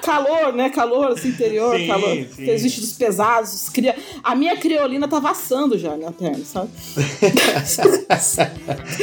[0.00, 0.70] Calor, né?
[0.70, 2.10] Calor, assim, interior, Sim, calor.
[2.14, 2.26] sim.
[2.42, 3.68] Aqueles vestidos pesados.
[3.68, 3.94] Cria...
[4.22, 6.70] A minha criolina tava assando já na perna, sabe?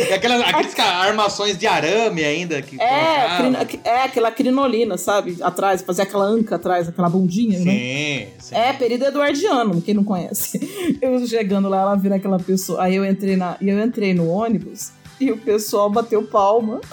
[0.10, 5.38] E aquelas, aquelas ca- armações de arame ainda que É, crino- é, aquela crinolina, sabe?
[5.42, 7.72] Atrás, fazer aquela anca atrás, aquela bundinha, né?
[7.72, 8.56] Sim, sim.
[8.56, 10.60] É, período eduardiano, quem não conhece.
[11.02, 12.84] Eu chegando lá, ela vira aquela pessoa.
[12.84, 16.80] Aí eu entrei na, e eu entrei no ônibus e o pessoal bateu palma.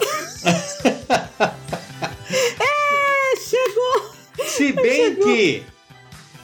[4.57, 5.63] Se bem que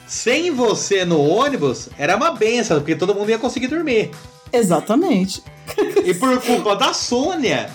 [0.06, 4.10] sem você no ônibus era uma benção, porque todo mundo ia conseguir dormir.
[4.52, 5.42] Exatamente.
[6.04, 7.70] E por culpa da Sônia,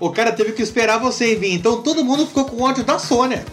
[0.00, 1.54] o cara teve que esperar você vir.
[1.54, 3.44] Então todo mundo ficou com ódio da Sônia.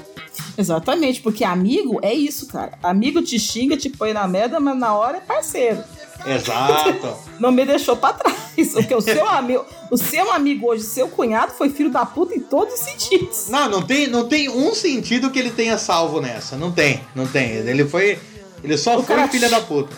[0.58, 2.78] Exatamente, porque amigo é isso, cara.
[2.82, 5.84] Amigo te xinga, te põe na merda, mas na hora é parceiro.
[6.26, 7.16] Exato.
[7.40, 8.38] Não me deixou pra trás.
[8.74, 12.40] Porque o seu amigo, o seu amigo hoje, seu cunhado, foi filho da puta em
[12.40, 13.48] todos os sentidos.
[13.50, 16.56] Não, não tem, não tem um sentido que ele tenha salvo nessa.
[16.56, 17.50] Não tem, não tem.
[17.52, 18.20] Ele foi.
[18.64, 19.96] Ele só O foi filha te- da puta.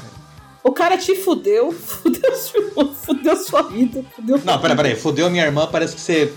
[0.64, 4.96] O cara te fudeu, fudeu, sua- fudeu sua vida, fudeu Não, peraí, peraí.
[4.96, 6.32] Fudeu minha irmã, parece que você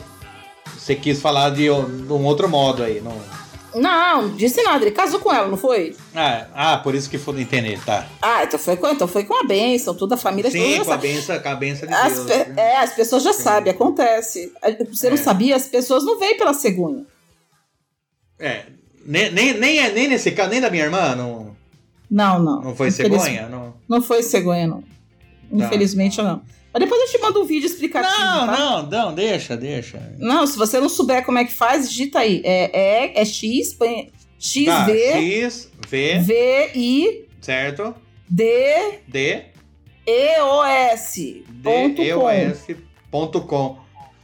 [0.76, 1.70] você quis falar de, de
[2.12, 3.00] um outro modo aí.
[3.00, 3.12] Não...
[3.78, 4.84] Não, disse nada.
[4.84, 5.94] Ele casou com ela, não foi?
[6.14, 8.06] Ah, ah por isso que foi entender, tá.
[8.22, 10.50] Ah, então foi com, então foi com a benção, toda a família.
[10.50, 12.26] Sim, com a benção, com a benção de as Deus.
[12.26, 12.54] pe- né?
[12.72, 14.52] É, as pessoas já sabem, acontece.
[14.90, 15.18] Você não É.
[15.18, 17.04] sabia, as pessoas não veem pela cegonha.
[18.38, 18.64] É,
[19.04, 21.56] nem, nem, nem, nem nesse caso, nem da minha irmã, não,
[22.10, 22.60] Não, não.
[22.62, 23.48] não foi cegonha?
[23.48, 24.82] Não, Não foi cegonha, não.
[25.52, 26.40] Infelizmente, não.
[26.78, 28.18] Depois eu te mando um vídeo explicativo.
[28.18, 28.56] não, tá?
[28.58, 30.00] não, não, deixa, deixa.
[30.18, 32.40] Não, se você não souber como é que faz, digita aí.
[32.44, 32.70] É,
[33.12, 37.94] é, é X, põe X, Tá, V, X, V, V, I, certo?
[38.28, 38.44] D,
[39.06, 39.42] D,
[40.06, 41.44] E, O, S.
[41.62, 42.20] Ponto D, E, com.
[42.24, 42.76] O, S,
[43.10, 43.78] ponto com.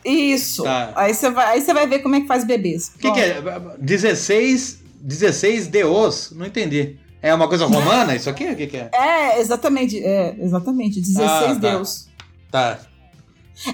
[0.05, 0.65] Isso.
[0.65, 0.93] Tá.
[0.97, 2.93] Aí você vai, aí você vai ver como é que faz bebês.
[2.97, 3.41] O que, que é?
[3.79, 6.33] 16, 16 deus?
[6.33, 6.97] Não entendi.
[7.23, 8.45] É uma coisa romana isso aqui?
[8.47, 8.91] O que, que é?
[8.93, 10.03] É, exatamente.
[10.03, 11.01] É, exatamente.
[11.01, 11.55] 16 Ah, tá.
[11.55, 12.09] deus.
[12.53, 12.79] Tá.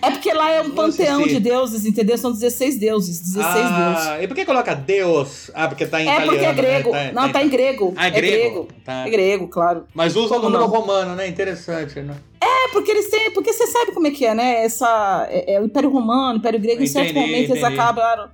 [0.03, 2.17] É porque lá é um panteão de deuses, entendeu?
[2.19, 3.21] São 16 deuses.
[3.21, 4.07] 16 deuses.
[4.07, 5.51] ah, e por que coloca Deus?
[5.55, 6.33] Ah, porque tá em É italiano.
[6.33, 6.55] porque é né?
[6.55, 6.91] grego.
[7.15, 7.95] Não, tá em grego.
[7.97, 8.37] Ah, é É grego?
[8.65, 8.69] grego.
[8.85, 9.07] Tá.
[9.07, 9.87] É grego, claro.
[9.95, 11.27] Mas usa o número romano, né?
[11.29, 12.17] Interessante, né?
[12.41, 13.31] É, porque eles têm.
[13.31, 14.65] Porque você sabe como é que é, né?
[14.65, 17.81] Essa, é, é o Império Romano, o Império Grego, em certo Entendi, momento eles entendi.
[17.81, 18.29] acabaram.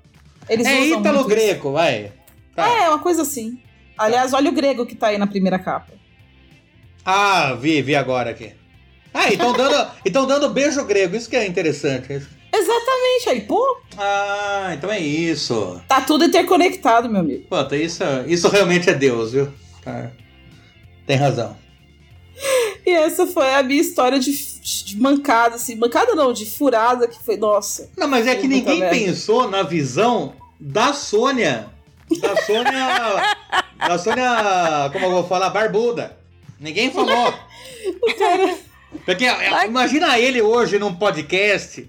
[0.49, 2.12] Eles é ítalo-greco, vai.
[2.57, 2.66] Tá.
[2.69, 3.59] É, uma coisa assim.
[3.97, 5.93] Aliás, olha o grego que tá aí na primeira capa.
[7.05, 8.53] Ah, vi, vi agora aqui.
[9.16, 12.12] Ah, então dando, então dando beijo grego, isso que é interessante.
[12.53, 15.81] Exatamente, aí, pô, Ah, então é isso.
[15.86, 17.45] tá tudo interconectado, meu amigo.
[17.49, 19.49] Puta, isso, isso realmente é Deus, viu?
[19.85, 20.11] Tá.
[21.07, 21.57] Tem razão.
[22.85, 25.77] E essa foi a minha história de, de mancada, assim.
[25.77, 27.89] Mancada não, de furada que foi, nossa.
[27.97, 28.97] Não, mas é que ninguém merda.
[28.97, 31.69] pensou na visão da Sônia.
[32.20, 33.35] Da Sônia.
[33.78, 34.91] da Sônia.
[34.93, 35.51] Como eu vou falar?
[35.51, 36.19] Barbuda.
[36.59, 37.32] Ninguém falou.
[39.05, 41.89] Porque é, imagina ele hoje num podcast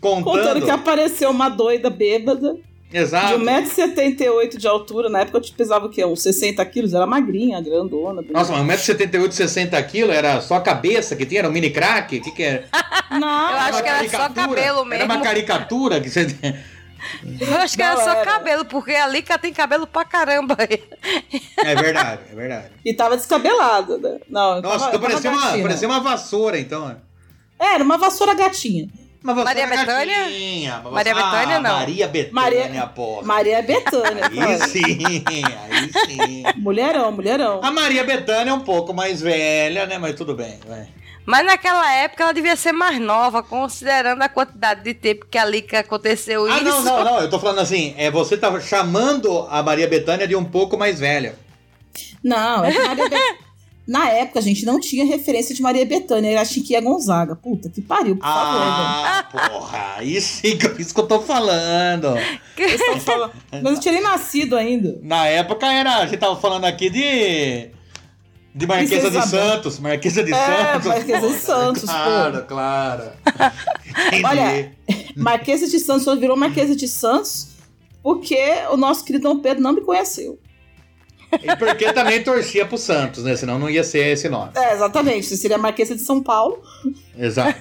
[0.00, 0.24] contando.
[0.24, 2.56] Contando que apareceu uma doida bêbada.
[2.92, 3.38] Exato.
[3.38, 5.08] De 1,78m de altura.
[5.08, 6.04] Na época eu te pesava o quê?
[6.04, 6.94] Uns 60 quilos.
[6.94, 8.22] Era magrinha, grandona.
[8.30, 11.40] Nossa, mas 1,78m, 60 quilos, era só a cabeça que tinha?
[11.40, 12.18] Era um mini crack?
[12.18, 12.64] O que que era?
[13.10, 15.04] Não, Eu acho que era só cabelo Era mesmo.
[15.04, 16.26] uma caricatura que você...
[17.40, 20.56] Eu acho que era Não, só cabelo, porque a Lica tem cabelo pra caramba.
[20.60, 22.70] É verdade, é verdade.
[22.84, 24.18] E tava descabelada, né?
[24.28, 26.96] Não, Nossa, tava, então parecia uma, parecia uma vassoura, então.
[27.58, 28.88] É, Era uma vassoura gatinha.
[29.24, 31.72] Uma vassoura Maria uma Maria Ah, não.
[31.78, 33.22] Maria Bethânia, Maria- porra.
[33.26, 34.24] Maria Bethânia.
[34.30, 34.98] Aí sim,
[35.44, 36.44] aí sim.
[36.56, 37.60] Mulherão, mulherão.
[37.62, 39.98] A Maria Bethânia é um pouco mais velha, né?
[39.98, 40.86] Mas tudo bem, vai.
[41.26, 45.44] Mas naquela época ela devia ser mais nova, considerando a quantidade de tempo que a
[45.44, 46.64] Lica aconteceu Ah, isso.
[46.64, 47.18] não, não, não.
[47.20, 51.00] Eu tô falando assim, é você tá chamando a Maria Bethânia de um pouco mais
[51.00, 51.34] velha.
[52.22, 52.76] Não, é que.
[53.86, 57.36] Na época, a gente não tinha referência de Maria Bethânia, era Chiquinha Gonzaga.
[57.36, 58.72] Puta, que pariu, por favor, velho.
[58.72, 62.08] Ah, porra, isso, isso que eu tô falando.
[62.58, 64.98] Estão falando- Mas eu não tinha nem nascido ainda.
[65.02, 67.70] Na época era, a gente tava falando aqui de.
[68.56, 69.22] De Marquesa de.
[69.28, 69.78] Santos.
[69.78, 70.86] Marquesa de É, Santos.
[70.86, 71.34] Marquesa de.
[71.34, 71.86] Santos, pô.
[71.88, 73.02] Claro, claro.
[74.24, 74.72] Olha,
[75.14, 77.48] Marquesa de Santos só virou Marquesa de Santos
[78.02, 78.38] porque
[78.70, 80.38] o nosso querido Dom Pedro não me conheceu.
[81.42, 83.36] E porque também torcia pro Santos, né?
[83.36, 84.52] Senão não ia ser esse nome.
[84.56, 85.36] É, exatamente.
[85.36, 86.62] Seria Marquesa de São Paulo.
[87.18, 87.58] Exato.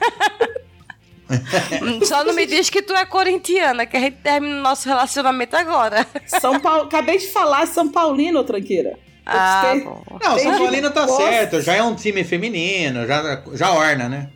[2.06, 5.58] Só não me diz que tu é corintiana, que a gente termina o nosso relacionamento
[5.58, 6.08] agora.
[6.28, 6.84] São Paulo.
[6.84, 8.98] Acabei de falar São Paulino, tranqueira.
[9.26, 9.84] Ah, Tem-.
[9.84, 11.24] Não, Tem São Paulino tá Nossa.
[11.24, 11.62] certo.
[11.62, 14.30] Já é um time feminino, já, já orna, né?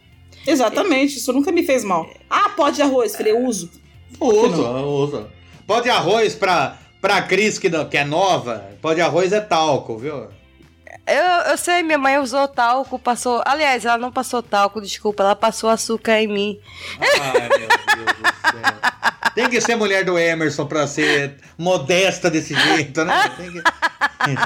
[0.48, 2.10] Exatamente, isso nunca me fez mal.
[2.30, 3.70] Ah, pó de arroz, falei, uso.
[4.20, 5.28] Uso, uso.
[5.68, 9.98] Pó de arroz pra, pra Cris, que, que é nova, pó de arroz é talco,
[9.98, 10.28] viu?
[11.06, 13.42] Eu, eu sei, minha mãe usou talco, passou.
[13.46, 16.60] Aliás, ela não passou talco, desculpa, ela passou açúcar em mim.
[17.00, 18.90] Ai, meu Deus do céu.
[19.36, 23.32] Tem que ser mulher do Emerson pra ser modesta desse jeito, né?
[23.38, 24.42] Tem que...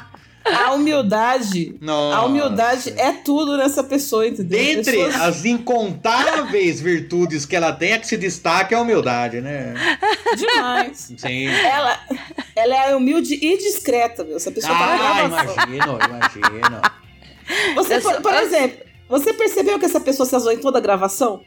[0.45, 1.76] A humildade.
[1.80, 2.18] Nossa.
[2.18, 4.60] A humildade é tudo nessa pessoa, entendeu?
[4.60, 9.40] Dentre Pessoas- as incontáveis virtudes que ela tem, a que se destaca é a humildade,
[9.41, 9.74] né?
[10.36, 11.14] Demais.
[11.18, 11.48] Sim.
[11.48, 11.99] Ela,
[12.56, 14.36] ela é humilde e discreta, viu?
[14.36, 16.82] Essa pessoa tá Ah, imagino, imagino.
[17.76, 21.41] Você, por, por exemplo, você percebeu que essa pessoa se azou em toda a gravação?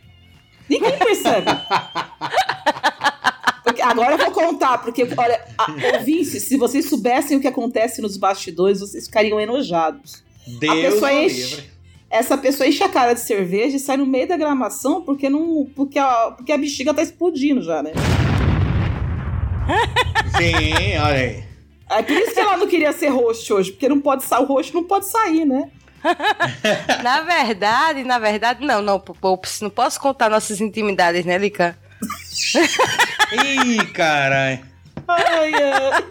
[0.69, 1.47] Ninguém percebe.
[3.67, 8.01] Porque agora eu vou contar, porque, olha, a, ouvintes, se vocês soubessem o que acontece
[8.01, 10.23] nos bastidores, vocês ficariam enojados.
[10.61, 11.71] Deus pessoa o enche- livre.
[12.09, 15.67] Essa pessoa enche a cara de cerveja e sai no meio da gravação porque, não,
[15.75, 17.91] porque, a, porque a bexiga tá explodindo já, né?
[20.39, 21.45] Sim, olha aí.
[21.91, 24.47] É por isso que ela não queria ser host hoje, porque não pode sair, o
[24.47, 25.69] host não pode sair, né?
[27.03, 29.03] Na verdade, na verdade, não, não,
[29.61, 31.77] não posso contar nossas intimidades, né, Lica?
[33.45, 34.61] Ih, caralho.
[35.09, 36.05] Ai, ai.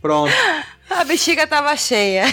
[0.00, 0.32] Pronto.
[0.90, 2.24] A bexiga tava cheia.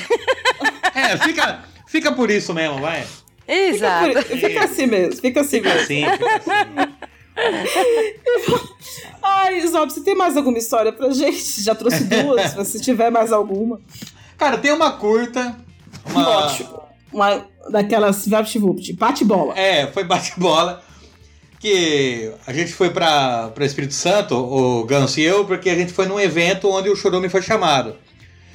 [0.93, 3.05] É, fica, fica por isso mesmo, vai.
[3.47, 4.07] Exato.
[4.07, 5.81] Fica, por- fica assim mesmo, fica assim Fica mesmo.
[5.81, 6.93] assim, fica assim.
[9.21, 11.61] Ai, Zob, você tem mais alguma história pra gente?
[11.61, 13.79] Já trouxe duas, se tiver mais alguma.
[14.37, 15.55] Cara, tem uma curta.
[16.09, 16.29] Uma...
[16.45, 16.81] Ótimo.
[17.11, 18.27] Uma daquelas
[18.93, 19.57] bate-bola.
[19.57, 20.83] É, foi bate-bola.
[21.59, 26.05] Que a gente foi pra Espírito Santo, o Ganso e eu, porque a gente foi
[26.05, 27.95] num evento onde o Chorume foi chamado.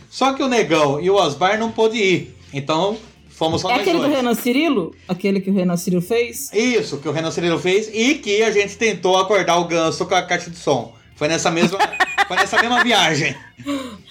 [0.08, 2.36] Só que o Negão e o Osbar não pôde ir.
[2.52, 2.96] Então,
[3.28, 4.14] fomos só É aquele do dois.
[4.16, 4.94] Renan Cirilo?
[5.08, 6.52] Aquele que o Renan Cirilo fez?
[6.52, 10.14] Isso, que o Renan Cirilo fez e que a gente tentou acordar o Ganso com
[10.14, 10.94] a caixa de som.
[11.16, 11.78] Foi nessa mesma,
[12.28, 13.34] foi nessa mesma viagem.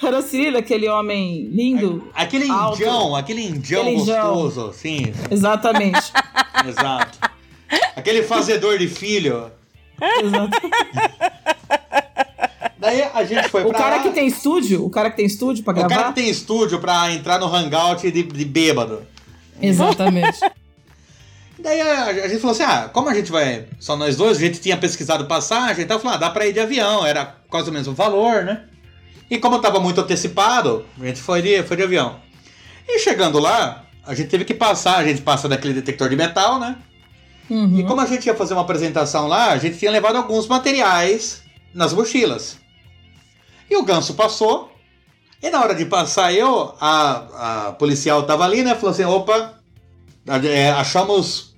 [0.01, 2.07] Renan Cirilo, aquele homem lindo.
[2.13, 2.75] Aquele Alto.
[2.75, 4.33] indião, aquele indião Aquele indião.
[4.35, 6.11] gostoso, sim, Exatamente.
[6.67, 7.17] exato.
[8.09, 9.51] Aquele fazedor de filho.
[10.23, 10.57] Exato.
[12.77, 14.03] Daí a gente foi O pra cara lá.
[14.03, 16.07] que tem estúdio, o cara que tem estúdio pra O cara gravar.
[16.13, 19.05] que tem estúdio pra entrar no hangout de, de bêbado.
[19.61, 20.39] Exatamente.
[21.59, 23.65] Daí a, a gente falou assim: ah, como a gente vai.
[23.79, 26.59] Só nós dois, a gente tinha pesquisado passagem, então falou: ah, dá pra ir de
[26.61, 28.63] avião, era quase o mesmo valor, né?
[29.29, 32.15] E como eu tava muito antecipado, a gente foi de, foi de avião.
[32.87, 36.59] E chegando lá, a gente teve que passar, a gente passa daquele detector de metal,
[36.59, 36.77] né?
[37.49, 37.79] Uhum.
[37.79, 41.41] E como a gente ia fazer uma apresentação lá, a gente tinha levado alguns materiais
[41.73, 42.57] nas mochilas.
[43.69, 44.71] E o ganso passou.
[45.41, 48.75] E na hora de passar eu, a, a policial tava ali, né?
[48.75, 49.53] Falou assim: opa,
[50.43, 51.55] é, achamos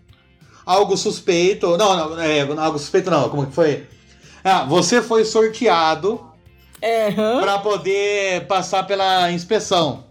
[0.65, 1.77] algo suspeito.
[1.77, 3.29] Não, não, é, algo suspeito não.
[3.29, 3.87] Como que foi?
[4.43, 6.19] Ah, você foi sorteado
[6.81, 10.05] É, para poder passar pela inspeção.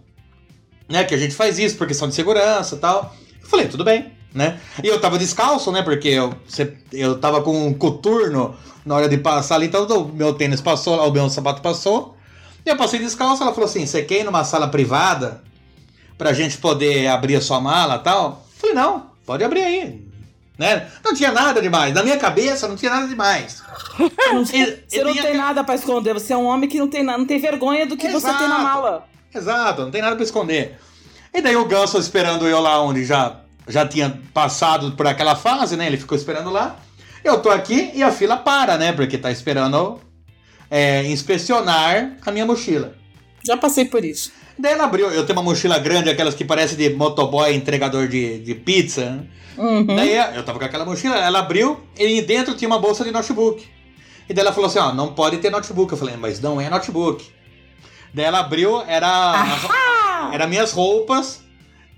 [0.87, 1.03] Né?
[1.03, 3.15] Que a gente faz isso por questão de segurança e tal.
[3.41, 4.59] Eu falei, tudo bem, né?
[4.83, 5.81] E eu tava descalço, né?
[5.81, 6.33] Porque eu,
[6.91, 8.55] eu tava com um coturno
[8.85, 12.15] na hora de passar ali, então o meu tênis passou, o meu sapato passou.
[12.65, 15.41] E eu passei descalço, ela falou assim: você quer ir numa sala privada
[16.17, 18.45] pra gente poder abrir a sua mala e tal?
[18.55, 20.11] Eu falei, não, pode abrir aí.
[20.57, 20.87] Né?
[21.03, 21.91] Não tinha nada demais.
[21.91, 23.63] Na minha cabeça não tinha nada demais.
[24.45, 26.13] Você não tem nada pra esconder.
[26.13, 28.47] Você é um homem que não tem, na- não tem vergonha do que você tem
[28.47, 28.61] na Exato.
[28.61, 29.07] mala.
[29.33, 30.77] Exato, não tem nada pra esconder.
[31.33, 33.37] E daí o Ganso esperando eu lá onde já,
[33.71, 35.87] já tinha passado por aquela fase, né?
[35.87, 36.77] Ele ficou esperando lá.
[37.23, 38.91] Eu tô aqui e a fila para, né?
[38.91, 39.99] Porque tá esperando
[40.69, 42.95] é, inspecionar a minha mochila.
[43.45, 44.31] Já passei por isso.
[44.57, 48.39] Daí ela abriu, eu tenho uma mochila grande, aquelas que parece de motoboy entregador de,
[48.39, 49.05] de pizza.
[49.09, 49.27] né?
[49.57, 49.85] Uhum.
[49.85, 53.67] Daí eu tava com aquela mochila, ela abriu e dentro tinha uma bolsa de notebook.
[54.29, 55.91] E daí ela falou assim: ó, não pode ter notebook.
[55.91, 57.27] Eu falei, mas não é notebook.
[58.13, 59.45] Daí ela abriu, era.
[60.31, 61.41] Era minhas roupas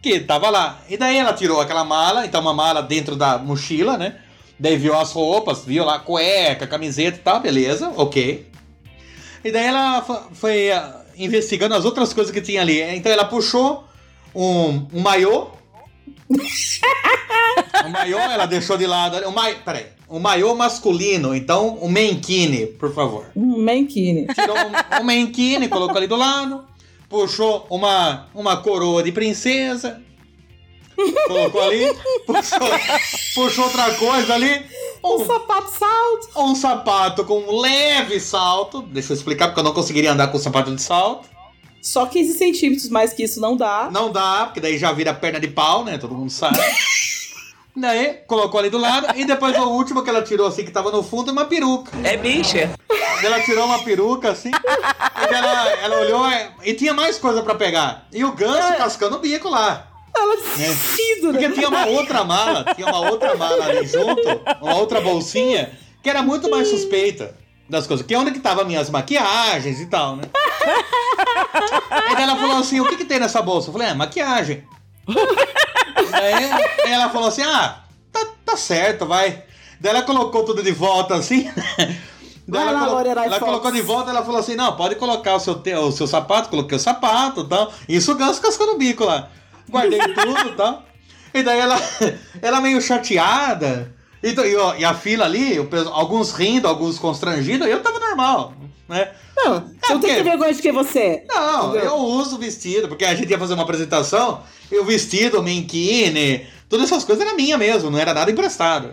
[0.03, 0.79] que tava lá.
[0.89, 4.17] E daí ela tirou aquela mala, então uma mala dentro da mochila, né?
[4.59, 8.45] Daí viu as roupas, viu lá cueca, camiseta e tal, beleza, ok.
[9.43, 12.81] E daí ela fo- foi ah, investigando as outras coisas que tinha ali.
[12.81, 13.85] Então ela puxou
[14.35, 15.47] um, um maiô.
[17.85, 19.25] um maiô, ela deixou de lado.
[19.27, 19.55] Um mai...
[19.55, 19.85] Peraí.
[20.09, 23.25] Um maiô masculino, então um mankini, por favor.
[23.35, 24.27] Mankini.
[24.27, 26.63] Tirou um, um mankini, colocou ali do lado.
[27.13, 30.01] Puxou uma, uma coroa de princesa.
[31.27, 31.95] Colocou ali.
[32.25, 32.59] Puxou,
[33.35, 34.65] puxou outra coisa ali.
[35.03, 36.29] Um sapato salto.
[36.35, 38.81] Um sapato com um leve salto.
[38.81, 41.29] Deixa eu explicar, porque eu não conseguiria andar com sapato de salto.
[41.79, 43.91] Só 15 centímetros mais que isso não dá.
[43.93, 45.99] Não dá, porque daí já vira perna de pau, né?
[45.99, 46.57] Todo mundo sabe.
[47.75, 49.07] daí, colocou ali do lado.
[49.15, 51.91] E depois o último que ela tirou, assim, que tava no fundo, uma peruca.
[52.03, 52.69] É bicha.
[53.23, 54.51] Ela tirou uma peruca, assim.
[54.51, 58.07] e ela, ela olhou é, e tinha mais coisa pra pegar.
[58.11, 59.87] E o ganso cascando o bico lá.
[60.15, 60.41] Ela né?
[60.57, 61.39] descido, né?
[61.39, 64.21] Porque tinha uma outra mala, tinha uma outra mala ali junto,
[64.61, 65.71] uma outra bolsinha,
[66.03, 67.35] que era muito mais suspeita
[67.67, 68.05] das coisas.
[68.05, 70.23] Que é onde que tava minhas maquiagens e tal, né?
[71.89, 73.69] Aí ela falou assim, o que que tem nessa bolsa?
[73.69, 74.63] Eu falei, é, maquiagem.
[76.13, 76.51] Aí,
[76.85, 77.79] aí ela falou assim, ah,
[78.11, 79.43] tá, tá certo, vai.
[79.79, 81.43] Daí ela colocou tudo de volta assim,
[81.77, 81.97] né?
[82.47, 82.91] Daí ela, lá, colo-
[83.25, 86.05] ela colocou de volta, ela falou assim, não, pode colocar o seu, te- o seu
[86.07, 87.73] sapato, coloquei o sapato e tal.
[87.87, 89.29] Isso o ganso cascou no bico lá.
[89.69, 90.83] Guardei tudo e tal.
[91.33, 91.77] E daí ela,
[92.41, 93.93] ela meio chateada.
[94.23, 95.57] E, e, ó, e a fila ali,
[95.91, 98.53] alguns rindo, alguns constrangidos, eu tava normal,
[98.87, 99.11] né?
[99.35, 101.23] Não, porque- que ter vergonha de quem você é.
[101.27, 101.85] Não, Entendeu?
[101.91, 104.41] eu uso vestido, porque a gente ia fazer uma apresentação,
[104.71, 108.91] e o vestido, o mankini, todas essas coisas era minha mesmo, não era nada emprestado.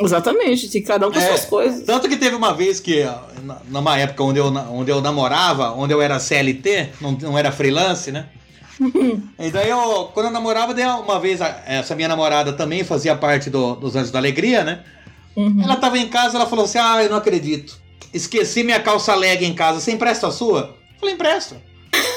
[0.00, 1.84] Exatamente, tinha cada um com É, suas coisas.
[1.84, 3.04] Tanto que teve uma vez que,
[3.68, 8.10] numa época onde eu, onde eu namorava, onde eu era CLT, não, não era freelance,
[8.10, 8.26] né?
[9.38, 13.50] e daí eu, quando eu namorava, daí uma vez essa minha namorada também fazia parte
[13.50, 14.80] do- dos Anjos da Alegria, né?
[15.36, 15.62] Uhum.
[15.62, 17.80] Ela tava em casa, ela falou assim: Ah, eu não acredito.
[18.12, 19.80] Esqueci minha calça leg em casa.
[19.80, 20.76] Você empresta a sua?
[20.94, 21.56] Eu falei, empresta.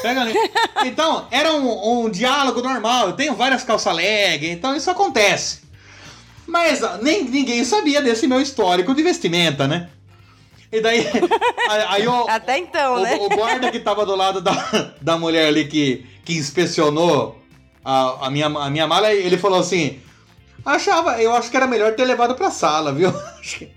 [0.02, 0.34] Pega ali.
[0.86, 3.08] Então, era um, um diálogo normal.
[3.08, 5.60] Eu tenho várias calça leg, então isso acontece.
[6.46, 9.90] Mas ah, nem, ninguém sabia desse meu histórico de vestimenta, né?
[10.72, 11.06] E daí.
[11.70, 13.16] aí, aí o, Até então, o, né?
[13.16, 17.40] o guarda que tava do lado da, da mulher ali que, que inspecionou
[17.84, 20.00] a, a, minha, a minha mala, ele falou assim.
[20.66, 23.14] Achava, eu acho que era melhor ter levado pra sala, viu?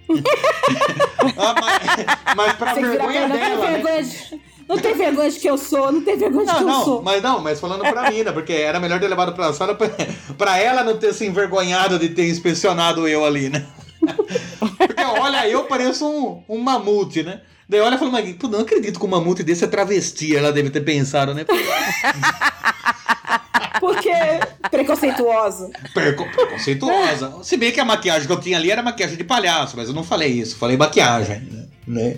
[1.37, 3.49] Ah, mas, mas pra Você vergonha pra- não, dela.
[3.49, 3.73] tem né?
[3.73, 6.63] vergonha de, não tem vergonha de que eu sou, não tem vergonha de Não, que
[6.65, 7.03] eu não, sou.
[7.03, 9.89] mas não, mas falando pra mina, porque era melhor ter levado pra sala pra,
[10.37, 13.67] pra ela não ter se envergonhado de ter inspecionado eu ali, né?
[14.79, 17.41] Porque olha, eu pareço um, um mamute, né?
[17.69, 20.35] Daí olha e fala, mas pô, não acredito que um mamute desse é travesti.
[20.35, 21.45] Ela deve ter pensado, né?
[23.81, 24.11] Porque
[24.71, 25.71] preconceituosa.
[25.95, 27.39] Perco- Preconceituosa.
[27.43, 29.95] Se bem que a maquiagem que eu tinha ali era maquiagem de palhaço, mas eu
[29.95, 32.17] não falei isso, falei maquiagem, né?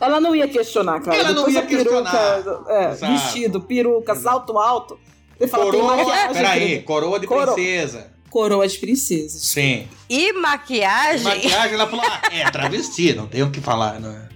[0.00, 1.16] Ela não ia questionar, cara.
[1.16, 2.64] Ela não Depois ia a peruca, questionar.
[2.68, 4.98] é, vestido, peruca, salto alto.
[5.38, 5.96] Você fala, Coroa,
[6.32, 8.08] peraí, coroa de Coro- princesa.
[8.30, 9.38] Coroa de princesa.
[9.38, 9.88] Sim.
[10.08, 11.24] E maquiagem.
[11.24, 14.28] Maquiagem, ela falou, ah, é travesti, não tem o que falar, não é?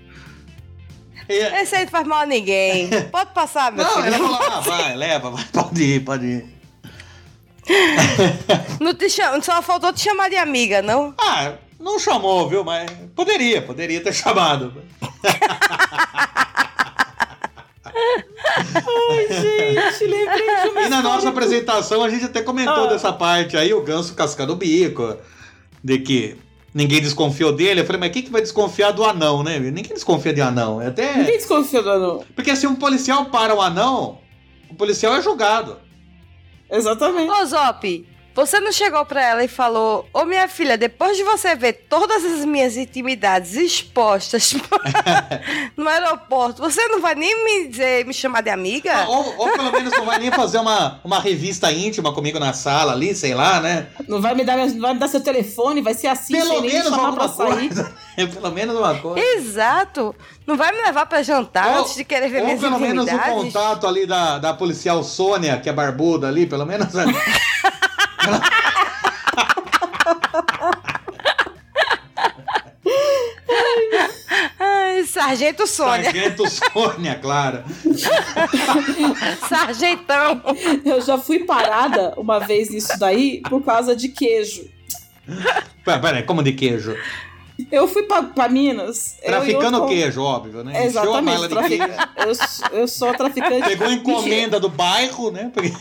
[1.29, 2.89] E- Esse aí não faz mal a ninguém.
[3.13, 4.07] Pode passar, meu Não, filho.
[4.15, 6.47] ela falou, ah, vai, leva, vai, pode ir, pode ir.
[8.81, 9.41] Não te cham...
[9.41, 11.15] Só faltou te chamar de amiga, não?
[11.19, 12.65] Ah, não chamou, viu?
[12.65, 14.83] Mas poderia, poderia ter chamado.
[18.75, 22.87] Ai, gente, lembrei de uma E na nossa apresentação a gente até comentou Ah.
[22.87, 25.17] dessa parte aí, o ganso cascando o bico,
[25.83, 26.37] de que
[26.75, 27.81] ninguém desconfiou dele.
[27.81, 29.59] Eu falei, mas quem que vai desconfiar do anão, né?
[29.59, 30.81] Ninguém desconfia de anão.
[30.81, 31.17] É até.
[31.19, 32.25] Ninguém desconfia do anão.
[32.35, 34.19] Porque se um policial para o anão,
[34.71, 35.77] o policial é julgado.
[36.71, 37.31] Exatamente.
[37.31, 41.55] Ô, Zop, você não chegou pra ela e falou: Ô, minha filha, depois de você
[41.55, 44.55] ver todas as minhas intimidades expostas
[45.77, 48.93] no aeroporto, você não vai nem me dizer, me chamar de amiga?
[48.95, 52.53] Ah, Ou, ou pelo menos não vai nem fazer uma, uma revista íntima comigo na
[52.53, 53.87] sala ali, sei lá, né?
[54.09, 56.89] Não vai me dar, não vai me dar seu telefone, vai ser assim, Pelo menos
[56.89, 57.69] chamar pra sair.
[57.69, 57.93] coisa.
[58.17, 59.25] É pelo menos uma coisa.
[59.37, 60.15] Exato.
[60.47, 63.07] Não vai me levar pra jantar Ou- antes de querer ver Ou minhas pelo menos
[63.07, 66.89] o contato ali da, da policial Sônia, que é barbuda ali, pelo menos.
[75.07, 76.05] Sargento Sônia.
[76.05, 77.63] Sargento Sônia, claro.
[79.49, 80.43] Sargentão.
[80.85, 84.69] Eu já fui parada uma vez nisso daí por causa de queijo.
[85.85, 86.97] Pera, pera, como de queijo?
[87.71, 89.17] Eu fui pra, pra Minas.
[89.23, 90.85] eu Traficando outro- queijo, óbvio, né?
[90.87, 91.25] Exatamente.
[91.25, 92.29] mala de trafica- queijo.
[92.29, 93.69] Eu, sou- eu sou traficante.
[93.69, 95.51] Pegou a encomenda do bairro, né?
[95.53, 95.73] Porque...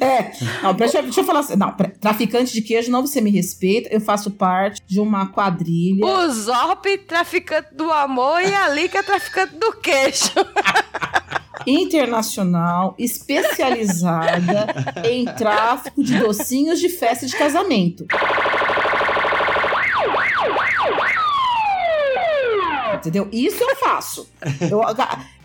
[0.00, 0.30] É,
[0.62, 1.56] não, deixa, deixa eu falar assim.
[1.56, 3.88] Não, traficante de queijo, não você me respeita.
[3.92, 6.04] Eu faço parte de uma quadrilha.
[6.04, 10.30] O Zop, traficante do amor, e a Lica, traficante do queijo.
[11.66, 14.66] internacional especializada
[15.04, 18.06] em tráfico de docinhos de festa de casamento.
[23.00, 23.28] Entendeu?
[23.32, 24.28] Isso eu faço.
[24.70, 24.80] Eu,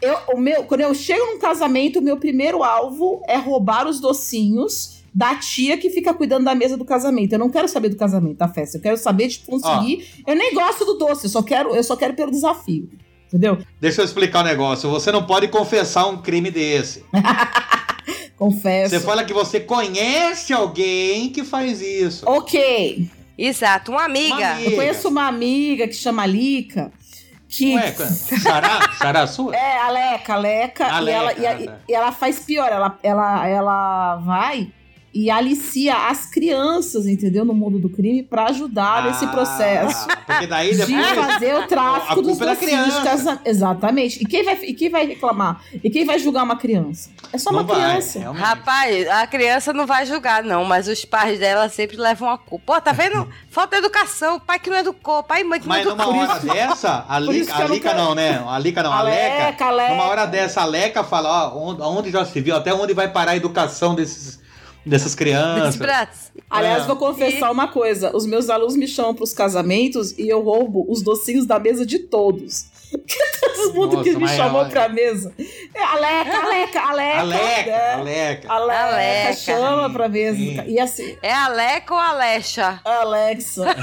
[0.02, 3.99] eu- o meu, quando eu chego num casamento, o meu primeiro alvo é roubar os
[3.99, 7.32] docinhos da tia que fica cuidando da mesa do casamento.
[7.34, 8.77] Eu não quero saber do casamento, da festa.
[8.77, 10.06] Eu quero saber de conseguir.
[10.27, 12.90] Eu nem gosto do doce, eu só quero, eu só quero pelo desafio.
[13.27, 13.57] Entendeu?
[13.82, 14.90] Deixa eu explicar um negócio.
[14.90, 17.03] Você não pode confessar um crime desse.
[18.38, 18.90] Confesso.
[18.91, 22.27] Você fala que você conhece alguém que faz isso.
[22.27, 23.10] Ok.
[23.38, 24.36] Exato, uma amiga.
[24.36, 24.69] Uma amiga.
[24.69, 26.91] Eu conheço uma amiga que chama Lica,
[27.50, 27.76] que.
[27.76, 27.94] Ué,
[28.42, 28.80] Xará?
[28.98, 29.56] Xará sua?
[29.56, 31.78] É, a Leca, a Leca, A e, ela, Leca, e, a- ah, tá.
[31.90, 34.72] e ela faz pior, ela, ela, ela vai
[35.16, 37.46] e alicia as crianças, entendeu?
[37.46, 40.08] No mundo do crime, pra ajudar nesse Ah, processo.
[40.26, 41.08] Porque daí De depois.
[41.26, 43.42] fazer o tráfico dos é da docinhos de casamento.
[43.46, 44.22] Exatamente.
[44.22, 45.62] E quem, vai, e quem vai reclamar?
[45.82, 47.10] E quem vai julgar uma criança?
[47.32, 48.20] É só Não uma vai, criança.
[48.20, 48.44] realmente.
[48.44, 52.76] Rapaz, a criança não vai julgar, não, mas os pais dela sempre levam a culpa.
[52.76, 53.28] Pô, tá vendo?
[53.50, 56.22] Falta educação, pai que não educou, pai e mãe que Mas não numa educou.
[56.22, 58.44] hora dessa, a Lica, a não Lica quero- não, né?
[58.46, 59.70] A Lica não, a, A Leca.
[59.72, 59.94] Leca.
[59.94, 63.08] Numa hora dessa, a Leca fala, ó, onde, onde já se viu, até onde vai
[63.08, 64.40] parar a educação desses,
[64.86, 65.80] dessas crianças.
[66.49, 66.88] Aliás, É.
[66.88, 71.02] vou confessar uma coisa: os meus alunos me chamam pros casamentos e eu roubo os
[71.02, 72.66] docinhos da mesa de todos.
[73.56, 74.70] Todo mundo que Nossa, me mas chamou olha.
[74.70, 75.34] pra mesa.
[75.74, 77.20] É Aleca, Aleca, Aleca.
[77.20, 77.94] A Leca, né?
[77.94, 78.53] a Leca.
[78.53, 79.34] Aleca, Aleca.
[79.34, 80.38] chama pra mesa.
[80.38, 80.62] sim.
[80.68, 82.80] E assim, É a Leca ou Alexa?
[82.86, 83.66] Alexa.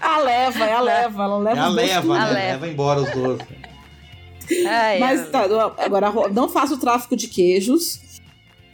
[0.00, 1.22] a leva, é a leva.
[1.24, 2.20] Ela leva É a os leva, né?
[2.20, 2.34] A leva.
[2.52, 3.46] Leva embora os doces.
[4.66, 8.00] Ai, Mas tá, não, agora não faço tráfico de queijos.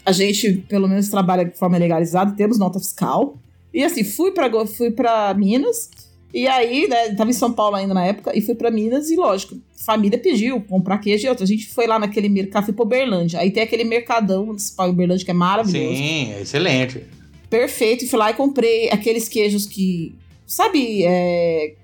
[0.05, 3.38] A gente, pelo menos, trabalha de forma legalizada, temos nota fiscal.
[3.72, 5.90] E assim, fui pra, fui pra Minas.
[6.32, 9.16] E aí, né, tava em São Paulo ainda na época, e fui pra Minas, e
[9.16, 11.44] lógico, família pediu comprar queijo e outra.
[11.44, 13.38] A gente foi lá naquele mercado, fui pro Uberlândia.
[13.38, 15.96] Aí tem aquele mercadão municipal em Uberlândia que é maravilhoso.
[15.96, 17.02] Sim, é excelente.
[17.48, 18.05] Perfeito.
[18.05, 20.14] E fui lá e comprei aqueles queijos que.
[20.46, 21.74] Sabe, é.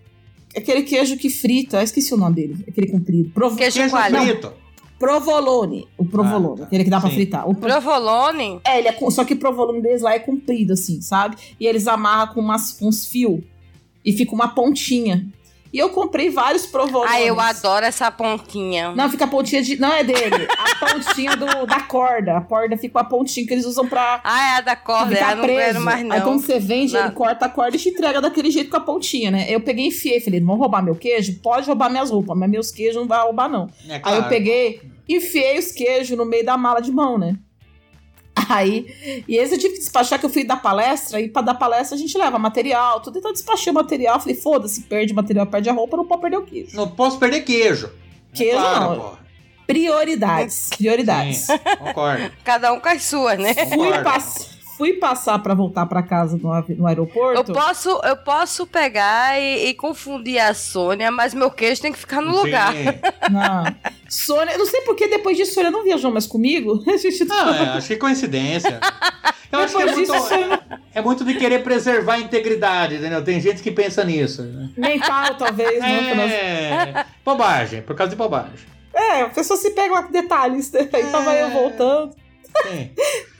[0.56, 3.30] Aquele queijo que frita, eu esqueci o nome dele, aquele comprido.
[3.30, 3.56] Provo...
[3.56, 4.52] Queijo Queijo frito.
[4.98, 5.86] Provolone.
[5.96, 6.64] O provolone, Ah, tá.
[6.64, 7.16] aquele que dá pra Sim.
[7.16, 7.48] fritar.
[7.48, 8.60] O pro- Provolone?
[8.66, 11.36] É, ele é com- só que o provolone deles lá é comprido, assim, sabe?
[11.58, 13.40] E eles amarram com, umas, com uns fios
[14.04, 15.26] e fica uma pontinha.
[15.72, 17.12] E eu comprei vários provolones.
[17.12, 18.90] Ai, eu adoro essa pontinha.
[18.92, 19.76] Não, fica a pontinha de.
[19.80, 20.48] Não é dele.
[20.58, 22.38] A pontinha do, da corda.
[22.38, 24.20] A corda fica com a pontinha que eles usam pra.
[24.24, 25.60] Ah, é a da corda, ficar eu não preso.
[25.60, 26.16] quero mais não.
[26.16, 27.00] Aí quando você vende, Não.
[27.04, 29.46] ele corta a corda e te entrega daquele jeito com a pontinha, né?
[29.48, 30.20] Eu peguei e enfiei.
[30.20, 31.38] Falei, não vão roubar meu queijo?
[31.40, 33.68] Pode roubar minhas roupas, mas meus queijos não vai roubar, não.
[33.88, 34.16] É Aí claro.
[34.24, 37.36] eu peguei, enfiei os queijos no meio da mala de mão, né?
[38.52, 41.54] Aí, e esse eu tive que despachar que eu fui dar palestra, e pra dar
[41.54, 43.18] palestra a gente leva material, tudo.
[43.18, 46.20] Então eu despachei o material, falei, foda-se, perde o material, perde a roupa, não pode
[46.22, 46.76] perder o queijo.
[46.76, 47.90] Não posso perder queijo.
[48.34, 48.96] Queijo claro, não.
[49.00, 49.20] porra.
[49.66, 51.38] Prioridades, prioridades.
[51.46, 52.30] Sim, concordo.
[52.44, 53.54] Cada um com as suas, né?
[53.54, 54.49] Fui, pass-
[54.80, 56.48] fui passar pra voltar pra casa no,
[56.78, 57.38] no aeroporto.
[57.38, 61.98] Eu posso, eu posso pegar e, e confundir a Sônia, mas meu queijo tem que
[61.98, 62.72] ficar no lugar.
[62.72, 62.84] Sim.
[63.30, 63.64] Não.
[64.08, 66.82] Sônia, eu não sei porque depois disso Sônia não viajou mais comigo.
[66.88, 68.80] A gente Não, é, acho que é coincidência.
[69.52, 70.62] Eu acho que é Depois muito, disso,
[70.94, 73.22] é muito de querer preservar a integridade, entendeu?
[73.22, 74.42] Tem gente que pensa nisso.
[74.42, 74.70] né?
[74.78, 75.78] mental, talvez.
[75.78, 78.66] né, pra nós- É, bobagem, por causa de bobagem.
[78.94, 80.88] É, a pessoa se pega lá com detalhes, né?
[80.92, 82.14] Aí tava eu voltando.
[82.62, 82.90] Sim.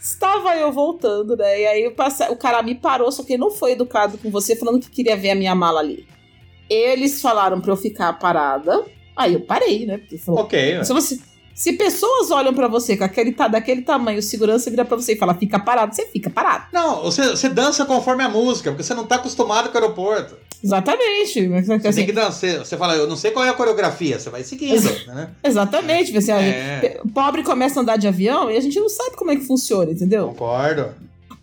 [0.01, 1.61] Estava eu voltando, né?
[1.61, 4.31] E aí eu passei- o cara me parou, só que ele não foi educado com
[4.31, 6.07] você, falando que queria ver a minha mala ali.
[6.69, 8.85] Eles falaram pra eu ficar parada.
[9.17, 9.99] Aí eu parei, né?
[9.99, 10.85] Porque falou, Ok, ué.
[10.85, 11.21] se, você-
[11.61, 15.13] se pessoas olham pra você com aquele, ta- daquele tamanho, o segurança vira pra você
[15.13, 16.65] e fala, fica parado, você fica parado.
[16.73, 20.37] Não, você, você dança conforme a música, porque você não tá acostumado com o aeroporto.
[20.65, 21.49] Exatamente.
[21.49, 22.59] Você assim, tem que dançar.
[22.65, 25.29] Você fala, eu não sei qual é a coreografia, você vai seguindo, né?
[25.45, 26.17] Exatamente.
[26.17, 26.99] Assim, É.
[27.15, 29.91] Pobre começa a andar de avião e a gente não sabe como é que funciona,
[29.93, 30.29] entendeu?
[30.29, 30.95] Concordo.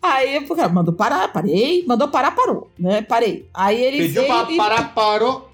[0.02, 3.04] Aí o cara mandou parar, parei, mandou parar, parou, né?
[3.04, 3.48] Parei.
[3.54, 5.52] Aí ele Pediu pra e- parar, parou.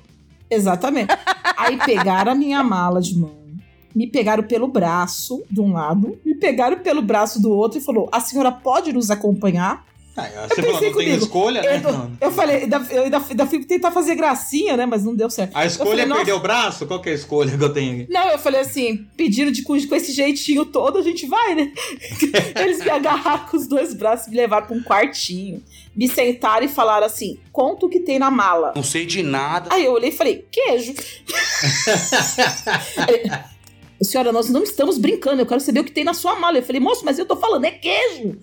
[0.50, 1.14] Exatamente.
[1.58, 3.32] Aí pegaram a minha mala de mão,
[3.96, 8.08] me pegaram pelo braço de um lado, me pegaram pelo braço do outro e falou:
[8.12, 9.86] a senhora pode nos acompanhar?
[10.16, 11.78] Ah, você falou, não pensei tem comigo, escolha, né?
[11.84, 12.12] Eu, Não.
[12.22, 14.86] eu falei, ainda- eu ainda, ainda fui tentar fazer gracinha, né?
[14.86, 15.58] Mas não deu certo.
[15.58, 16.86] A Eu escolha falei, é perder o braço?
[16.86, 18.14] Qual que é a escolha que eu tenho aqui?
[18.14, 21.72] Não, eu falei assim, pediram de com, com esse jeitinho todo, a gente vai, né?
[22.62, 25.64] Eles me agarraram com os dois braços e me levaram pra um quartinho.
[25.96, 28.72] Me sentaram e falaram assim: conta o que tem na mala.
[28.76, 29.70] Não sei de nada.
[29.74, 30.94] Aí eu olhei e falei, queijo.
[34.04, 36.58] Senhora, nós não estamos brincando, eu quero saber o que tem na sua mala.
[36.58, 38.38] Eu falei, moço, mas eu tô falando, é queijo.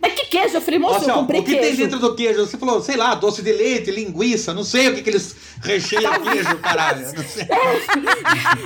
[0.00, 0.56] Mas que queijo?
[0.56, 1.66] Eu falei, moço, Nossa, eu comprei o que queijo.
[1.68, 2.40] tem dentro do queijo?
[2.46, 6.20] Você falou, sei lá, doce de leite, linguiça, não sei o que, que eles recheiam
[6.20, 7.06] queijo, caralho.
[7.28, 7.46] Sei.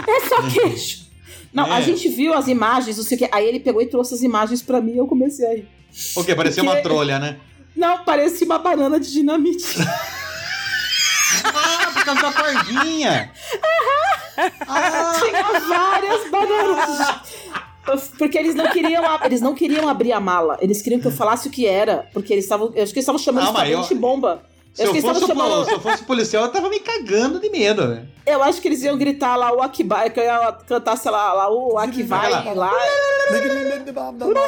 [0.08, 1.06] É só queijo.
[1.52, 1.82] Não, a É.
[1.82, 3.28] gente viu as imagens, não sei o que.
[3.32, 5.68] Aí ele pegou e trouxe as imagens pra mim e eu comecei a rir.
[6.14, 6.34] O quê?
[6.34, 7.38] Parecia uma Porque- trolha, né?
[7.74, 9.64] Não, parecia uma banana de dinamite.
[11.44, 13.32] Ah, por causa da cordinha.
[14.36, 17.20] Tinha várias bananas.
[18.18, 20.56] Porque eles não queriam, eles não queriam abrir a mala.
[20.60, 23.04] Eles queriam que eu falasse o que era, porque eles estavam, eu acho que eles
[23.04, 24.42] estavam chamando Não, de eu- bomba.
[24.74, 27.88] Se Eu eu, fosse, chamando, se eu fosse policial, eu tava me cagando de medo,
[27.88, 28.06] velho.
[28.26, 31.32] eu acho que eles iam gritar lá o Akibai, que eu ia cantar, sei lá,
[31.32, 32.72] lá o Akibai Aquela- lá.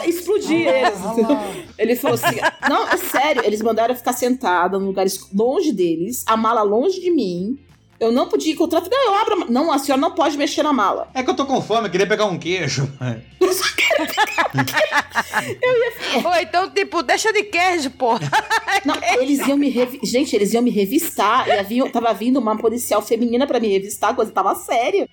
[0.07, 0.99] Explodir eles.
[1.79, 2.39] Ele falou assim:
[2.69, 7.01] Não, é sério, eles mandaram eu ficar sentada num lugar longe deles, a mala longe
[7.01, 7.59] de mim.
[8.01, 8.83] Eu não podia encontrar.
[8.83, 11.09] Não, eu abro Não, a senhora não pode mexer na mala.
[11.13, 12.89] É que eu tô com fome, eu queria pegar um queijo.
[16.25, 18.21] Ou então, tipo, deixa de queijo, porra.
[18.85, 19.99] Não, eles iam me revi...
[20.05, 21.49] Gente, eles iam me revistar.
[21.49, 25.09] E havia, tava vindo uma policial feminina pra me revistar, a coisa tava séria.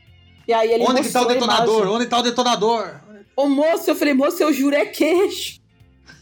[0.47, 1.87] E aí ele Onde que tá o detonador?
[1.87, 2.99] Onde tá o detonador?
[3.35, 5.59] Ô moço, eu falei, moço, eu juro é queijo.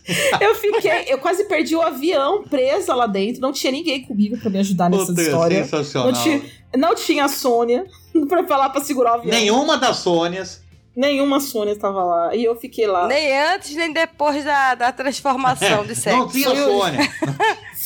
[0.41, 3.41] eu fiquei, eu quase perdi o avião presa lá dentro.
[3.41, 5.63] Não tinha ninguém comigo pra me ajudar nessa Puta, história.
[5.63, 6.11] sensacional.
[6.11, 6.41] Não tinha,
[6.77, 7.85] não tinha a Sônia
[8.27, 9.31] pra falar pra segurar o avião.
[9.37, 10.61] Nenhuma das Sônias.
[10.95, 12.35] Nenhuma Sônia estava lá.
[12.35, 13.07] E eu fiquei lá.
[13.07, 16.19] Nem antes, nem depois da, da transformação de sexo.
[16.19, 17.09] Não tinha Foi o- Sônia.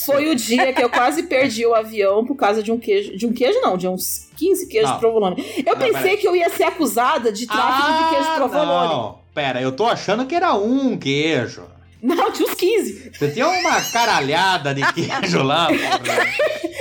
[0.06, 3.16] Foi o dia que eu quase perdi o avião por causa de um queijo.
[3.16, 5.00] De um queijo, não, de uns 15 queijos Não.
[5.00, 5.42] provolone.
[5.66, 6.18] Eu Não, pensei peraí.
[6.18, 8.94] que eu ia ser acusada de tráfico de queijo provolone.
[8.94, 9.20] Ah, não.
[9.34, 11.64] Pera, eu tô achando que era um queijo.
[12.02, 13.12] Não, tinha uns 15.
[13.14, 15.68] Você tinha uma caralhada de queijo lá.
[16.06, 16.28] porra.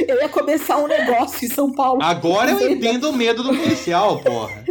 [0.06, 2.02] Eu ia começar um negócio em São Paulo.
[2.02, 4.64] Agora eu entendo o medo do policial, porra.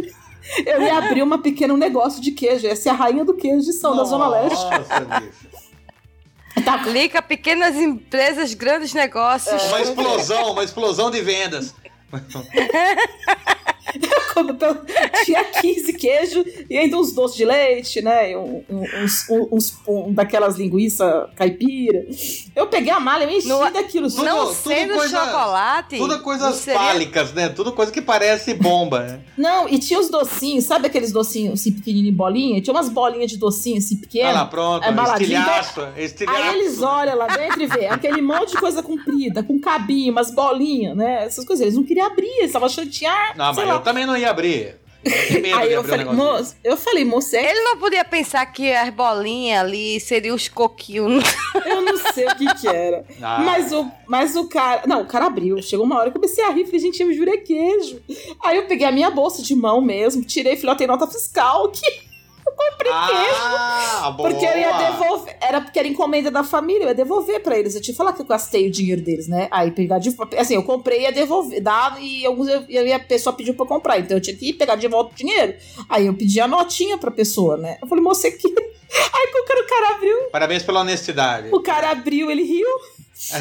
[0.64, 2.66] Eu ia abrir uma pequeno negócio de queijo.
[2.66, 4.64] Ia ser a rainha do queijo de São da Zona Leste.
[4.64, 6.90] Nossa, bicho.
[6.90, 9.62] Lica pequenas empresas, grandes negócios.
[9.64, 11.74] Uma explosão, uma explosão de vendas.
[14.36, 18.32] Eu tinha 15 queijos e ainda uns doces de leite, né?
[18.32, 22.06] e um- um- Uns, uns, um daquelas linguiça caipira.
[22.54, 24.08] Eu peguei a malha e enchi Não- daquilo.
[24.10, 25.96] Tudo- Não tudo sendo coisa- chocolate.
[25.98, 27.48] Tudo coisas seria- fálicas, né?
[27.48, 29.00] Tudo coisa que parece bomba.
[29.00, 29.20] né?
[29.36, 32.60] Não, e tinha os docinhos, sabe aqueles docinhos assim pequenininho em bolinha?
[32.60, 34.34] Tinha umas bolinhas de docinho assim Olha pequenas.
[34.34, 34.84] lá, pronto.
[34.84, 35.80] É estilhaço.
[35.96, 36.42] estilhaço.
[36.42, 40.30] Aí eles olham lá dentro e vê aquele monte de coisa comprida, com cabinho, umas
[40.34, 41.24] bolinhas, né?
[41.24, 41.62] Essas coisas.
[41.62, 43.34] Eles não queriam abrir, eles estavam achando que tinha.
[43.36, 43.74] Não, mas lá.
[43.74, 44.76] eu também não ia abrir.
[45.06, 48.72] Eu Aí eu falei, um moço, eu falei, moço, é Ele não podia pensar que
[48.72, 51.24] as bolinhas ali seriam os coquinhos.
[51.64, 53.04] Eu não sei o que que era.
[53.22, 53.40] Ah.
[53.40, 54.82] Mas, o, mas o cara.
[54.86, 55.60] Não, o cara abriu.
[55.62, 56.64] Chegou uma hora que eu comecei a rir.
[56.64, 58.00] Falei, gente, eu juro é queijo.
[58.44, 61.70] Aí eu peguei a minha bolsa de mão mesmo, tirei falei, ó, tem nota fiscal
[61.72, 62.05] que
[62.46, 63.40] eu comprei queijo.
[63.42, 64.30] Ah, boa.
[64.30, 65.36] Porque eu ia devolver.
[65.40, 67.74] Era porque era encomenda da família, eu ia devolver pra eles.
[67.74, 69.48] Eu tinha que falar que eu gastei o dinheiro deles, né?
[69.50, 71.60] Aí pegar de Assim, eu comprei e ia devolver.
[71.60, 73.98] Dar, e alguns eu, e a pessoa pediu pra eu comprar.
[73.98, 75.54] Então eu tinha que ir pegar de volta o dinheiro.
[75.88, 77.78] Aí eu pedi a notinha pra pessoa, né?
[77.82, 78.46] Eu falei, você que.
[78.96, 81.48] Aí quando o cara abriu, Parabéns pela honestidade.
[81.52, 82.68] o cara abriu, ele riu.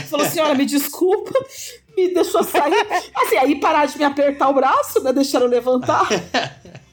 [0.10, 1.32] Falou, senhora, me desculpa.
[1.96, 2.74] Me deixou sair.
[3.16, 5.14] Assim, aí pararam de me apertar o braço, né?
[5.14, 6.08] Deixaram eu levantar.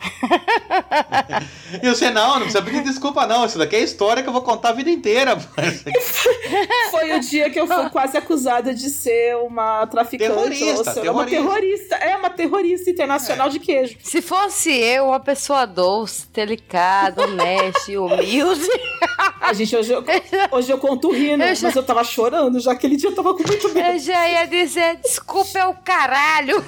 [1.82, 3.44] E você, não, não precisa pedir desculpa, não.
[3.46, 5.36] Isso daqui é história que eu vou contar a vida inteira.
[6.90, 10.30] Foi o dia que eu fui quase acusada de ser uma traficante.
[10.32, 11.94] Terrorista, ou seja, uma terrorista.
[11.96, 13.96] É, uma terrorista internacional de queijo.
[14.02, 18.66] Se fosse eu, uma pessoa doce, delicada, honesta e humilde.
[19.40, 20.04] A gente, hoje eu,
[20.52, 23.34] hoje eu conto rindo, Eu já- mas eu tava chorando, já aquele dia eu tava
[23.34, 23.88] com muito medo.
[23.88, 26.62] Eu já ia dizer, desculpa é o caralho.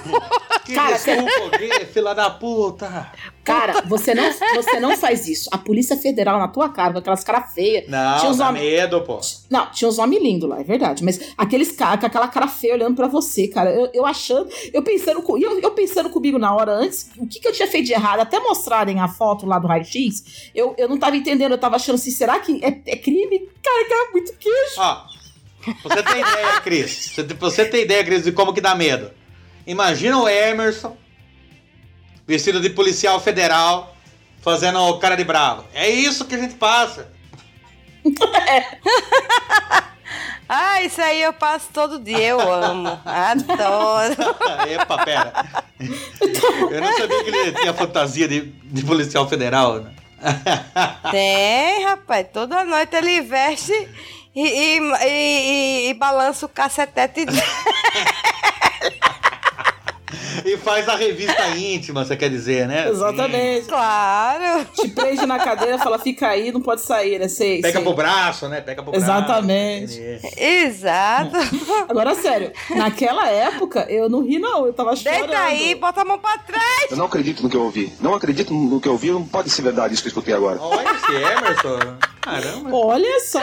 [0.65, 1.87] Que Cara, desculpa, o quê?
[1.93, 3.13] Fila da puta.
[3.45, 5.49] Cara, você não, você não faz isso.
[5.53, 7.89] A Polícia Federal na tua cara, com aquelas caras feias.
[7.89, 8.65] Não, tinha uns dá homens.
[8.65, 9.21] medo, pô.
[9.51, 11.03] Não, tinha uns homens lindos lá, é verdade.
[11.05, 13.71] Mas aqueles caras com aquela cara feia olhando pra você, cara.
[13.71, 17.49] Eu, eu achando, eu pensando, eu, eu pensando comigo na hora antes, o que, que
[17.49, 20.99] eu tinha feito de errado, até mostrarem a foto lá do raio-x, eu, eu não
[20.99, 23.49] tava entendendo, eu tava achando assim, será que é, é crime?
[23.63, 24.75] Cara, que é muito queijo.
[24.79, 25.03] Ó,
[25.83, 27.13] você tem ideia, Cris?
[27.15, 29.11] Você, você tem ideia, Cris, de como que dá medo?
[29.67, 30.97] Imagina o Emerson,
[32.27, 33.97] vestido de policial federal,
[34.43, 35.65] fazendo o cara de bravo.
[35.75, 37.09] É isso que a gente passa.
[40.55, 43.01] Ah, isso aí eu passo todo dia, eu amo.
[43.07, 44.15] Adoro.
[44.71, 45.33] Epa, pera.
[45.81, 49.77] Eu não sabia que ele tinha fantasia de, de policial federal.
[49.81, 49.95] Né?
[51.11, 52.27] Tem, rapaz.
[52.35, 53.73] Toda noite ele veste
[54.35, 57.25] e, e, e- e- e balança o cacetete.
[60.45, 62.89] E faz a revista íntima, você quer dizer, né?
[62.89, 63.67] Exatamente.
[63.67, 64.67] Claro.
[64.75, 67.29] Te prende na cadeira, fala, fica aí, não pode sair, né?
[67.29, 67.83] Sei, Pega sei.
[67.83, 68.61] pro braço, né?
[68.61, 70.01] Pega pro Exatamente.
[70.01, 70.35] braço.
[70.39, 71.37] Exato.
[71.89, 74.67] Agora, sério, naquela época, eu não ri, não.
[74.67, 75.21] Eu tava chorando.
[75.21, 76.91] Deita aí, bota a mão pra trás.
[76.91, 77.93] Eu não acredito no que eu ouvi.
[78.01, 79.11] Não acredito no que eu ouvi.
[79.11, 80.61] Não pode ser verdade isso que eu escutei agora.
[80.61, 81.97] Olha esse Emerson.
[82.21, 82.71] Caramba.
[82.75, 83.41] Olha só.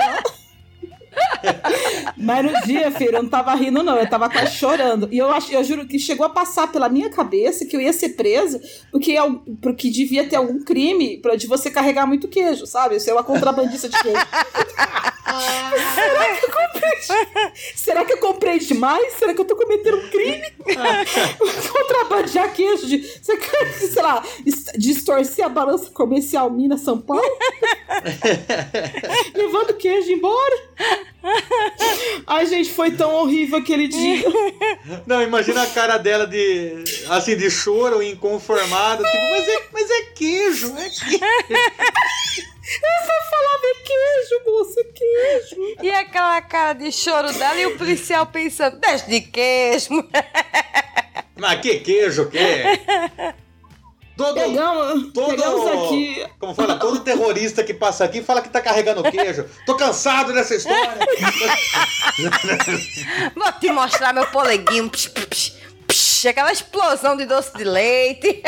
[2.18, 3.98] Mas no dia, filho, eu não tava rindo, não.
[3.98, 5.08] Eu tava quase chorando.
[5.12, 7.94] E eu, acho, eu juro que chegou a passar pela minha cabeça que eu ia
[7.94, 13.00] ser presa porque, al- porque devia ter algum crime de você carregar muito queijo, sabe?
[13.00, 14.20] Ser uma contrabandista de queijo.
[15.96, 17.00] Será que eu comprei?
[17.76, 19.14] Será que eu comprei demais?
[19.14, 20.44] Será que eu tô cometendo um crime?
[21.72, 23.04] Contrabandear queijo de.
[23.22, 27.24] Sei lá, dis- distorcer a balança comercial Minas São Paulo?
[29.36, 30.56] Levando queijo embora?
[32.28, 34.24] Ai, gente, foi tão horrível aquele dia.
[35.06, 36.84] Não, imagina a cara dela de.
[37.10, 39.04] assim, de choro, inconformada.
[39.04, 41.20] Tipo, mas é, mas é queijo, é queijo.
[42.70, 45.56] Eu só falava é queijo, moça, é queijo.
[45.82, 50.08] E aquela cara de choro dela e o policial pensando, deixa de queijo.
[51.36, 52.38] Mas que queijo, que?
[54.20, 56.28] Todo, Pegamos, todo, pegamos aqui.
[56.38, 56.78] Como fala?
[56.78, 59.46] Todo terrorista que passa aqui fala que tá carregando queijo.
[59.66, 60.98] Tô cansado dessa história.
[63.34, 64.90] Vou te mostrar meu poleguinho.
[64.90, 65.54] Psh, psh,
[65.88, 68.44] psh, aquela explosão de doce de leite.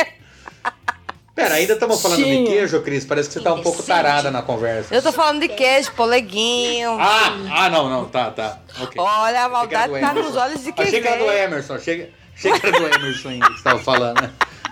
[1.34, 3.06] Pera, ainda estamos falando de queijo, Cris?
[3.06, 4.94] Parece que você tá um pouco tarada na conversa.
[4.94, 6.90] Eu tô falando de queijo, poleguinho.
[7.00, 8.58] Ah, ah, não, não, tá, tá.
[8.82, 9.00] Ok.
[9.00, 10.28] Olha, a maldade do tá Emerson.
[10.28, 11.30] nos olhos de quem Achei que era do.
[11.30, 12.08] Emerson, que
[12.44, 14.30] era do Emerson ainda que você tava falando.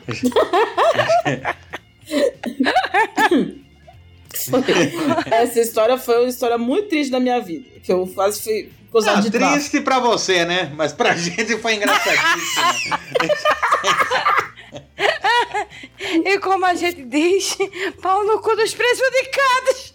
[5.30, 7.66] Essa história foi uma história muito triste da minha vida.
[7.82, 10.70] Que eu quase fui acusado Ah, de triste pra você, né?
[10.74, 12.96] Mas pra gente foi engraçadíssimo.
[16.24, 17.56] E como a gente diz,
[18.02, 19.94] pau no cu dos prejudicados.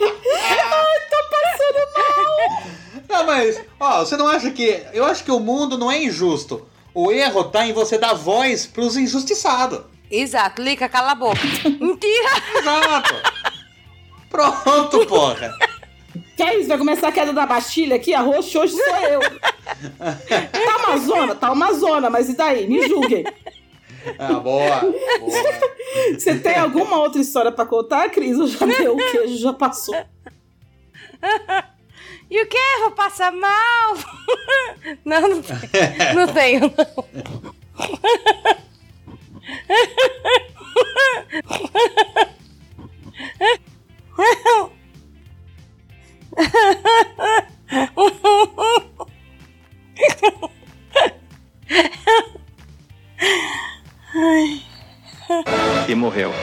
[0.00, 3.04] Ai, tô passando mal.
[3.08, 4.84] Não, mas, ó, você não acha que.
[4.92, 6.66] Eu acho que o mundo não é injusto.
[6.94, 9.82] O erro tá em você dar voz pros injustiçados.
[10.10, 11.40] Exato, Lica, cala a boca.
[11.80, 12.30] Mentira!
[12.58, 13.14] Exato!
[14.28, 15.56] Pronto, porra!
[16.36, 16.68] Que é isso?
[16.68, 18.14] Vai começar a queda da Bastilha aqui?
[18.14, 19.20] A roxo hoje sou eu.
[19.98, 21.34] Tá uma zona?
[21.34, 22.66] Tá uma zona, mas e daí?
[22.68, 23.24] Me julguem.
[24.18, 25.60] Ah, boa, boa.
[26.14, 28.38] Você tem alguma outra história pra contar, Cris?
[28.38, 29.94] Eu já dei o queijo, já passou.
[32.30, 32.78] E o que?
[32.80, 33.96] Vou passar mal?
[35.04, 36.14] Não, não tenho.
[36.14, 37.04] Não tenho, não.
[55.88, 56.32] E morreu.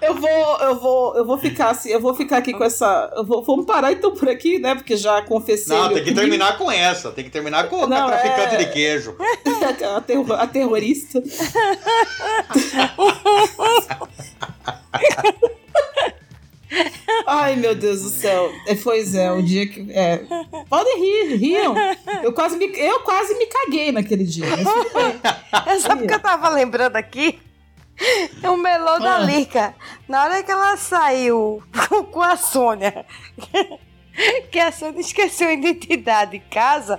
[0.00, 3.10] Eu vou, eu vou, eu vou ficar assim, eu vou ficar aqui com essa.
[3.16, 4.74] Eu vou, vamos parar então por aqui, né?
[4.74, 5.76] Porque já confessei.
[5.76, 6.20] Não, tem que crime.
[6.20, 7.12] terminar com essa.
[7.12, 9.16] Tem que terminar com Não, a traficante é- de queijo.
[9.96, 11.22] a, terro- a terrorista.
[17.26, 18.50] Ai, meu Deus do céu.
[18.66, 19.90] É, pois é, o dia que.
[19.92, 20.22] É.
[20.68, 21.74] Podem rir, riam.
[22.22, 24.44] Eu quase me, eu quase me caguei naquele dia.
[24.46, 25.80] mas tudo bem.
[25.80, 27.38] Sabe o que eu tava lembrando aqui?
[28.42, 29.20] O melô da Ah.
[29.20, 29.74] Lica.
[30.08, 31.62] Na hora que ela saiu
[32.10, 33.04] com a Sônia,
[34.50, 36.98] que a Sônia esqueceu a identidade em casa,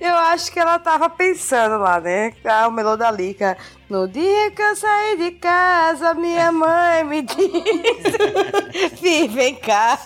[0.00, 2.32] eu acho que ela tava pensando lá, né?
[2.44, 3.56] Ah, o melô da Lica.
[3.88, 9.98] No dia que eu saí de casa, minha mãe me disse: Fih, vem cá.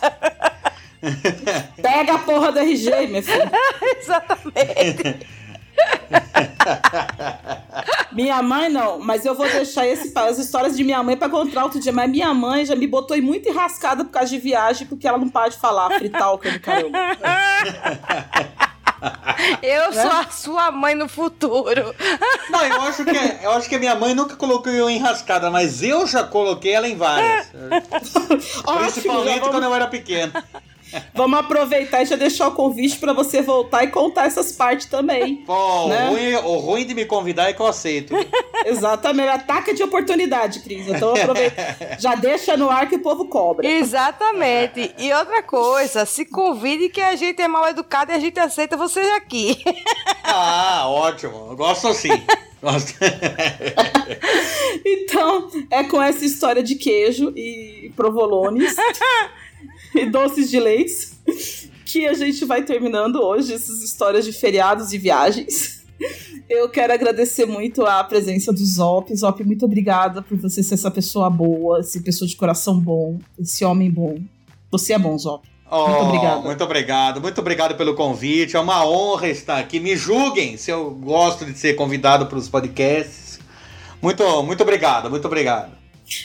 [1.80, 3.50] Pega a porra do RG, minha filha.
[3.98, 5.26] Exatamente.
[8.12, 11.64] Minha mãe não, mas eu vou deixar esse, as histórias de minha mãe pra contar
[11.64, 11.92] outro dia.
[11.92, 15.18] Mas minha mãe já me botou em muito enrascada por causa de viagem, porque ela
[15.18, 16.98] não para de falar fritalca do caramba.
[19.62, 21.94] Eu sou a sua mãe no futuro.
[22.50, 25.50] Não, eu acho que, eu acho que a minha mãe nunca colocou eu em enrascada,
[25.50, 27.46] mas eu já coloquei ela em várias.
[28.66, 30.32] Principalmente vamos- quando eu era pequeno.
[31.14, 35.36] Vamos aproveitar e já deixar o convite pra você voltar e contar essas partes também.
[35.46, 36.08] Pô, Né?
[36.08, 38.14] o, ruim, o ruim de me convidar é que eu aceito.
[38.66, 40.86] Exatamente, ataque de oportunidade, Cris.
[40.88, 41.76] Então aproveita.
[41.98, 43.66] Já deixa no ar que o povo cobra.
[43.66, 44.94] Exatamente.
[44.98, 48.76] E outra coisa, se convide que a gente é mal educado e a gente aceita
[48.76, 49.56] vocês aqui.
[50.30, 51.46] Ah, ótimo.
[51.50, 52.10] Eu gosto assim.
[52.60, 52.92] Gosto.
[54.84, 58.76] Então, é com essa história de queijo e provolones
[59.94, 61.08] e doces de leite
[61.84, 65.82] que a gente vai terminando hoje essas histórias de feriados e viagens.
[66.48, 69.14] Eu quero agradecer muito a presença do Zop.
[69.14, 73.64] Zop, muito obrigada por você ser essa pessoa boa, essa pessoa de coração bom, esse
[73.64, 74.18] homem bom.
[74.70, 75.48] Você é bom, Zop.
[75.70, 76.40] Oh, Muito obrigada.
[76.40, 78.56] Muito obrigado, muito obrigado pelo convite.
[78.56, 79.78] É uma honra estar aqui.
[79.78, 83.38] Me julguem se eu gosto de ser convidado para os podcasts.
[84.00, 85.77] Muito, muito obrigado, muito obrigado.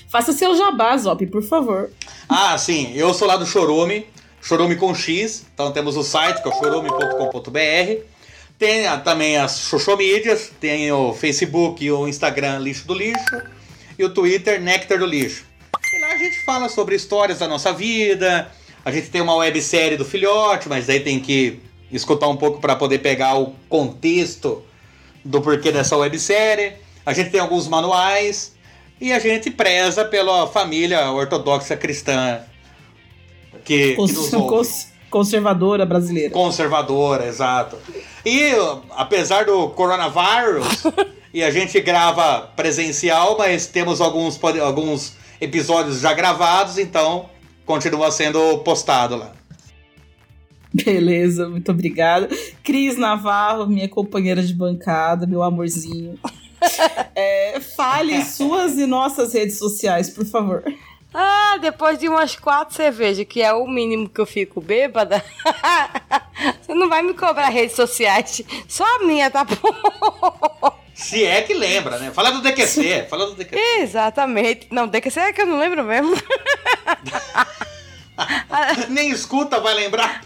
[0.09, 1.89] Faça seu jabá, Zop, por favor.
[2.29, 4.05] Ah, sim, eu sou lá do Chorume,
[4.41, 5.45] Chorume com X.
[5.53, 8.03] Então temos o site que é o chorume.com.br.
[8.59, 13.41] Tem também as Xoxomídias, tem o Facebook e o Instagram Lixo do Lixo
[13.97, 15.45] e o Twitter Nectar do Lixo.
[15.93, 18.51] E lá a gente fala sobre histórias da nossa vida.
[18.85, 21.59] A gente tem uma websérie do filhote, mas aí tem que
[21.91, 24.63] escutar um pouco para poder pegar o contexto
[25.23, 26.73] do porquê dessa websérie.
[27.05, 28.52] A gente tem alguns manuais
[29.03, 32.39] e a gente preza pela família ortodoxa cristã
[33.65, 34.47] que, que Cons- ouve.
[34.47, 36.29] cons- conservadora brasileira.
[36.31, 37.77] Conservadora, exato.
[38.25, 38.51] E
[38.91, 40.83] apesar do coronavírus,
[41.33, 47.29] e a gente grava presencial, mas temos alguns, alguns episódios já gravados, então
[47.65, 49.31] continua sendo postado lá.
[50.73, 52.27] Beleza, muito obrigada.
[52.63, 56.17] Cris Navarro, minha companheira de bancada, meu amorzinho.
[57.15, 60.63] É, fale suas e nossas redes sociais, por favor.
[61.13, 65.23] Ah, depois de umas quatro cervejas, que é o mínimo que eu fico bêbada,
[66.59, 68.41] você não vai me cobrar redes sociais.
[68.67, 70.73] Só a minha, tá bom?
[70.95, 72.11] Se é que lembra, né?
[72.11, 73.59] Fala do DQC, fala do DQC.
[73.81, 74.67] Exatamente.
[74.71, 76.15] Não, que ser que eu não lembro mesmo.
[78.89, 80.21] Nem escuta, vai lembrar.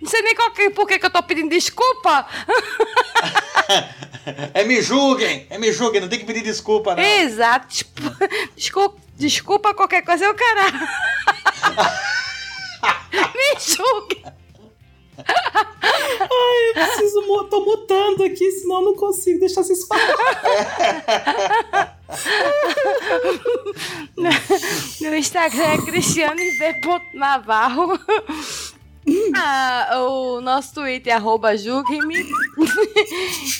[0.00, 2.26] Não sei nem qual que, por que, que eu tô pedindo desculpa.
[4.52, 7.02] É me julguem, é me julguem, não tem que pedir desculpa, não.
[7.02, 7.86] Exato.
[8.54, 10.78] Desculpa, desculpa qualquer coisa, eu caralho.
[13.34, 14.22] Me julgue.
[15.26, 17.20] Ai, eu preciso.
[17.50, 21.96] Tô mutando aqui, senão não consigo deixar vocês falar.
[25.00, 27.98] no Instagram é cristianev.navarro.
[29.34, 31.52] Ah, o nosso Twitter é arroba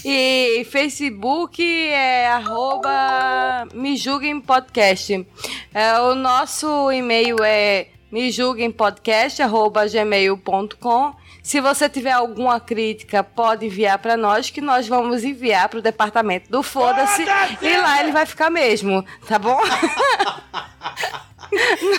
[0.04, 5.26] e Facebook é arroba me julguem podcast.
[5.72, 11.14] É, o nosso e-mail é me julguem podcast arroba gmail.com.
[11.42, 15.82] Se você tiver alguma crítica, pode enviar para nós, que nós vamos enviar para o
[15.82, 17.22] departamento do Foda-se.
[17.22, 19.58] E lá ele vai ficar mesmo, tá bom?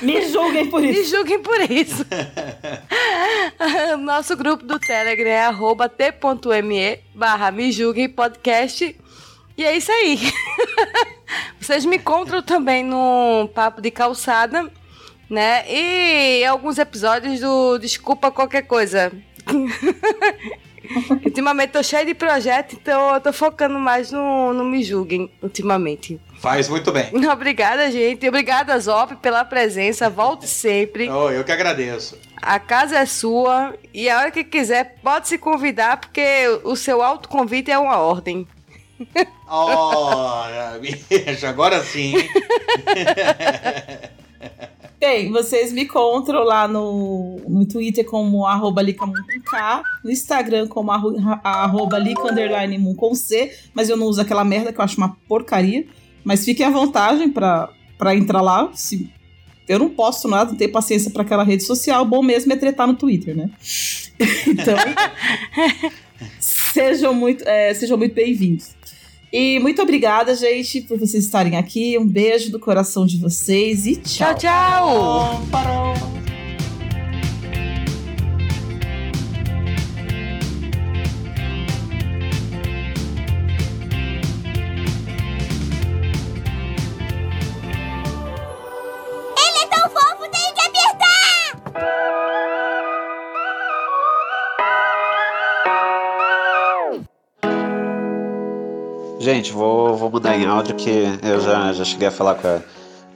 [0.02, 1.00] Me julguem por isso.
[1.00, 2.06] Me julguem por isso.
[4.00, 8.96] Nosso grupo do Telegram é arroba t.me barra me julguem podcast.
[9.58, 10.18] E é isso aí.
[11.60, 14.72] Vocês me encontram também no Papo de Calçada,
[15.30, 15.66] né?
[15.70, 19.12] E alguns episódios do Desculpa Qualquer Coisa.
[21.26, 26.20] ultimamente tô cheio de projeto, então eu tô focando mais no, no Me Julguem, ultimamente.
[26.40, 27.10] Faz muito bem.
[27.32, 28.28] Obrigada, gente.
[28.28, 30.10] Obrigada, Zop, pela presença.
[30.10, 31.10] Volte sempre.
[31.10, 32.18] Oh, eu que agradeço.
[32.42, 37.02] A casa é sua e a hora que quiser pode se convidar, porque o seu
[37.02, 38.48] autoconvite é uma ordem.
[39.48, 40.44] Oh,
[41.48, 42.14] agora sim.
[45.02, 51.98] Bem, vocês me encontram lá no, no Twitter como arroba K, no Instagram como arroba
[51.98, 52.22] lica
[52.96, 55.88] com C, mas eu não uso aquela merda que eu acho uma porcaria.
[56.24, 58.70] Mas fiquem à vontade pra entrar lá.
[58.76, 59.10] Se,
[59.68, 62.06] eu não posto nada, não tenho paciência para aquela rede social.
[62.06, 63.50] Bom mesmo é tretar no Twitter, né?
[64.46, 64.78] então,
[66.40, 68.76] sejam muito, é, sejam muito bem-vindos.
[69.32, 71.98] E muito obrigada, gente, por vocês estarem aqui.
[71.98, 74.36] Um beijo do coração de vocês e tchau.
[74.36, 76.21] Tchau, tchau.
[100.12, 102.62] Vou mudar em áudio que eu já, já cheguei a falar com a,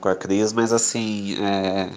[0.00, 1.90] com a Cris, mas assim, é,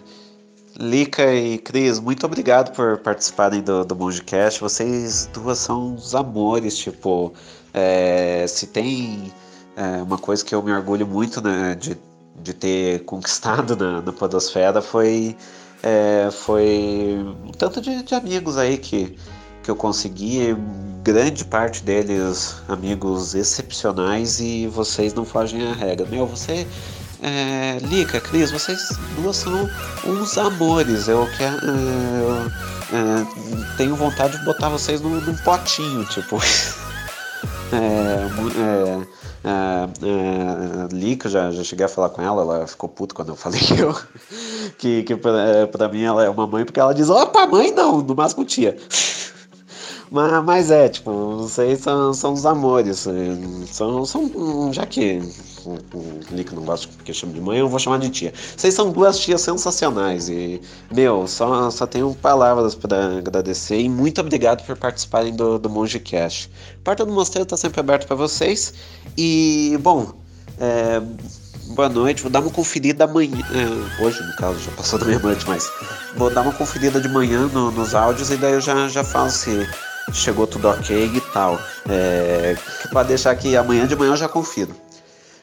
[0.78, 4.60] Lica e Cris, muito obrigado por participarem do, do Mongecast.
[4.60, 7.34] Vocês duas são uns amores, tipo,
[7.74, 9.32] é, se tem
[9.78, 11.98] é, uma coisa que eu me orgulho muito né, de,
[12.44, 15.34] de ter conquistado na, na Podosfera foi,
[15.82, 19.18] é, foi um tanto de, de amigos aí que,
[19.64, 20.56] que eu consegui,
[21.04, 26.08] grande parte deles amigos excepcionais e vocês não fogem à regra.
[26.08, 26.68] Meu, você.
[27.22, 28.80] É, Lica, Cris, vocês
[29.18, 29.70] duas são
[30.06, 31.08] uns amores.
[31.08, 31.58] Eu quero.
[31.66, 32.52] Eu,
[32.92, 36.38] é, tenho vontade de botar vocês num, num potinho, tipo.
[37.74, 38.26] é,
[38.58, 39.08] é,
[39.44, 43.36] é, é, Lica, já, já cheguei a falar com ela, ela ficou puta quando eu
[43.36, 43.96] falei que eu.
[44.78, 48.02] Que, que pra, pra mim ela é uma mãe, porque ela diz: opa, mãe não,
[48.02, 48.78] no máximo tia.
[50.12, 53.08] Mas, mas é, tipo, vocês são, são os amores.
[53.72, 55.22] São, são, já que
[55.66, 58.34] o, o não gosta que eu chamo de mãe, eu vou chamar de tia.
[58.58, 60.28] Vocês são duas tias sensacionais.
[60.28, 60.60] E,
[60.92, 63.80] meu, só, só tenho palavras para agradecer.
[63.80, 66.50] E muito obrigado por participarem do, do Monge Cash.
[66.84, 68.74] Porta do mosteiro está sempre aberta para vocês.
[69.16, 70.12] E, bom,
[70.60, 71.02] é,
[71.68, 72.24] boa noite.
[72.24, 73.38] Vou dar uma conferida amanhã.
[73.52, 75.72] É, hoje, no caso, já passou da meia-noite, mas
[76.16, 79.30] vou dar uma conferida de manhã no, nos áudios e daí eu já, já falo
[79.30, 79.68] se
[80.14, 81.60] chegou tudo ok e tal.
[81.90, 82.56] É,
[82.90, 84.76] para deixar aqui amanhã de manhã eu já confiro.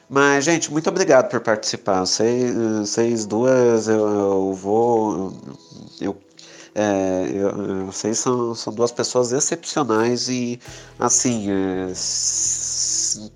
[0.09, 2.05] Mas, gente, muito obrigado por participar.
[2.05, 5.33] Vocês, vocês duas, eu, eu vou.
[5.99, 6.17] Eu,
[6.73, 10.59] é, eu, vocês são, são duas pessoas excepcionais e,
[10.99, 11.91] assim, é,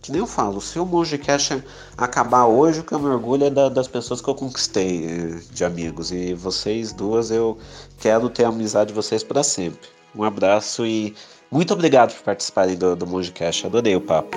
[0.01, 1.51] que nem eu falo, se o Monge Cash
[1.97, 5.53] acabar hoje, o que eu me orgulho é da, das pessoas que eu conquistei é,
[5.53, 6.11] de amigos.
[6.11, 7.57] E vocês duas, eu
[7.99, 10.00] quero ter a amizade de vocês para sempre.
[10.15, 11.15] Um abraço e
[11.49, 13.65] muito obrigado por participarem do, do Mongecast.
[13.65, 14.35] Adorei o papo.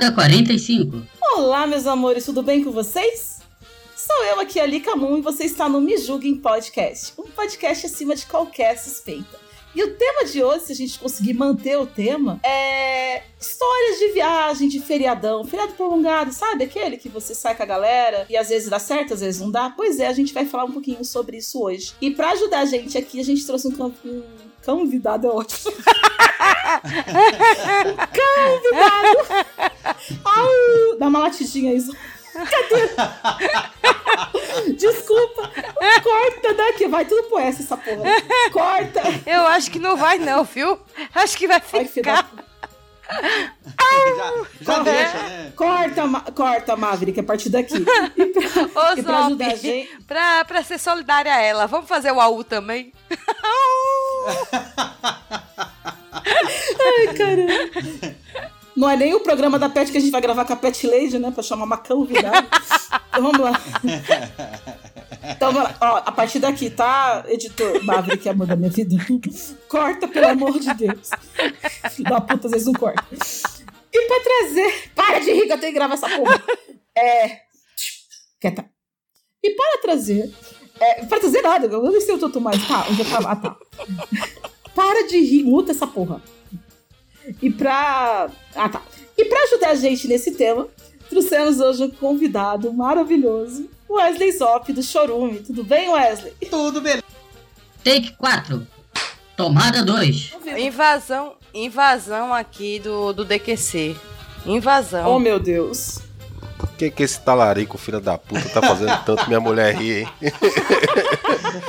[0.00, 1.02] Take 1, tomada 45.
[1.36, 3.40] Olá, meus amores, tudo bem com vocês?
[3.94, 8.16] Sou eu aqui, Ali Camun, e você está no Me Julguem Podcast, um podcast acima
[8.16, 9.38] de qualquer suspeita.
[9.74, 14.08] E o tema de hoje, se a gente conseguir manter o tema, é histórias de
[14.08, 16.64] viagem, de feriadão, feriado prolongado, sabe?
[16.64, 19.50] Aquele que você sai com a galera e às vezes dá certo, às vezes não
[19.50, 19.70] dá.
[19.70, 21.94] Pois é, a gente vai falar um pouquinho sobre isso hoje.
[22.00, 24.22] E para ajudar a gente aqui, a gente trouxe um, um
[24.64, 25.72] convidado, é ótimo.
[28.20, 29.18] convidado!
[30.24, 30.98] Au!
[30.98, 31.80] Dá uma latidinha aí,
[32.32, 32.88] Cadê?
[34.76, 35.50] Desculpa.
[36.02, 36.86] Corta daqui.
[36.88, 38.02] Vai tudo pro S essa porra.
[38.52, 39.02] Corta.
[39.26, 40.78] Eu acho que não vai não, viu?
[41.14, 42.28] Acho que vai ficar.
[43.10, 45.52] já já deixa, né?
[45.56, 47.74] Corta, ma corta, Maverick, a partir daqui.
[48.16, 49.96] E pra, Ô, e pra ajudar a gente...
[50.06, 52.92] Pra, pra ser solidária a ela, vamos fazer o AU também?
[56.12, 58.16] Ai, caramba.
[58.76, 60.86] Não é nem o programa da Pet que a gente vai gravar com a Pet
[60.86, 61.30] Lady, né?
[61.30, 62.46] Pra chamar uma convidada.
[63.08, 63.60] então vamos lá.
[65.36, 68.96] Então, ó, a partir daqui, tá, editor Maverick, amor da minha vida?
[69.68, 71.10] Corta, pelo amor de Deus.
[72.00, 73.04] Da puta, às vezes não corta.
[73.92, 74.90] E pra trazer.
[74.94, 76.42] Para de rir que eu tenho que gravar essa porra.
[76.96, 77.40] É.
[78.40, 78.68] Quieta.
[79.42, 80.32] E para trazer.
[80.78, 82.66] É, para trazer nada, eu não sei o que tô mais.
[82.66, 83.30] Tá, onde eu tava?
[83.30, 83.56] Ah, tá.
[84.74, 86.22] Para de rir, muta essa porra.
[87.40, 88.28] E pra.
[88.54, 88.82] Ah, tá.
[89.16, 90.66] E pra ajudar a gente nesse tema,
[91.08, 95.40] trouxemos hoje um convidado maravilhoso, Wesley Zop, do Chorume.
[95.40, 96.32] Tudo bem, Wesley?
[96.48, 97.02] Tudo bem.
[97.84, 98.66] Take 4.
[99.36, 100.34] Tomada 2.
[100.58, 103.96] Invasão, invasão aqui do, do DQC.
[104.46, 105.08] Invasão.
[105.08, 106.00] Oh, meu Deus.
[106.58, 110.08] Por que, que esse talarico, filho da puta, tá fazendo tanto minha mulher rir, hein?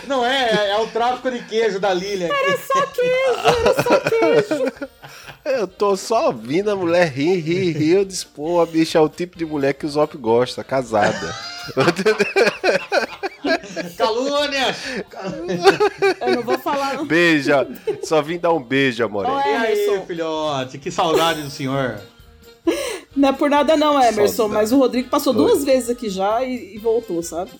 [0.05, 2.27] Não é, é o tráfico de queijo da Lilian.
[2.27, 4.91] Era só queijo, era só queijo.
[5.43, 7.95] Eu tô só ouvindo a mulher rir, rir, rir.
[7.95, 11.35] Eu disse, pô, a bicha é o tipo de mulher que o Zop gosta, casada.
[13.97, 14.75] Calúnia!
[16.21, 16.95] Eu não vou falar.
[16.95, 17.05] Não.
[17.05, 17.67] Beija.
[18.03, 19.25] Só vim dar um beijo, amor.
[19.27, 20.77] Oh, e aí, filhote?
[20.77, 21.99] Que saudade do senhor.
[23.15, 24.61] Não é por nada não, Emerson, saudade.
[24.61, 27.51] mas o Rodrigo passou duas vezes aqui já e, e voltou, sabe?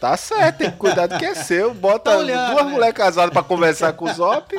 [0.00, 1.74] Tá certo, tem que cuidar do que é seu.
[1.74, 2.72] Bota tá olhando, duas né?
[2.72, 4.54] mulheres casadas pra conversar com o Zop.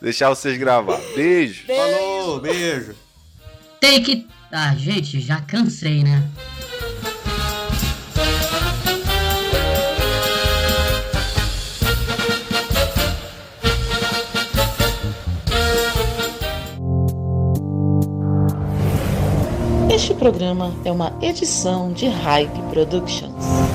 [0.00, 0.98] Deixar vocês gravar.
[1.14, 1.66] Beijo.
[1.66, 1.82] beijo.
[1.82, 2.94] Falou, beijo.
[3.80, 4.26] Tem que.
[4.50, 6.28] Ah, gente, já cansei, né?
[19.92, 23.69] Este programa é uma edição de Hype Productions.